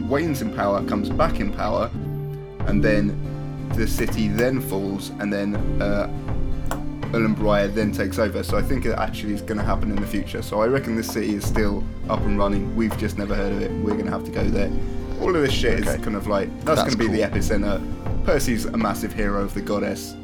wanes 0.09 0.41
in 0.41 0.53
power, 0.55 0.83
comes 0.85 1.09
back 1.09 1.39
in 1.39 1.53
power, 1.53 1.91
and 2.67 2.83
then 2.83 3.19
the 3.75 3.87
city 3.87 4.27
then 4.29 4.61
falls, 4.61 5.09
and 5.19 5.31
then 5.33 5.55
uh, 5.81 6.07
Alan 7.13 7.35
Breyer 7.35 7.73
then 7.73 7.91
takes 7.91 8.17
over. 8.19 8.41
So 8.43 8.57
I 8.57 8.61
think 8.61 8.85
it 8.85 8.93
actually 8.97 9.33
is 9.33 9.41
going 9.41 9.57
to 9.59 9.63
happen 9.63 9.89
in 9.91 9.97
the 9.97 10.07
future. 10.07 10.41
So 10.41 10.61
I 10.61 10.67
reckon 10.67 10.95
this 10.95 11.11
city 11.11 11.35
is 11.35 11.45
still 11.45 11.83
up 12.09 12.21
and 12.21 12.37
running. 12.37 12.75
We've 12.75 12.97
just 12.97 13.17
never 13.17 13.35
heard 13.35 13.51
of 13.53 13.61
it. 13.61 13.71
We're 13.71 13.91
going 13.93 14.05
to 14.05 14.11
have 14.11 14.23
to 14.25 14.31
go 14.31 14.43
there. 14.45 14.71
All 15.21 15.35
of 15.35 15.41
this 15.41 15.53
shit 15.53 15.79
is 15.79 15.85
kind 16.03 16.15
of 16.15 16.27
like 16.27 16.49
that's, 16.65 16.81
That's 16.81 16.95
going 16.95 17.07
to 17.07 17.11
be 17.11 17.17
the 17.21 17.23
epicenter. 17.27 18.25
Percy's 18.25 18.65
a 18.65 18.77
massive 18.77 19.13
hero 19.13 19.41
of 19.43 19.53
the 19.53 19.61
goddess. 19.61 20.15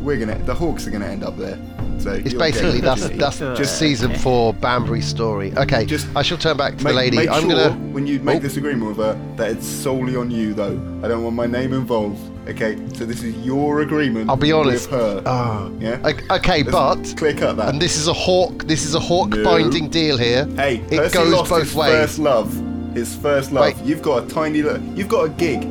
We're 0.00 0.18
gonna 0.18 0.38
the 0.40 0.54
Hawks 0.54 0.86
are 0.86 0.90
going 0.90 1.02
to 1.02 1.08
end 1.08 1.24
up 1.24 1.36
there. 1.38 1.58
So 1.98 2.12
It's 2.12 2.34
basically 2.34 2.80
that's 2.80 3.04
opportunity. 3.04 3.18
that's 3.18 3.58
just 3.58 3.78
season 3.78 4.14
four 4.18 4.52
Banbury's 4.52 5.06
story. 5.06 5.56
Okay, 5.56 5.86
Just 5.86 6.08
I 6.14 6.22
shall 6.22 6.36
turn 6.36 6.56
back 6.58 6.76
to 6.76 6.84
Make, 6.84 6.90
the 6.92 6.96
lady. 6.96 7.16
make 7.16 7.30
I'm 7.30 7.42
sure 7.48 7.50
gonna 7.70 7.76
when 7.92 8.06
you 8.06 8.18
make 8.20 8.36
Oh. 8.36 8.40
this 8.40 8.56
agreement 8.58 8.88
with 8.88 8.96
her 8.98 9.18
that 9.36 9.52
it's 9.52 9.66
solely 9.66 10.14
on 10.16 10.30
you 10.30 10.52
though. 10.52 10.78
I 11.02 11.08
don't 11.08 11.22
want 11.24 11.36
my 11.36 11.46
name 11.46 11.72
involved. 11.72 12.20
Okay, 12.46 12.76
so 12.94 13.06
this 13.06 13.22
is 13.22 13.34
your 13.38 13.80
agreement. 13.80 14.28
I'll 14.28 14.36
be 14.36 14.52
honest. 14.52 14.90
With 14.90 15.00
her. 15.00 15.22
Ah. 15.24 15.70
yeah. 15.80 15.98
Okay, 16.30 16.62
Let's 16.62 16.70
but 17.12 17.16
clear 17.16 17.34
cut 17.34 17.56
that. 17.56 17.70
and 17.70 17.80
this 17.80 17.96
is 17.96 18.06
a 18.06 18.12
hawk. 18.12 18.64
This 18.64 18.84
is 18.84 18.94
a 18.94 19.00
hawk 19.00 19.30
No. 19.30 19.42
binding 19.44 19.88
deal 19.88 20.18
here. 20.18 20.44
Hey, 20.56 20.76
it 20.90 20.98
Percy 20.98 21.14
goes 21.14 21.32
lost 21.32 21.50
both 21.50 21.62
his 21.62 21.74
ways. 21.74 21.92
first 21.92 22.18
love. 22.18 22.52
His 22.94 23.16
first 23.16 23.50
love. 23.50 23.64
Wait. 23.78 23.86
You've 23.86 24.02
got 24.02 24.24
a 24.24 24.26
tiny. 24.28 24.62
li- 24.62 24.80
You've 24.94 25.08
got 25.08 25.24
a 25.24 25.28
gig. 25.30 25.64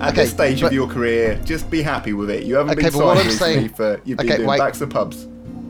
At 0.00 0.12
Okay, 0.12 0.22
this 0.22 0.30
stage 0.32 0.60
but- 0.60 0.66
of 0.66 0.72
your 0.74 0.86
career, 0.86 1.40
just 1.44 1.70
be 1.70 1.80
happy 1.80 2.12
with 2.12 2.28
it. 2.28 2.42
You 2.44 2.56
haven't 2.56 2.72
Okay, 2.72 2.90
been 2.90 2.92
signed 2.92 3.18
recently 3.24 3.36
saying- 3.54 3.68
for 3.70 4.00
you've 4.04 4.18
been 4.18 4.26
Okay, 4.28 4.36
doing 4.36 4.48
wait. 4.48 4.58
backs 4.58 4.78
to 4.80 4.86
pubs. 4.86 5.26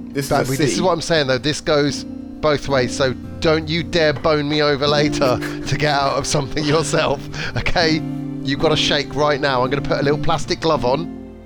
This 0.08 0.26
is 0.26 0.32
a 0.32 0.44
this 0.44 0.72
is 0.74 0.82
what 0.82 0.92
I'm 0.92 1.00
saying 1.00 1.28
though. 1.28 1.38
This 1.38 1.60
goes 1.60 2.04
both 2.04 2.66
ways. 2.68 2.96
So 2.96 3.14
don't 3.40 3.68
you 3.68 3.82
dare 3.84 4.12
bone 4.12 4.48
me 4.48 4.60
over 4.60 4.86
later 4.88 5.38
to 5.68 5.76
get 5.78 5.92
out 5.94 6.16
of 6.18 6.26
something 6.26 6.64
yourself. 6.64 7.20
Okay, 7.56 8.00
you've 8.44 8.60
got 8.60 8.70
to 8.70 8.76
shake 8.76 9.14
right 9.14 9.40
now. 9.40 9.62
I'm 9.62 9.70
going 9.70 9.82
to 9.82 9.88
put 9.88 10.00
a 10.00 10.02
little 10.02 10.18
plastic 10.22 10.60
glove 10.60 10.84
on, 10.84 11.00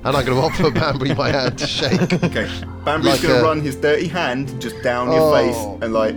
and 0.05 0.17
I'm 0.17 0.25
going 0.25 0.39
to 0.39 0.43
offer 0.47 0.71
Banbury 0.81 1.15
my 1.15 1.31
hand 1.31 1.59
to 1.59 1.67
shake. 1.67 2.01
Okay, 2.25 2.49
Banbury's 2.85 3.15
Like 3.15 3.23
gonna 3.23 3.35
a- 3.41 3.43
run 3.43 3.61
his 3.61 3.77
dirty 3.77 4.09
hand 4.09 4.61
just 4.61 4.81
down 4.83 5.09
Oh. 5.09 5.15
your 5.15 5.33
face 5.37 5.83
and 5.83 5.93
like 5.93 6.15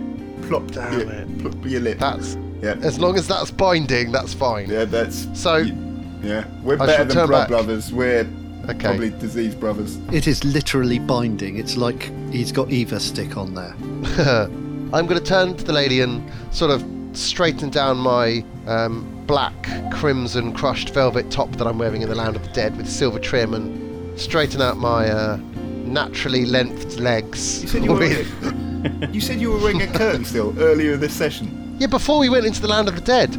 plop, 0.48 0.66
down 0.70 0.92
your, 0.98 1.10
it. 1.10 1.38
plop 1.38 1.54
your 1.64 1.80
lip. 1.80 1.98
That's 1.98 2.36
yeah, 2.62 2.76
as 2.82 2.98
long 2.98 3.16
as 3.16 3.26
that's 3.26 3.50
binding, 3.50 4.12
that's 4.12 4.34
fine. 4.34 4.68
yeah, 4.68 4.84
that's 4.84 5.26
So- 5.32 5.56
you- 5.58 5.76
yeah, 6.22 6.44
we're 6.62 6.74
I 6.74 6.86
better 6.86 7.04
than 7.04 7.14
turn 7.16 7.28
blood 7.28 7.48
brothers. 7.48 7.92
We're 7.92 8.26
Okay. 8.68 8.78
probably 8.78 9.08
disease 9.10 9.54
brothers. 9.54 9.96
It 10.12 10.26
is 10.26 10.44
literally 10.44 10.98
binding. 10.98 11.56
It's 11.56 11.78
like 11.78 12.10
he's 12.30 12.52
got 12.52 12.68
Evo-Stik 12.68 13.36
on 13.38 13.54
there. 13.54 13.74
I'm 14.92 15.06
going 15.06 15.18
to 15.18 15.24
turn 15.24 15.56
to 15.56 15.64
the 15.64 15.72
lady 15.72 16.02
and 16.02 16.22
sort 16.52 16.70
of 16.70 16.84
straighten 17.14 17.70
down 17.70 17.96
my 17.96 18.44
um, 18.66 19.19
black, 19.30 19.92
crimson, 19.92 20.52
crushed 20.52 20.92
velvet 20.92 21.30
top 21.30 21.52
that 21.52 21.64
I'm 21.64 21.78
wearing 21.78 22.02
in 22.02 22.08
the 22.08 22.16
Land 22.16 22.34
of 22.34 22.42
the 22.42 22.48
Dead 22.48 22.76
with 22.76 22.90
silver 22.90 23.20
trim 23.20 23.54
and 23.54 24.18
straighten 24.18 24.60
out 24.60 24.76
my 24.76 25.08
uh, 25.08 25.36
naturally 25.84 26.44
lengthed 26.44 26.98
legs. 26.98 27.62
You 27.62 27.68
said 27.68 27.84
you 27.84 27.92
were. 27.92 28.04
you 29.12 29.20
said 29.20 29.40
you 29.40 29.52
were 29.52 29.58
wearing 29.58 29.82
a 29.82 29.86
curtain 29.96 30.24
still 30.24 30.52
earlier 30.58 30.96
this 30.96 31.14
session. 31.14 31.76
yeah, 31.78 31.86
before 31.86 32.18
we 32.18 32.28
went 32.28 32.44
into 32.44 32.60
the 32.60 32.66
Land 32.66 32.88
of 32.88 32.96
the 32.96 33.00
Dead, 33.00 33.32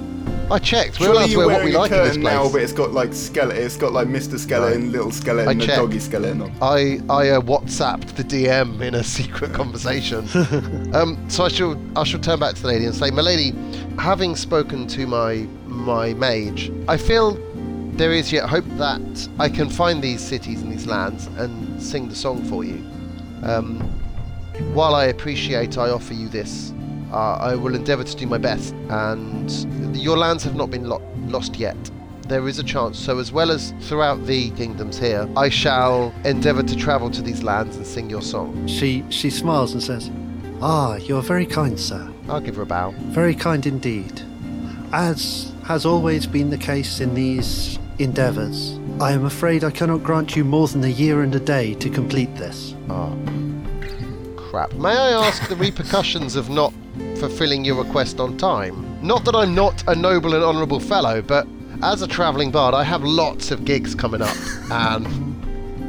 I 0.52 0.60
checked. 0.60 1.00
We're 1.00 1.06
Surely 1.06 1.18
allowed 1.18 1.30
to 1.30 1.38
wear 1.38 1.48
what 1.48 1.64
we 1.64 1.72
like 1.72 1.92
in 1.92 1.98
this 2.00 2.08
curtain 2.08 2.24
now, 2.24 2.52
but 2.52 2.62
it's 2.62 2.74
got 2.74 2.92
like 2.92 3.14
skeleton. 3.14 3.64
It's 3.64 3.78
got 3.78 3.94
like 3.94 4.08
Mr. 4.08 4.38
Skeleton, 4.38 4.92
Little 4.92 5.08
I 5.08 5.12
Skeleton, 5.12 5.50
and 5.50 5.62
checked. 5.62 5.78
Doggy 5.78 6.00
Skeleton 6.00 6.42
on. 6.42 6.52
I 6.62 7.00
I 7.10 7.30
uh, 7.30 7.42
WhatsApped 7.42 8.16
the 8.16 8.24
DM 8.24 8.82
in 8.82 8.96
a 8.96 9.04
secret 9.18 9.54
conversation. 9.54 10.28
um, 10.94 11.18
so 11.30 11.46
I 11.46 11.48
shall 11.48 11.82
I 11.96 12.04
shall 12.04 12.20
turn 12.20 12.40
back 12.40 12.56
to 12.56 12.62
the 12.62 12.68
lady 12.68 12.86
and 12.86 12.94
say, 12.94 13.12
my 13.12 13.22
lady, 13.22 13.56
having 13.98 14.36
spoken 14.36 14.88
to 14.88 15.08
my 15.08 15.48
my 15.66 16.14
mage, 16.16 16.70
I 16.90 16.98
feel 16.98 17.36
there 17.94 18.12
is 18.12 18.34
yet 18.34 18.50
hope 18.50 18.66
that 18.78 19.30
I 19.40 19.48
can 19.48 19.70
find 19.70 20.02
these 20.02 20.22
cities 20.22 20.62
and 20.62 20.72
these 20.72 20.86
lands 20.86 21.28
and 21.38 21.82
sing 21.82 22.10
the 22.10 22.16
song 22.16 22.44
for 22.44 22.66
you. 22.66 22.84
Um, 23.44 23.80
while 24.74 24.96
I 24.96 25.06
appreciate 25.06 25.78
I 25.78 25.90
offer 25.90 26.14
you 26.14 26.28
this, 26.28 26.74
uh, 27.12 27.38
I 27.40 27.56
will 27.56 27.76
endeavour 27.76 28.04
to 28.04 28.16
do 28.16 28.26
my 28.26 28.38
best. 28.38 28.74
And 28.90 29.52
your 29.96 30.18
lands 30.18 30.44
have 30.44 30.56
not 30.56 30.72
been 30.72 30.88
lo- 30.88 31.02
lost 31.28 31.58
yet. 31.58 31.78
There 32.28 32.48
is 32.48 32.60
a 32.60 32.64
chance. 32.64 32.98
So, 32.98 33.20
as 33.20 33.32
well 33.32 33.52
as 33.52 33.74
throughout 33.82 34.26
the 34.26 34.52
kingdoms 34.52 34.98
here, 34.98 35.28
I 35.36 35.50
shall 35.50 36.14
endeavour 36.24 36.64
to 36.64 36.76
travel 36.76 37.10
to 37.12 37.22
these 37.22 37.44
lands 37.44 37.76
and 37.76 37.86
sing 37.86 38.10
your 38.10 38.22
song. 38.22 38.68
She 38.68 39.04
she 39.10 39.30
smiles 39.30 39.74
and 39.74 39.84
says, 39.84 40.10
"Ah, 40.62 40.96
you 40.96 41.18
are 41.18 41.22
very 41.22 41.46
kind, 41.46 41.78
sir. 41.78 42.10
I'll 42.30 42.40
give 42.40 42.56
her 42.56 42.62
a 42.62 42.66
bow. 42.66 42.94
Very 43.10 43.36
kind 43.36 43.66
indeed. 43.66 44.22
As 44.94 45.52
has 45.66 45.86
always 45.86 46.26
been 46.26 46.50
the 46.50 46.58
case 46.58 47.02
in 47.02 47.14
these 47.16 47.80
endeavours, 48.00 48.80
I 49.02 49.12
am 49.12 49.26
afraid 49.26 49.64
I 49.64 49.72
cannot 49.72 50.04
grant 50.04 50.36
you 50.36 50.46
more 50.46 50.68
than 50.68 50.84
a 50.84 50.88
year 50.88 51.24
and 51.24 51.34
a 51.36 51.40
day 51.40 51.74
to 51.76 51.90
complete 51.90 52.34
this. 52.36 52.76
Ah, 52.90 53.14
crap. 54.38 54.74
May 54.76 54.96
I 54.96 55.28
ask 55.28 55.48
the 55.50 55.56
repercussions 55.56 56.36
of 56.36 56.50
not 56.50 56.74
fulfilling 57.18 57.64
your 57.66 57.82
request 57.84 58.20
on 58.20 58.38
time? 58.38 58.88
Not 59.02 59.26
that 59.26 59.36
I'm 59.36 59.56
not 59.56 59.84
a 59.88 59.96
noble 59.96 60.36
and 60.36 60.44
honourable 60.44 60.80
fellow, 60.80 61.22
but 61.22 61.48
as 61.84 62.02
a 62.02 62.08
travelling 62.08 62.52
bard, 62.52 62.74
I 62.76 62.84
have 62.84 63.04
lots 63.04 63.50
of 63.52 63.66
gigs 63.66 63.96
coming 63.96 64.22
up, 64.22 64.36
and 64.72 65.08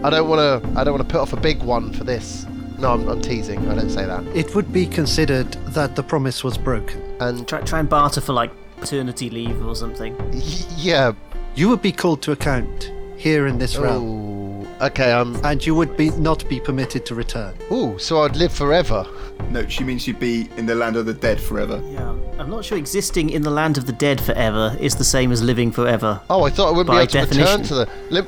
I 0.04 0.10
don't 0.10 0.28
want 0.28 0.40
to. 0.64 0.80
I 0.80 0.84
don't 0.84 0.94
want 0.94 1.06
to 1.08 1.12
put 1.12 1.20
off 1.20 1.32
a 1.32 1.36
big 1.40 1.62
one 1.62 1.92
for 1.92 2.04
this. 2.04 2.46
No, 2.78 2.92
I'm, 2.94 3.08
I'm 3.08 3.20
teasing. 3.22 3.68
I 3.68 3.74
don't 3.76 3.90
say 3.90 4.04
that. 4.06 4.24
It 4.34 4.54
would 4.56 4.72
be 4.72 4.86
considered 4.86 5.52
that 5.74 5.94
the 5.94 6.02
promise 6.02 6.42
was 6.42 6.58
broken. 6.58 7.00
And 7.20 7.46
Try, 7.46 7.60
try 7.60 7.78
and 7.78 7.88
barter 7.88 8.20
for 8.20 8.32
like 8.32 8.50
paternity 8.78 9.30
leave 9.30 9.64
or 9.64 9.76
something. 9.76 10.16
y- 10.32 10.40
yeah. 10.76 11.12
You 11.54 11.68
would 11.68 11.80
be 11.82 11.92
called 11.92 12.22
to 12.22 12.32
account 12.32 12.90
here 13.16 13.46
in 13.46 13.58
this 13.58 13.76
realm, 13.76 14.02
Oh, 14.02 14.41
okay. 14.82 15.12
I'm. 15.12 15.34
and 15.44 15.64
you 15.64 15.74
would 15.74 15.96
be 15.96 16.10
not 16.10 16.48
be 16.48 16.60
permitted 16.60 17.06
to 17.06 17.14
return. 17.14 17.54
Ooh, 17.70 17.98
so 17.98 18.22
I'd 18.22 18.36
live 18.36 18.52
forever. 18.52 19.06
No, 19.50 19.66
she 19.66 19.84
means 19.84 20.06
you'd 20.06 20.20
be 20.20 20.48
in 20.56 20.66
the 20.66 20.74
land 20.74 20.96
of 20.96 21.06
the 21.06 21.14
dead 21.14 21.40
forever. 21.40 21.82
Yeah, 21.86 22.10
I'm 22.38 22.50
not 22.50 22.64
sure 22.64 22.78
existing 22.78 23.30
in 23.30 23.42
the 23.42 23.50
land 23.50 23.78
of 23.78 23.86
the 23.86 23.92
dead 23.92 24.20
forever 24.20 24.76
is 24.80 24.94
the 24.94 25.04
same 25.04 25.32
as 25.32 25.42
living 25.42 25.72
forever. 25.72 26.20
Oh, 26.30 26.44
I 26.44 26.50
thought 26.50 26.68
I 26.68 26.76
wouldn't 26.76 26.90
be 26.90 27.16
able 27.16 27.26
to 27.28 27.38
return 27.38 27.62
to 27.64 27.74
the. 27.74 27.88
Li- 28.10 28.22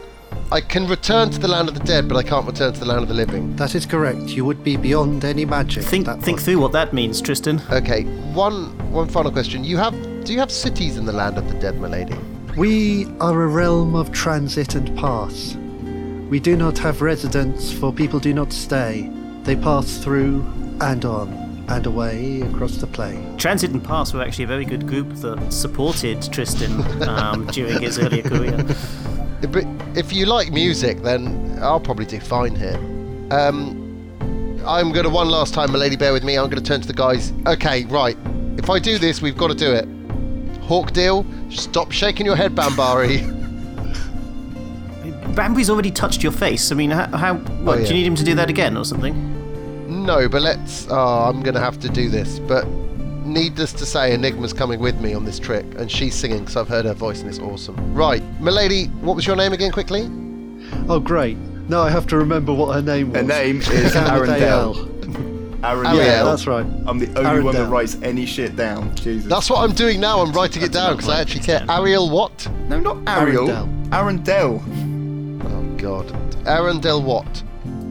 I 0.50 0.61
can 0.61 0.86
return 0.86 1.30
to 1.30 1.38
the 1.38 1.48
land 1.48 1.68
of 1.68 1.74
the 1.74 1.84
dead, 1.84 2.09
but 2.09 2.16
I 2.16 2.22
can't 2.22 2.46
return 2.46 2.72
to 2.72 2.80
the 2.80 2.86
land 2.86 3.02
of 3.02 3.09
the 3.09 3.14
living. 3.14 3.57
That 3.57 3.74
is 3.74 3.86
correct. 3.86 4.28
You 4.30 4.44
would 4.44 4.62
be 4.62 4.76
beyond 4.76 5.24
any 5.24 5.44
magic. 5.44 5.84
Think 5.84 6.07
think 6.07 6.24
point. 6.24 6.40
through 6.40 6.59
what 6.61 6.72
that 6.72 6.92
means, 6.92 7.20
Tristan. 7.20 7.62
Okay, 7.70 8.05
one 8.34 8.76
one 8.92 9.09
final 9.09 9.30
question. 9.30 9.64
You 9.64 9.78
have 9.78 9.94
do 10.24 10.32
you 10.32 10.38
have 10.38 10.50
cities 10.50 10.96
in 10.96 11.05
the 11.05 11.12
land 11.12 11.38
of 11.38 11.48
the 11.48 11.59
dead, 11.59 11.80
my 11.80 11.88
lady? 11.88 12.16
We 12.57 13.07
are 13.20 13.42
a 13.42 13.48
realm 13.48 13.94
of 13.96 14.12
transit 14.12 14.74
and 14.74 14.96
pass. 14.96 15.57
We 16.29 16.41
do 16.41 16.57
not 16.57 16.79
have 16.79 17.03
residence, 17.03 17.72
for 17.72 17.93
people 17.93 18.18
do 18.18 18.33
not 18.33 18.53
stay. 18.53 19.11
They 19.45 19.57
pass 19.57 19.99
through 19.99 20.45
and 20.81 21.05
on 21.05 21.45
and 21.68 21.87
away 21.87 22.43
across 22.43 22.77
the 22.77 22.87
plain. 22.87 23.37
Transit 23.39 23.70
and 23.70 23.83
Pass 23.83 24.12
were 24.12 24.22
actually 24.22 24.45
a 24.45 24.49
very 24.49 24.64
good 24.64 24.87
group 24.87 25.09
that 25.16 25.53
supported 25.53 26.20
Tristan 26.33 27.03
um, 27.09 27.47
during 27.53 27.81
his 27.81 27.99
earlier 27.99 28.22
career. 28.22 28.57
But 29.51 29.64
if 29.97 30.12
you 30.12 30.27
like 30.27 30.53
music, 30.53 31.03
then 31.03 31.59
I'll 31.61 31.81
probably 31.81 32.07
do 32.07 32.20
fine 32.20 32.55
here. 32.55 32.77
Um, 33.31 33.81
I'm 34.66 34.93
gonna 34.93 35.11
one 35.11 35.29
last 35.29 35.55
time, 35.55 35.72
my 35.72 35.79
lady, 35.79 35.97
bear 35.97 36.12
with 36.12 36.25
me. 36.25 36.39
I'm 36.39 36.49
gonna 36.49 36.61
turn 36.61 36.81
to 36.81 36.87
the 36.87 36.95
guys. 36.95 37.33
Okay, 37.47 37.85
right. 37.87 38.16
If 38.57 38.70
I 38.70 38.79
do 38.79 38.99
this, 38.99 39.20
we've 39.20 39.37
got 39.37 39.49
to 39.49 39.55
do 39.55 39.72
it. 39.72 39.87
Hawk 40.62 40.93
deal. 40.93 41.27
Stop 41.51 41.93
shaking 41.93 42.25
your 42.25 42.37
head, 42.37 42.55
Banbury. 42.55 43.31
Banbury's 45.35 45.70
already 45.70 45.91
touched 45.91 46.22
your 46.22 46.32
face. 46.32 46.70
I 46.70 46.74
mean, 46.74 46.91
how? 46.91 47.07
how 47.16 47.35
what, 47.35 47.78
Oh, 47.78 47.80
yeah. 47.80 47.87
Do 47.87 47.95
you 47.95 48.01
need 48.01 48.07
him 48.07 48.14
to 48.16 48.24
do 48.24 48.35
that 48.37 48.51
again 48.51 48.76
or 48.76 48.85
something? 48.85 49.14
No, 50.05 50.28
but 50.28 50.43
let's. 50.43 50.87
Oh, 50.91 51.28
I'm 51.28 51.43
gonna 51.43 51.61
have 51.61 51.78
to 51.80 51.89
do 51.89 52.09
this. 52.09 52.39
But 52.39 52.66
needless 53.24 53.72
to 53.74 53.87
say, 53.87 54.14
Enigma's 54.14 54.53
coming 54.53 54.80
with 54.80 55.01
me 55.01 55.14
on 55.14 55.24
this 55.24 55.39
trip, 55.39 55.64
and 55.78 55.91
she's 55.91 56.14
singing 56.14 56.41
because 56.41 56.57
I've 56.57 56.68
heard 56.68 56.85
her 56.85 56.95
voice 56.95 57.20
and 57.20 57.28
it's 57.28 57.39
awesome. 57.39 57.95
Right, 57.95 58.22
milady, 58.41 58.87
what 59.01 59.16
was 59.16 59.26
your 59.26 59.37
name 59.37 59.53
again, 59.53 59.72
quickly? 59.72 60.03
Oh, 60.89 61.01
great. 61.01 61.37
No, 61.68 61.82
I 61.82 61.91
have 61.91 62.07
to 62.09 62.16
remember 62.18 62.53
what 62.53 62.74
her 62.74 62.82
name 62.82 63.11
was. 63.12 63.22
Her 63.22 63.26
name 63.26 63.61
is 63.61 63.97
Arundel. 63.97 64.74
Arundel. 64.74 64.95
Ariel. 65.64 65.97
Yeah, 65.97 66.22
that's 66.24 66.47
right. 66.47 66.66
I'm 66.87 66.99
the 66.99 67.18
only 67.18 67.43
one 67.43 67.55
that 67.55 67.70
writes 67.70 67.97
any 68.03 68.26
shit 68.26 68.55
down. 68.55 68.95
Jesus. 68.97 69.28
That's 69.30 69.49
what 69.49 69.61
I'm 69.61 69.74
doing 69.74 69.99
now. 69.99 70.20
I'm 70.20 70.32
writing 70.32 70.62
it 70.62 70.72
down 70.72 70.97
because 70.97 71.09
I 71.09 71.20
actually 71.20 71.41
care. 71.41 71.64
Ariel 71.68 72.11
what? 72.11 72.47
no, 72.68 72.78
not 72.78 72.99
Ariel. 73.09 73.51
Arundel. 73.51 73.95
Arundel. 73.95 74.84
God. 75.85 76.11
Arundel 76.47 77.03
what? 77.03 77.43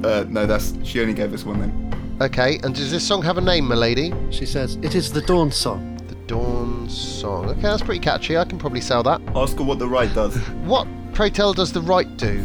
Uh, 0.04 0.26
no, 0.28 0.48
that's 0.48 0.74
she 0.84 1.00
only 1.00 1.14
gave 1.14 1.32
us 1.32 1.44
one 1.46 1.60
then. 1.60 2.18
Okay, 2.22 2.60
and 2.64 2.74
does 2.74 2.90
this 2.90 3.08
song 3.08 3.22
have 3.22 3.38
a 3.38 3.42
name, 3.42 3.68
milady? 3.68 4.12
She 4.32 4.48
says, 4.48 4.80
It 4.82 4.96
is 4.96 5.14
the 5.14 5.22
dawn 5.22 5.52
song. 5.52 5.96
The 6.08 6.16
Dawn 6.26 6.90
Song. 6.90 7.50
Okay, 7.50 7.62
that's 7.62 7.84
pretty 7.84 8.00
catchy. 8.00 8.36
I 8.36 8.46
can 8.46 8.58
probably 8.58 8.82
sell 8.82 9.04
that. 9.04 9.22
Ask 9.36 9.58
her 9.58 9.64
what 9.64 9.78
the 9.78 9.88
right 9.88 10.12
does. 10.16 10.36
What, 10.66 10.88
pray 11.14 11.30
tell, 11.30 11.54
does 11.54 11.72
the 11.72 11.84
right 11.84 12.18
do 12.18 12.40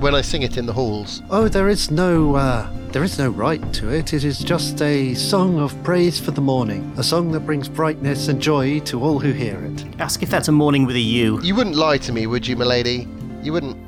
when 0.00 0.14
I 0.14 0.20
sing 0.20 0.42
it 0.42 0.58
in 0.58 0.66
the 0.66 0.74
halls? 0.74 1.22
Oh, 1.30 1.48
there 1.48 1.70
is 1.70 1.90
no, 1.90 2.34
uh, 2.36 2.70
there 2.88 3.02
is 3.02 3.18
no 3.18 3.30
right 3.30 3.72
to 3.72 3.88
it. 3.88 4.12
It 4.12 4.24
is 4.24 4.40
just 4.40 4.82
a 4.82 5.14
song 5.14 5.58
of 5.58 5.82
praise 5.84 6.20
for 6.20 6.32
the 6.32 6.42
morning. 6.42 6.92
A 6.98 7.02
song 7.02 7.32
that 7.32 7.46
brings 7.46 7.66
brightness 7.66 8.28
and 8.28 8.42
joy 8.42 8.80
to 8.80 9.00
all 9.00 9.20
who 9.20 9.32
hear 9.32 9.58
it. 9.64 9.86
Ask 9.98 10.22
if 10.22 10.28
that's 10.28 10.48
a 10.48 10.52
morning 10.52 10.84
with 10.84 10.96
a 10.96 11.00
U. 11.24 11.40
You 11.42 11.54
wouldn't 11.54 11.76
lie 11.76 11.96
to 11.96 12.12
me, 12.12 12.26
would 12.26 12.46
you, 12.46 12.56
milady? 12.56 13.08
You 13.42 13.54
wouldn't. 13.54 13.78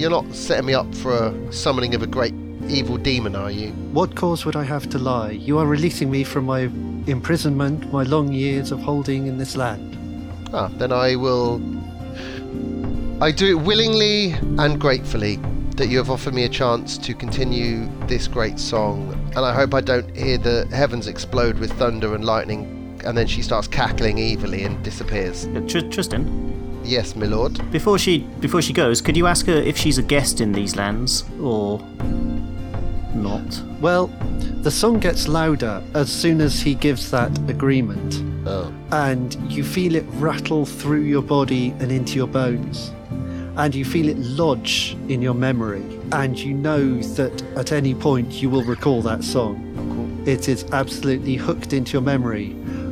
You're 0.00 0.08
not 0.08 0.34
setting 0.34 0.64
me 0.64 0.72
up 0.72 0.94
for 0.94 1.12
a 1.12 1.52
summoning 1.52 1.94
of 1.94 2.00
a 2.00 2.06
great 2.06 2.32
evil 2.68 2.96
demon, 2.96 3.36
are 3.36 3.50
you? 3.50 3.68
What 3.92 4.16
cause 4.16 4.46
would 4.46 4.56
I 4.56 4.64
have 4.64 4.88
to 4.88 4.98
lie? 4.98 5.32
You 5.32 5.58
are 5.58 5.66
releasing 5.66 6.10
me 6.10 6.24
from 6.24 6.46
my 6.46 6.70
imprisonment, 7.06 7.92
my 7.92 8.04
long 8.04 8.32
years 8.32 8.72
of 8.72 8.80
holding 8.80 9.26
in 9.26 9.36
this 9.36 9.56
land. 9.56 9.94
Ah, 10.54 10.68
then 10.78 10.90
I 10.90 11.16
will. 11.16 11.60
I 13.22 13.30
do 13.30 13.58
it 13.58 13.60
willingly 13.62 14.32
and 14.56 14.80
gratefully 14.80 15.36
that 15.76 15.88
you 15.88 15.98
have 15.98 16.08
offered 16.08 16.32
me 16.32 16.44
a 16.44 16.48
chance 16.48 16.96
to 16.96 17.12
continue 17.12 17.86
this 18.06 18.26
great 18.26 18.58
song, 18.58 19.12
and 19.36 19.44
I 19.44 19.52
hope 19.54 19.74
I 19.74 19.82
don't 19.82 20.16
hear 20.16 20.38
the 20.38 20.66
heavens 20.72 21.08
explode 21.08 21.58
with 21.58 21.72
thunder 21.72 22.14
and 22.14 22.24
lightning, 22.24 22.98
and 23.04 23.18
then 23.18 23.26
she 23.26 23.42
starts 23.42 23.68
cackling 23.68 24.18
evilly 24.18 24.64
and 24.64 24.82
disappears. 24.82 25.46
Tr- 25.68 25.80
Tristan, 25.90 26.50
Yes, 26.90 27.14
my 27.14 27.26
lord. 27.26 27.52
before 27.70 27.98
she 27.98 28.18
before 28.40 28.60
she 28.62 28.72
goes, 28.72 29.00
could 29.00 29.16
you 29.16 29.26
ask 29.28 29.46
her 29.46 29.52
if 29.70 29.76
she's 29.76 29.98
a 29.98 30.02
guest 30.02 30.40
in 30.40 30.50
these 30.52 30.74
lands 30.74 31.22
or 31.40 31.78
not? 33.14 33.62
Well, 33.80 34.08
the 34.62 34.70
song 34.70 34.98
gets 34.98 35.28
louder 35.28 35.82
as 35.94 36.10
soon 36.10 36.40
as 36.40 36.60
he 36.60 36.74
gives 36.74 37.10
that 37.12 37.30
agreement, 37.48 38.22
Oh. 38.46 38.72
and 38.90 39.34
you 39.48 39.62
feel 39.62 39.94
it 39.94 40.04
rattle 40.14 40.66
through 40.66 41.02
your 41.02 41.22
body 41.22 41.70
and 41.78 41.92
into 41.92 42.16
your 42.16 42.26
bones. 42.26 42.90
And 43.56 43.74
you 43.74 43.84
feel 43.84 44.08
it 44.08 44.18
lodge 44.18 44.96
in 45.08 45.22
your 45.22 45.34
memory, 45.34 45.84
and 46.12 46.36
you 46.38 46.54
know 46.54 47.00
that 47.14 47.42
at 47.56 47.70
any 47.72 47.94
point 47.94 48.32
you 48.42 48.50
will 48.50 48.64
recall 48.64 49.00
that 49.02 49.22
song. 49.22 49.56
It 50.26 50.48
is 50.48 50.64
absolutely 50.72 51.36
hooked 51.36 51.72
into 51.72 51.92
your 51.92 52.02
memory. 52.02 52.50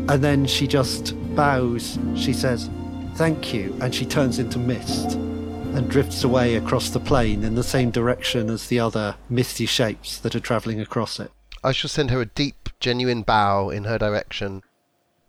And 0.09 0.23
then 0.25 0.47
she 0.47 0.67
just 0.67 1.15
bows. 1.35 1.99
She 2.17 2.33
says, 2.33 2.71
Thank 3.19 3.53
you. 3.53 3.77
And 3.81 3.93
she 3.93 4.07
turns 4.07 4.39
into 4.39 4.61
mist 4.61 5.15
and 5.15 5.91
drifts 5.91 6.23
away 6.23 6.55
across 6.55 6.91
the 6.91 7.01
plain 7.01 7.43
in 7.43 7.57
the 7.57 7.65
same 7.65 7.91
direction 7.91 8.49
as 8.49 8.69
the 8.69 8.79
other 8.79 9.17
misty 9.29 9.67
shapes 9.67 10.19
that 10.19 10.37
are 10.37 10.41
travelling 10.41 10.81
across 10.81 11.19
it. 11.19 11.33
I 11.65 11.73
shall 11.73 11.91
send 11.91 12.13
her 12.13 12.21
a 12.21 12.27
deep, 12.27 12.69
genuine 12.79 13.23
bow 13.23 13.71
in 13.71 13.85
her 13.85 13.99
direction. 13.99 14.63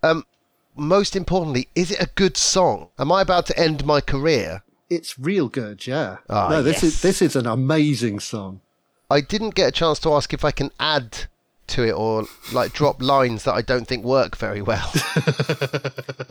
Um, 0.04 0.24
most 0.76 1.16
importantly, 1.16 1.68
is 1.74 1.90
it 1.90 2.00
a 2.00 2.12
good 2.14 2.38
song? 2.38 2.90
Am 3.00 3.12
I 3.12 3.24
about 3.24 3.48
to 3.48 3.60
end 3.60 3.84
my 3.84 4.02
career? 4.02 4.62
It's 4.92 5.18
real 5.18 5.50
good, 5.50 5.88
yeah. 5.88 6.18
Ah, 6.30 6.48
no, 6.48 6.62
this 6.62 6.84
yes. 6.84 6.84
is 6.84 7.02
this 7.02 7.24
is 7.24 7.36
an 7.36 7.48
amazing 7.48 8.20
song. 8.20 8.62
I 9.10 9.22
didn't 9.22 9.56
get 9.56 9.70
a 9.70 9.72
chance 9.72 9.98
to 10.02 10.14
ask 10.14 10.32
if 10.32 10.46
I 10.46 10.52
can 10.52 10.70
add 10.80 11.26
to 11.70 11.88
it 11.88 11.92
or 11.92 12.26
like 12.52 12.74
drop 12.74 13.02
lines 13.02 13.44
that 13.44 13.54
I 13.54 13.62
don't 13.62 13.88
think 13.88 14.04
work 14.04 14.36
very 14.38 14.62
well. 14.62 14.92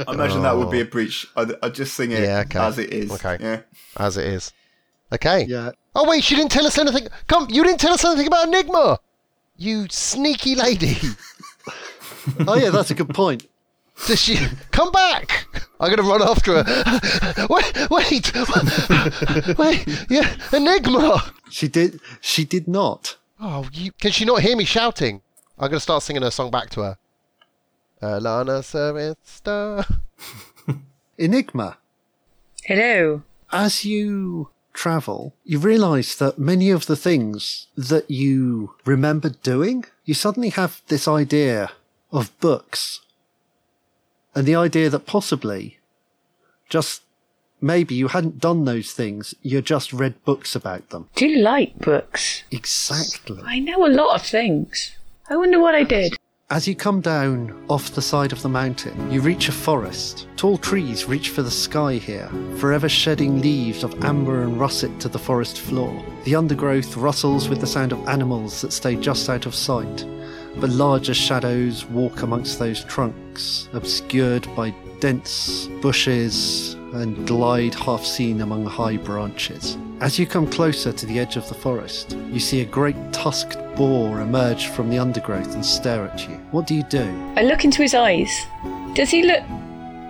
I 0.07 0.13
imagine 0.13 0.43
that 0.43 0.57
would 0.57 0.71
be 0.71 0.81
a 0.81 0.85
oh. 0.85 0.89
breach. 0.89 1.27
I'd, 1.37 1.53
I'd 1.63 1.75
just 1.75 1.95
sing 1.95 2.11
it 2.11 2.23
Yeah, 2.23 2.41
okay. 2.47 2.59
as 2.59 2.79
it 2.79 2.93
is. 2.93 3.11
Okay. 3.13 3.37
Yeah. 3.41 3.61
as 3.97 4.17
it 4.17 4.27
is. 4.27 4.53
Okay. 5.13 5.45
Yeah. 5.45 5.73
Oh 5.95 6.09
wait, 6.09 6.23
she 6.23 6.37
didn't 6.37 6.53
tell 6.53 6.67
us 6.67 6.79
anything. 6.79 7.09
Come, 7.27 7.49
you 7.51 7.65
didn't 7.65 7.81
tell 7.81 7.93
us 7.93 8.05
anything 8.05 8.27
about 8.27 8.49
Enigma. 8.49 8.99
You 9.57 9.87
sneaky 9.91 10.55
lady. 10.55 10.97
Oh 12.47 12.57
yeah, 12.57 12.71
that's 12.71 12.91
a 12.91 12.95
good 12.95 13.09
point. 13.15 13.47
Does 14.07 14.21
she 14.21 14.37
come 14.71 14.93
back? 14.93 15.47
I'm 15.81 15.91
gonna 15.91 16.09
run 16.09 16.23
after 16.23 16.63
her. 16.63 17.47
wait, 17.51 17.91
wait, 17.91 19.59
wait. 19.59 20.07
Yeah, 20.11 20.37
Enigma. 20.53 21.33
She 21.51 21.69
did 21.69 22.01
she 22.21 22.45
did 22.45 22.69
not. 22.69 23.17
Oh, 23.41 23.69
you, 23.73 23.93
can 23.93 24.11
she 24.13 24.25
not 24.25 24.43
hear 24.43 24.57
me 24.57 24.65
shouting? 24.65 25.23
I'm 25.61 25.71
gonna 25.71 25.81
start 25.81 26.05
singing 26.05 26.23
a 26.23 26.31
song 26.31 26.53
back 26.53 26.71
to 26.71 26.83
her. 26.83 26.99
Alana 28.01 28.63
Sarista. 28.63 29.99
Enigma. 31.19 31.79
Hello. 32.65 33.23
As 33.51 33.85
you 33.85 34.51
travel, 34.73 35.35
you 35.45 35.59
realize 35.59 36.15
that 36.17 36.39
many 36.39 36.71
of 36.71 36.87
the 36.87 36.95
things 36.95 37.67
that 37.77 38.09
you 38.09 38.75
remember 38.85 39.31
doing, 39.31 39.85
you 40.05 40.15
suddenly 40.15 40.51
have 40.51 40.81
this 40.87 41.09
idea 41.09 41.73
of 42.13 42.39
books. 42.39 43.01
And 44.37 44.47
the 44.47 44.55
idea 44.55 44.89
that 44.91 45.07
possibly 45.07 45.79
just 46.69 47.03
maybe 47.61 47.97
you 47.97 48.09
hadn't 48.09 48.39
done 48.39 48.65
those 48.65 48.93
things, 48.93 49.35
you 49.43 49.61
just 49.61 49.93
read 49.93 50.25
books 50.25 50.55
about 50.55 50.91
them. 50.91 51.09
Do 51.17 51.27
you 51.27 51.43
like 51.43 51.77
books? 51.79 52.45
Exactly. 52.53 53.43
I 53.45 53.59
know 53.59 53.85
a 53.85 53.89
lot 53.89 54.15
of 54.15 54.25
things. 54.25 54.95
I 55.31 55.37
wonder 55.37 55.61
what 55.61 55.75
I 55.75 55.83
did. 55.83 56.17
As 56.49 56.67
you 56.67 56.75
come 56.75 57.03
down 57.03 57.67
off 57.69 57.95
the 57.95 58.01
side 58.01 58.33
of 58.33 58.41
the 58.41 58.49
mountain, 58.49 59.11
you 59.11 59.21
reach 59.21 59.51
a 59.51 59.53
forest. 59.53 60.27
Tall 60.37 60.57
trees 60.57 61.05
reach 61.05 61.29
for 61.29 61.43
the 61.43 61.51
sky 61.51 61.97
here, 61.97 62.31
forever 62.57 62.89
shedding 62.89 63.43
leaves 63.43 63.85
of 63.85 64.03
amber 64.03 64.43
and 64.43 64.59
russet 64.59 64.99
to 65.01 65.09
the 65.11 65.19
forest 65.19 65.61
floor. 65.61 66.03
The 66.25 66.35
undergrowth 66.35 66.97
rustles 66.97 67.51
with 67.51 67.61
the 67.61 67.67
sound 67.67 67.93
of 67.93 68.09
animals 68.09 68.63
that 68.63 68.73
stay 68.73 68.97
just 68.97 69.29
out 69.29 69.45
of 69.45 69.55
sight, 69.55 70.07
but 70.57 70.71
larger 70.71 71.13
shadows 71.13 71.85
walk 71.85 72.23
amongst 72.23 72.59
those 72.59 72.83
trunks, 72.85 73.69
obscured 73.75 74.49
by 74.57 74.71
dense 75.01 75.67
bushes 75.83 76.78
and 76.95 77.27
glide 77.27 77.75
half 77.75 78.05
seen 78.05 78.41
among 78.41 78.67
high 78.67 78.97
branches. 78.97 79.77
As 80.01 80.19
you 80.19 80.27
come 80.27 80.49
closer 80.49 80.93
to 80.93 81.07
the 81.07 81.19
edge 81.19 81.37
of 81.37 81.49
the 81.49 81.55
forest, 81.55 82.17
you 82.31 82.39
see 82.39 82.61
a 82.61 82.65
great 82.65 82.97
tusked 83.13 83.59
boar 83.75 84.21
emerge 84.21 84.69
from 84.69 84.89
the 84.91 84.99
undergrowth 84.99 85.55
and 85.55 85.65
stare 85.65 86.05
at 86.09 86.29
you. 86.29 86.37
What 86.51 86.67
do 86.67 86.75
you 86.75 86.85
do? 86.85 87.05
I 87.37 87.43
look 87.43 87.65
into 87.65 87.83
his 87.83 87.95
eyes. 87.95 88.31
Does 88.95 89.11
he 89.11 89.25
look 89.25 89.43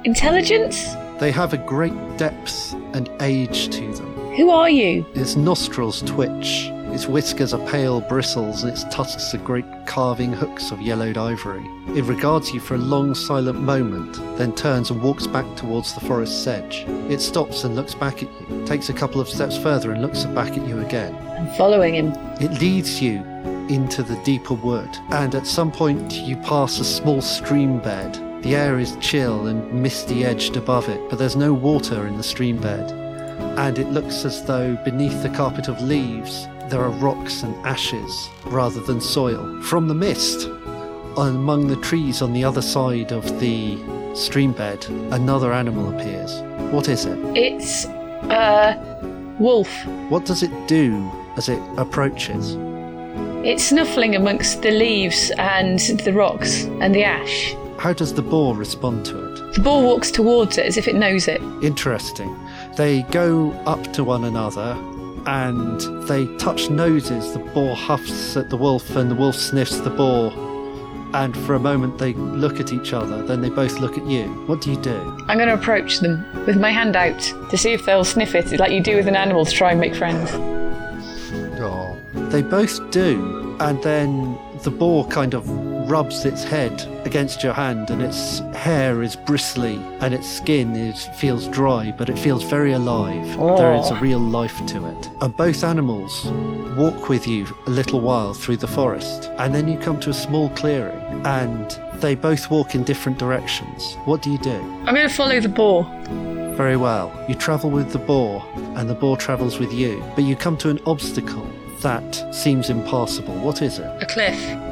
intelligent? 0.04 0.74
They 1.18 1.32
have 1.32 1.52
a 1.52 1.58
great 1.58 2.16
depth 2.16 2.74
and 2.94 3.10
age 3.20 3.68
to 3.70 3.92
them. 3.94 4.14
Who 4.36 4.50
are 4.50 4.70
you? 4.70 5.04
Its 5.14 5.36
nostrils 5.36 6.02
twitch, 6.02 6.70
its 6.92 7.06
whiskers 7.06 7.52
are 7.52 7.66
pale 7.68 8.00
bristles, 8.00 8.62
and 8.62 8.72
its 8.72 8.84
tusks 8.84 9.34
are 9.34 9.38
great 9.38 9.66
carving 9.86 10.32
hooks 10.32 10.70
of 10.70 10.80
yellowed 10.80 11.16
ivory. 11.16 11.64
It 11.96 12.04
regards 12.04 12.52
you 12.52 12.60
for 12.60 12.74
a 12.74 12.78
long 12.78 13.14
silent 13.14 13.60
moment, 13.60 14.14
then 14.36 14.54
turns 14.54 14.90
and 14.90 15.02
walks 15.02 15.26
back 15.26 15.46
towards 15.56 15.94
the 15.94 16.00
forest's 16.00 16.46
edge. 16.46 16.84
It 17.10 17.20
stops 17.20 17.64
and 17.64 17.76
looks 17.76 17.94
back 17.94 18.22
at 18.22 18.28
you, 18.40 18.66
takes 18.66 18.88
a 18.88 18.94
couple 18.94 19.20
of 19.20 19.28
steps 19.28 19.56
further 19.56 19.92
and 19.92 20.02
looks 20.02 20.24
back 20.24 20.56
at 20.56 20.66
you 20.66 20.80
again. 20.80 21.14
I'm 21.38 21.54
following 21.54 21.94
him. 21.94 22.12
It 22.40 22.60
leads 22.60 23.00
you 23.00 23.22
into 23.68 24.02
the 24.02 24.20
deeper 24.24 24.54
wood, 24.54 24.90
and 25.10 25.34
at 25.34 25.46
some 25.46 25.70
point 25.70 26.12
you 26.12 26.36
pass 26.36 26.78
a 26.78 26.84
small 26.84 27.20
stream 27.20 27.80
bed. 27.80 28.42
The 28.42 28.56
air 28.56 28.78
is 28.78 28.96
chill 29.00 29.48
and 29.48 29.72
misty 29.72 30.24
edged 30.24 30.56
above 30.56 30.88
it, 30.88 31.00
but 31.10 31.18
there's 31.18 31.36
no 31.36 31.52
water 31.52 32.06
in 32.06 32.16
the 32.16 32.22
stream 32.22 32.58
bed. 32.58 32.92
And 33.58 33.78
it 33.78 33.88
looks 33.88 34.24
as 34.24 34.44
though 34.44 34.76
beneath 34.84 35.22
the 35.22 35.28
carpet 35.30 35.68
of 35.68 35.80
leaves 35.80 36.48
there 36.68 36.82
are 36.82 36.90
rocks 36.90 37.42
and 37.42 37.54
ashes 37.66 38.28
rather 38.46 38.80
than 38.80 39.00
soil. 39.00 39.60
From 39.62 39.88
the 39.88 39.94
mist, 39.94 40.46
among 41.16 41.66
the 41.68 41.76
trees 41.76 42.20
on 42.22 42.32
the 42.32 42.44
other 42.44 42.62
side 42.62 43.12
of 43.12 43.40
the 43.40 43.78
stream 44.14 44.52
bed, 44.52 44.84
another 45.10 45.52
animal 45.52 45.94
appears. 45.94 46.42
What 46.72 46.88
is 46.88 47.06
it? 47.06 47.18
It's 47.36 47.86
a 47.86 49.36
wolf. 49.38 49.68
What 50.10 50.26
does 50.26 50.42
it 50.42 50.68
do 50.68 51.10
as 51.36 51.48
it 51.48 51.60
approaches? 51.78 52.56
It's 53.46 53.64
snuffling 53.64 54.14
amongst 54.14 54.62
the 54.62 54.70
leaves 54.70 55.30
and 55.38 55.78
the 55.78 56.12
rocks 56.12 56.64
and 56.64 56.94
the 56.94 57.04
ash. 57.04 57.54
How 57.78 57.92
does 57.92 58.12
the 58.12 58.22
boar 58.22 58.54
respond 58.54 59.06
to 59.06 59.32
it? 59.32 59.54
The 59.54 59.60
boar 59.60 59.82
walks 59.82 60.10
towards 60.10 60.58
it 60.58 60.66
as 60.66 60.76
if 60.76 60.88
it 60.88 60.96
knows 60.96 61.28
it. 61.28 61.40
Interesting. 61.62 62.36
They 62.76 63.02
go 63.04 63.52
up 63.64 63.92
to 63.94 64.04
one 64.04 64.24
another 64.24 64.76
and 65.28 65.80
they 66.08 66.26
touch 66.38 66.70
noses. 66.70 67.34
The 67.34 67.38
boar 67.38 67.76
huffs 67.76 68.34
at 68.34 68.48
the 68.48 68.56
wolf 68.56 68.96
and 68.96 69.10
the 69.10 69.14
wolf 69.14 69.36
sniffs 69.36 69.78
the 69.78 69.90
boar. 69.90 70.32
And 71.14 71.36
for 71.36 71.54
a 71.54 71.58
moment 71.58 71.98
they 71.98 72.14
look 72.14 72.60
at 72.60 72.72
each 72.72 72.94
other, 72.94 73.22
then 73.22 73.42
they 73.42 73.50
both 73.50 73.78
look 73.78 73.98
at 73.98 74.06
you. 74.06 74.24
What 74.46 74.62
do 74.62 74.70
you 74.70 74.80
do? 74.80 74.96
I'm 75.28 75.36
going 75.36 75.48
to 75.48 75.54
approach 75.54 75.98
them 75.98 76.24
with 76.46 76.58
my 76.58 76.70
hand 76.70 76.96
out 76.96 77.20
to 77.50 77.58
see 77.58 77.72
if 77.74 77.84
they'll 77.84 78.04
sniff 78.04 78.34
it 78.34 78.58
like 78.58 78.72
you 78.72 78.82
do 78.82 78.96
with 78.96 79.06
an 79.06 79.16
animal 79.16 79.44
to 79.44 79.50
try 79.50 79.70
and 79.70 79.80
make 79.80 79.94
friends. 79.94 80.30
Oh, 81.60 81.98
They 82.30 82.40
both 82.40 82.90
do, 82.90 83.56
and 83.60 83.82
then 83.82 84.38
the 84.62 84.70
boar 84.70 85.06
kind 85.08 85.34
of 85.34 85.46
rubs 85.88 86.24
its 86.24 86.44
head 86.44 86.82
against 87.04 87.42
your 87.42 87.54
hand, 87.54 87.90
and 87.90 88.02
its 88.02 88.40
hair 88.54 89.02
is 89.02 89.16
bristly, 89.16 89.76
and 90.00 90.12
its 90.12 90.28
skin 90.28 90.76
is 90.76 91.06
feels 91.16 91.48
dry, 91.48 91.92
but 91.96 92.08
it 92.08 92.18
feels 92.18 92.44
very 92.44 92.72
alive. 92.72 93.26
There 93.56 93.74
is 93.74 93.90
a 93.90 93.96
oh. 93.96 94.00
real 94.00 94.20
life 94.20 94.64
to 94.66 94.86
it. 94.86 95.10
And 95.20 95.36
both 95.36 95.64
animals 95.64 96.26
walk 96.76 97.08
with 97.08 97.26
you 97.26 97.46
a 97.66 97.70
little 97.70 98.00
while 98.00 98.34
through 98.34 98.58
the 98.58 98.68
forest, 98.68 99.30
and 99.38 99.54
then 99.54 99.66
you 99.66 99.78
come 99.78 99.98
to 100.00 100.10
a 100.10 100.14
small 100.14 100.50
clearing, 100.50 101.26
and 101.26 101.80
they 102.00 102.14
both 102.14 102.50
walk 102.50 102.74
in 102.74 102.84
different 102.84 103.18
directions. 103.18 103.96
What 104.04 104.22
do 104.22 104.30
you 104.30 104.38
do? 104.38 104.60
I'm 104.86 104.94
going 104.94 105.08
to 105.08 105.14
follow 105.14 105.40
the 105.40 105.48
boar. 105.48 105.84
Very 106.54 106.76
well. 106.76 107.12
You 107.28 107.34
travel 107.34 107.70
with 107.70 107.92
the 107.92 107.98
boar, 107.98 108.44
and 108.76 108.88
the 108.88 108.94
boar 108.94 109.16
travels 109.16 109.58
with 109.58 109.72
you, 109.72 110.04
but 110.14 110.24
you 110.24 110.36
come 110.36 110.56
to 110.58 110.70
an 110.70 110.80
obstacle 110.86 111.48
that 111.80 112.34
seems 112.34 112.70
impassable. 112.70 113.34
What 113.38 113.62
is 113.62 113.78
it? 113.78 114.02
A 114.02 114.06
cliff. 114.06 114.67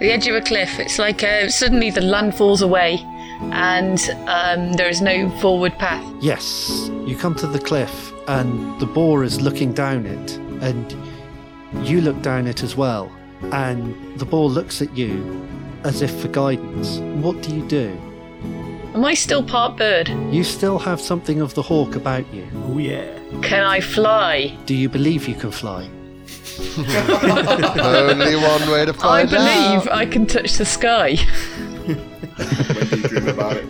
The 0.00 0.10
edge 0.10 0.26
of 0.26 0.34
a 0.34 0.40
cliff. 0.40 0.78
It's 0.78 0.98
like 0.98 1.22
uh, 1.22 1.48
suddenly 1.48 1.90
the 1.90 2.00
land 2.00 2.34
falls 2.34 2.62
away 2.62 2.98
and 3.52 4.00
um, 4.26 4.72
there 4.74 4.88
is 4.88 5.00
no 5.00 5.30
forward 5.40 5.72
path. 5.78 6.04
Yes, 6.20 6.90
you 7.06 7.16
come 7.16 7.34
to 7.36 7.46
the 7.46 7.58
cliff, 7.58 8.12
and 8.28 8.80
the 8.80 8.86
boar 8.86 9.24
is 9.24 9.40
looking 9.40 9.72
down 9.72 10.06
it, 10.06 10.36
and 10.62 10.96
you 11.86 12.00
look 12.00 12.20
down 12.22 12.46
it 12.46 12.62
as 12.62 12.76
well, 12.76 13.10
and 13.52 14.18
the 14.18 14.24
boar 14.24 14.48
looks 14.48 14.80
at 14.82 14.96
you 14.96 15.46
as 15.84 16.02
if 16.02 16.20
for 16.20 16.28
guidance. 16.28 16.98
What 17.22 17.42
do 17.42 17.54
you 17.54 17.66
do? 17.66 17.98
Am 18.94 19.04
I 19.04 19.14
still 19.14 19.42
part 19.42 19.76
bird? 19.76 20.08
You 20.30 20.44
still 20.44 20.78
have 20.78 21.00
something 21.00 21.40
of 21.40 21.54
the 21.54 21.62
hawk 21.62 21.96
about 21.96 22.32
you. 22.32 22.48
Oh 22.66 22.78
yeah. 22.78 23.18
Can 23.42 23.64
I 23.64 23.80
fly? 23.80 24.56
Do 24.66 24.74
you 24.74 24.88
believe 24.88 25.26
you 25.26 25.34
can 25.34 25.50
fly? 25.50 25.90
Only 26.58 28.36
one 28.36 28.70
way 28.70 28.84
to 28.84 28.92
find 28.92 29.04
out. 29.04 29.12
I 29.12 29.24
believe 29.24 29.88
out. 29.88 29.92
I 29.92 30.06
can 30.06 30.26
touch 30.26 30.56
the 30.56 30.64
sky. 30.64 31.16
When 31.86 31.96
do 32.88 32.96
you 32.96 33.08
dream 33.08 33.28
about 33.28 33.56
it? 33.56 33.66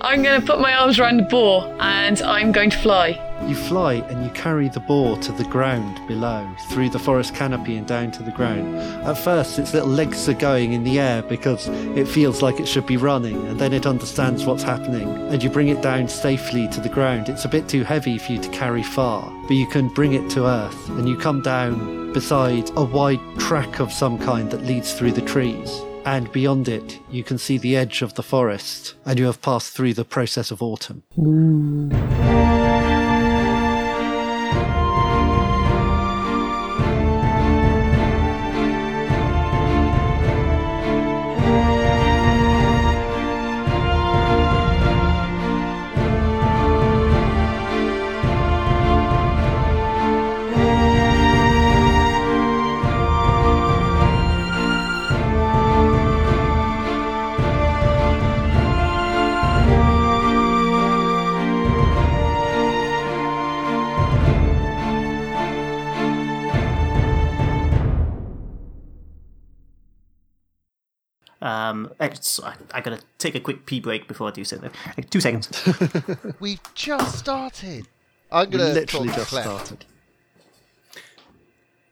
I'm 0.00 0.22
going 0.22 0.40
to 0.40 0.46
put 0.46 0.60
my 0.60 0.74
arms 0.74 0.98
around 0.98 1.16
the 1.18 1.24
boar 1.24 1.74
and 1.80 2.20
I'm 2.22 2.52
going 2.52 2.70
to 2.70 2.78
fly. 2.78 3.20
You 3.48 3.54
fly 3.54 3.94
and 3.94 4.24
you 4.24 4.30
carry 4.30 4.68
the 4.68 4.80
boar 4.80 5.18
to 5.18 5.32
the 5.32 5.44
ground 5.44 6.00
below, 6.06 6.48
through 6.70 6.90
the 6.90 6.98
forest 6.98 7.34
canopy 7.34 7.76
and 7.76 7.86
down 7.86 8.10
to 8.12 8.22
the 8.22 8.30
ground. 8.30 8.76
At 8.76 9.18
first, 9.18 9.58
its 9.58 9.74
little 9.74 9.88
legs 9.88 10.28
are 10.28 10.34
going 10.34 10.72
in 10.72 10.84
the 10.84 10.98
air 10.98 11.22
because 11.22 11.68
it 11.68 12.08
feels 12.08 12.42
like 12.42 12.58
it 12.58 12.66
should 12.66 12.86
be 12.86 12.96
running, 12.96 13.46
and 13.48 13.60
then 13.60 13.72
it 13.72 13.86
understands 13.86 14.46
what's 14.46 14.62
happening, 14.62 15.08
and 15.28 15.42
you 15.42 15.50
bring 15.50 15.68
it 15.68 15.82
down 15.82 16.08
safely 16.08 16.68
to 16.68 16.80
the 16.80 16.88
ground. 16.88 17.28
It's 17.28 17.44
a 17.44 17.48
bit 17.48 17.68
too 17.68 17.84
heavy 17.84 18.16
for 18.16 18.32
you 18.32 18.40
to 18.40 18.48
carry 18.48 18.82
far, 18.82 19.30
but 19.42 19.54
you 19.54 19.66
can 19.66 19.88
bring 19.88 20.14
it 20.14 20.30
to 20.30 20.46
earth, 20.46 20.88
and 20.90 21.08
you 21.08 21.18
come 21.18 21.42
down 21.42 22.12
beside 22.14 22.70
a 22.76 22.84
wide 22.84 23.20
track 23.38 23.78
of 23.80 23.92
some 23.92 24.18
kind 24.18 24.50
that 24.52 24.62
leads 24.62 24.94
through 24.94 25.12
the 25.12 25.20
trees. 25.20 25.82
And 26.04 26.30
beyond 26.32 26.68
it, 26.68 27.00
you 27.10 27.24
can 27.24 27.38
see 27.38 27.56
the 27.58 27.76
edge 27.76 28.02
of 28.02 28.14
the 28.14 28.22
forest, 28.22 28.94
and 29.06 29.18
you 29.18 29.26
have 29.26 29.40
passed 29.40 29.72
through 29.72 29.94
the 29.94 30.04
process 30.04 30.50
of 30.50 30.62
autumn. 30.62 31.02
Um, 31.18 32.33
it's, 72.24 72.40
I, 72.42 72.54
I 72.72 72.80
gotta 72.80 73.00
take 73.18 73.34
a 73.34 73.40
quick 73.40 73.66
pee 73.66 73.80
break 73.80 74.08
before 74.08 74.28
I 74.28 74.30
do 74.30 74.44
so. 74.44 74.56
though. 74.56 74.70
Like, 74.96 75.10
Two 75.10 75.20
seconds. 75.20 75.50
We've 76.40 76.60
just 76.74 77.18
started. 77.18 77.86
I'm 78.32 78.48
gonna 78.48 78.70
literally 78.70 79.08
just 79.08 79.28
Clef. 79.28 79.44
started. 79.44 79.84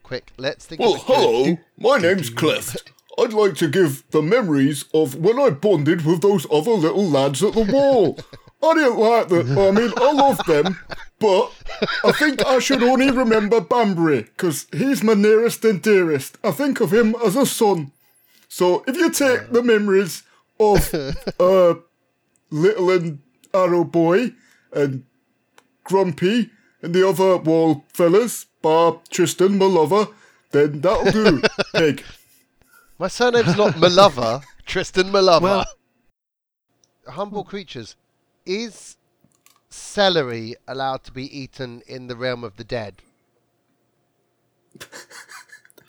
Quick, 0.03 0.33
let's 0.39 0.65
think. 0.67 0.81
Well, 0.81 0.95
of 0.95 1.03
a 1.03 1.05
good- 1.05 1.17
hello, 1.17 1.57
my 1.79 1.99
name's 1.99 2.31
Cliff. 2.31 2.77
I'd 3.19 3.35
like 3.35 3.57
to 3.57 3.69
give 3.69 4.11
the 4.11 4.23
memories 4.23 4.87
of 4.95 5.15
when 5.17 5.39
I 5.39 5.51
bonded 5.51 6.07
with 6.07 6.23
those 6.23 6.47
other 6.51 6.71
little 6.73 7.07
lads 7.07 7.43
at 7.43 7.53
the 7.53 7.65
wall. 7.71 8.19
I 8.63 8.73
didn't 8.75 8.97
like 8.99 9.29
that. 9.29 9.47
I 9.59 9.71
mean, 9.71 9.93
I 9.99 10.13
love 10.13 10.41
them, 10.47 10.79
but 11.19 11.53
I 12.05 12.13
think 12.13 12.45
I 12.47 12.59
should 12.59 12.83
only 12.83 13.11
remember 13.11 13.61
Banbury 13.61 14.23
because 14.23 14.67
he's 14.73 15.03
my 15.03 15.13
nearest 15.15 15.63
and 15.67 15.83
dearest. 15.83 16.39
I 16.43 16.53
think 16.53 16.81
of 16.81 16.93
him 16.93 17.15
as 17.25 17.37
a 17.37 17.45
son. 17.45 17.93
So 18.53 18.85
if 18.87 18.99
you 18.99 19.09
take 19.11 19.51
the 19.51 19.63
memories 19.63 20.25
of 20.61 20.93
uh, 21.41 21.75
Little 22.51 22.91
and 22.91 23.21
Arrow 23.55 23.83
Boy 23.83 24.35
and 24.75 25.05
Grumpy 25.85 26.51
and 26.83 26.95
the 26.95 27.09
other 27.09 27.39
wall 27.39 27.87
fellas, 27.95 28.45
bar 28.61 29.01
Tristan, 29.09 29.57
my 29.57 29.65
lover, 29.65 30.09
then 30.51 30.83
that'll 30.83 31.11
do, 31.11 31.41
Pig. 31.75 32.05
My 32.99 33.09
surname's 33.09 33.57
not 33.57 33.73
Malova, 33.77 34.43
Tristan 34.67 35.07
Malova. 35.07 35.41
Well- 35.41 35.65
Humble 37.09 37.45
creatures. 37.45 37.97
Is 38.45 38.99
celery 39.71 40.57
allowed 40.69 41.05
to 41.05 41.13
be 41.13 41.25
eaten 41.25 41.83
in 41.87 42.07
the 42.07 42.17
realm 42.17 42.45
of 42.45 42.57
the 42.57 42.65
dead? 42.65 43.01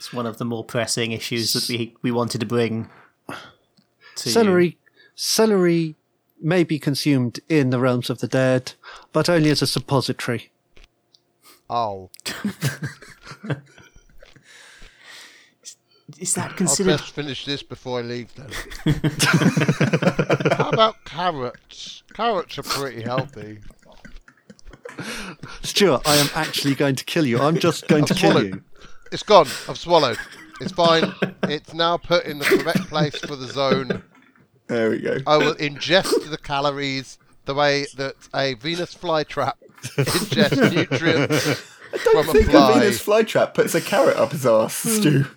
It's 0.03 0.11
one 0.11 0.25
of 0.25 0.37
the 0.37 0.43
more 0.43 0.65
pressing 0.65 1.13
issues 1.13 1.53
that 1.53 1.69
we, 1.69 1.95
we 2.01 2.11
wanted 2.11 2.41
to 2.41 2.45
bring 2.45 2.89
to 3.29 3.35
you. 4.25 4.31
Celery, 4.31 4.77
celery 5.15 5.95
may 6.41 6.65
be 6.65 6.77
consumed 6.77 7.39
in 7.47 7.69
the 7.69 7.79
realms 7.79 8.09
of 8.09 8.19
the 8.19 8.27
dead, 8.27 8.73
but 9.13 9.29
only 9.29 9.49
as 9.49 9.61
a 9.61 9.65
suppository. 9.65 10.51
Oh, 11.69 12.09
Is 16.19 16.33
that 16.33 16.57
considered? 16.57 16.57
I'll 16.57 16.57
considered? 16.57 16.97
best 16.97 17.11
finish 17.13 17.45
this 17.45 17.63
before 17.63 17.99
I 17.99 18.01
leave 18.01 18.27
then. 18.35 18.49
How 20.57 20.67
about 20.67 20.95
carrots? 21.05 22.03
Carrots 22.13 22.57
are 22.57 22.63
pretty 22.63 23.03
healthy. 23.03 23.59
Stuart, 25.61 26.01
I 26.05 26.15
am 26.15 26.27
actually 26.35 26.75
going 26.75 26.95
to 26.95 27.05
kill 27.05 27.25
you. 27.25 27.39
I'm 27.39 27.57
just 27.57 27.87
going 27.87 28.03
to 28.03 28.13
I've 28.13 28.19
kill 28.19 28.43
you. 28.43 28.63
It's 29.13 29.23
gone. 29.23 29.47
I've 29.69 29.77
swallowed. 29.77 30.17
It's 30.59 30.71
fine. 30.71 31.13
It's 31.43 31.73
now 31.73 31.97
put 31.97 32.25
in 32.25 32.39
the 32.39 32.45
correct 32.45 32.89
place 32.89 33.15
for 33.15 33.35
the 33.35 33.47
zone. 33.47 34.01
There 34.67 34.89
we 34.89 35.01
go. 35.01 35.19
I 35.27 35.37
will 35.37 35.53
ingest 35.55 36.29
the 36.31 36.37
calories 36.37 37.19
the 37.45 37.53
way 37.53 37.85
that 37.95 38.15
a 38.33 38.55
Venus 38.55 38.95
flytrap 38.95 39.53
ingests 39.97 40.73
nutrients 40.73 41.61
I 41.93 41.97
don't 42.03 42.25
from 42.25 42.33
think 42.33 42.47
a 42.47 42.51
fly. 42.51 42.73
Venus 42.79 43.05
flytrap 43.05 43.53
puts 43.53 43.75
a 43.75 43.81
carrot 43.81 44.17
up 44.17 44.31
his 44.31 44.45
ass, 44.45 44.75
Stu. 44.75 45.25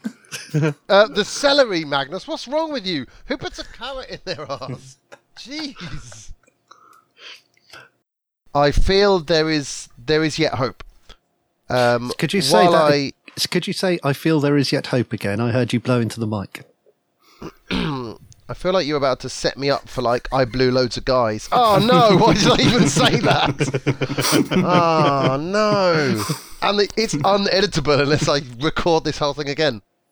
Uh, 0.88 1.06
the 1.08 1.24
celery, 1.24 1.84
Magnus. 1.84 2.26
What's 2.26 2.46
wrong 2.48 2.72
with 2.72 2.84
you? 2.86 3.06
Who 3.26 3.36
puts 3.38 3.58
a 3.58 3.64
carrot 3.64 4.10
in 4.10 4.18
their 4.24 4.44
ass? 4.50 4.98
Jeez. 5.38 6.32
I 8.54 8.70
feel 8.70 9.20
there 9.20 9.48
is 9.48 9.88
there 9.96 10.24
is 10.24 10.38
yet 10.38 10.54
hope. 10.54 10.82
Um, 11.68 12.12
Could 12.18 12.32
you 12.34 12.42
say 12.42 12.66
that? 12.66 12.92
I, 12.92 13.12
Could 13.50 13.66
you 13.66 13.72
say, 13.72 13.98
I 14.02 14.12
feel 14.12 14.40
there 14.40 14.56
is 14.56 14.72
yet 14.72 14.88
hope 14.88 15.12
again? 15.12 15.40
I 15.40 15.50
heard 15.50 15.72
you 15.72 15.80
blow 15.80 16.00
into 16.00 16.20
the 16.20 16.26
mic. 16.26 16.64
I 18.48 18.54
feel 18.54 18.72
like 18.72 18.86
you're 18.86 18.96
about 18.96 19.20
to 19.20 19.28
set 19.28 19.58
me 19.58 19.70
up 19.70 19.88
for 19.88 20.02
like 20.02 20.28
I 20.32 20.44
blew 20.44 20.70
loads 20.70 20.96
of 20.96 21.04
guys. 21.04 21.48
Oh 21.52 21.78
no! 21.84 22.16
Why 22.16 22.34
did 22.34 22.46
I 22.48 22.62
even 22.62 22.88
say 22.88 23.16
that? 23.20 24.48
oh 24.64 25.36
no! 25.36 26.24
And 26.62 26.78
the, 26.78 26.88
it's 26.96 27.14
uneditable 27.14 28.00
unless 28.00 28.28
I 28.28 28.40
record 28.60 29.04
this 29.04 29.18
whole 29.18 29.34
thing 29.34 29.48
again. 29.48 29.82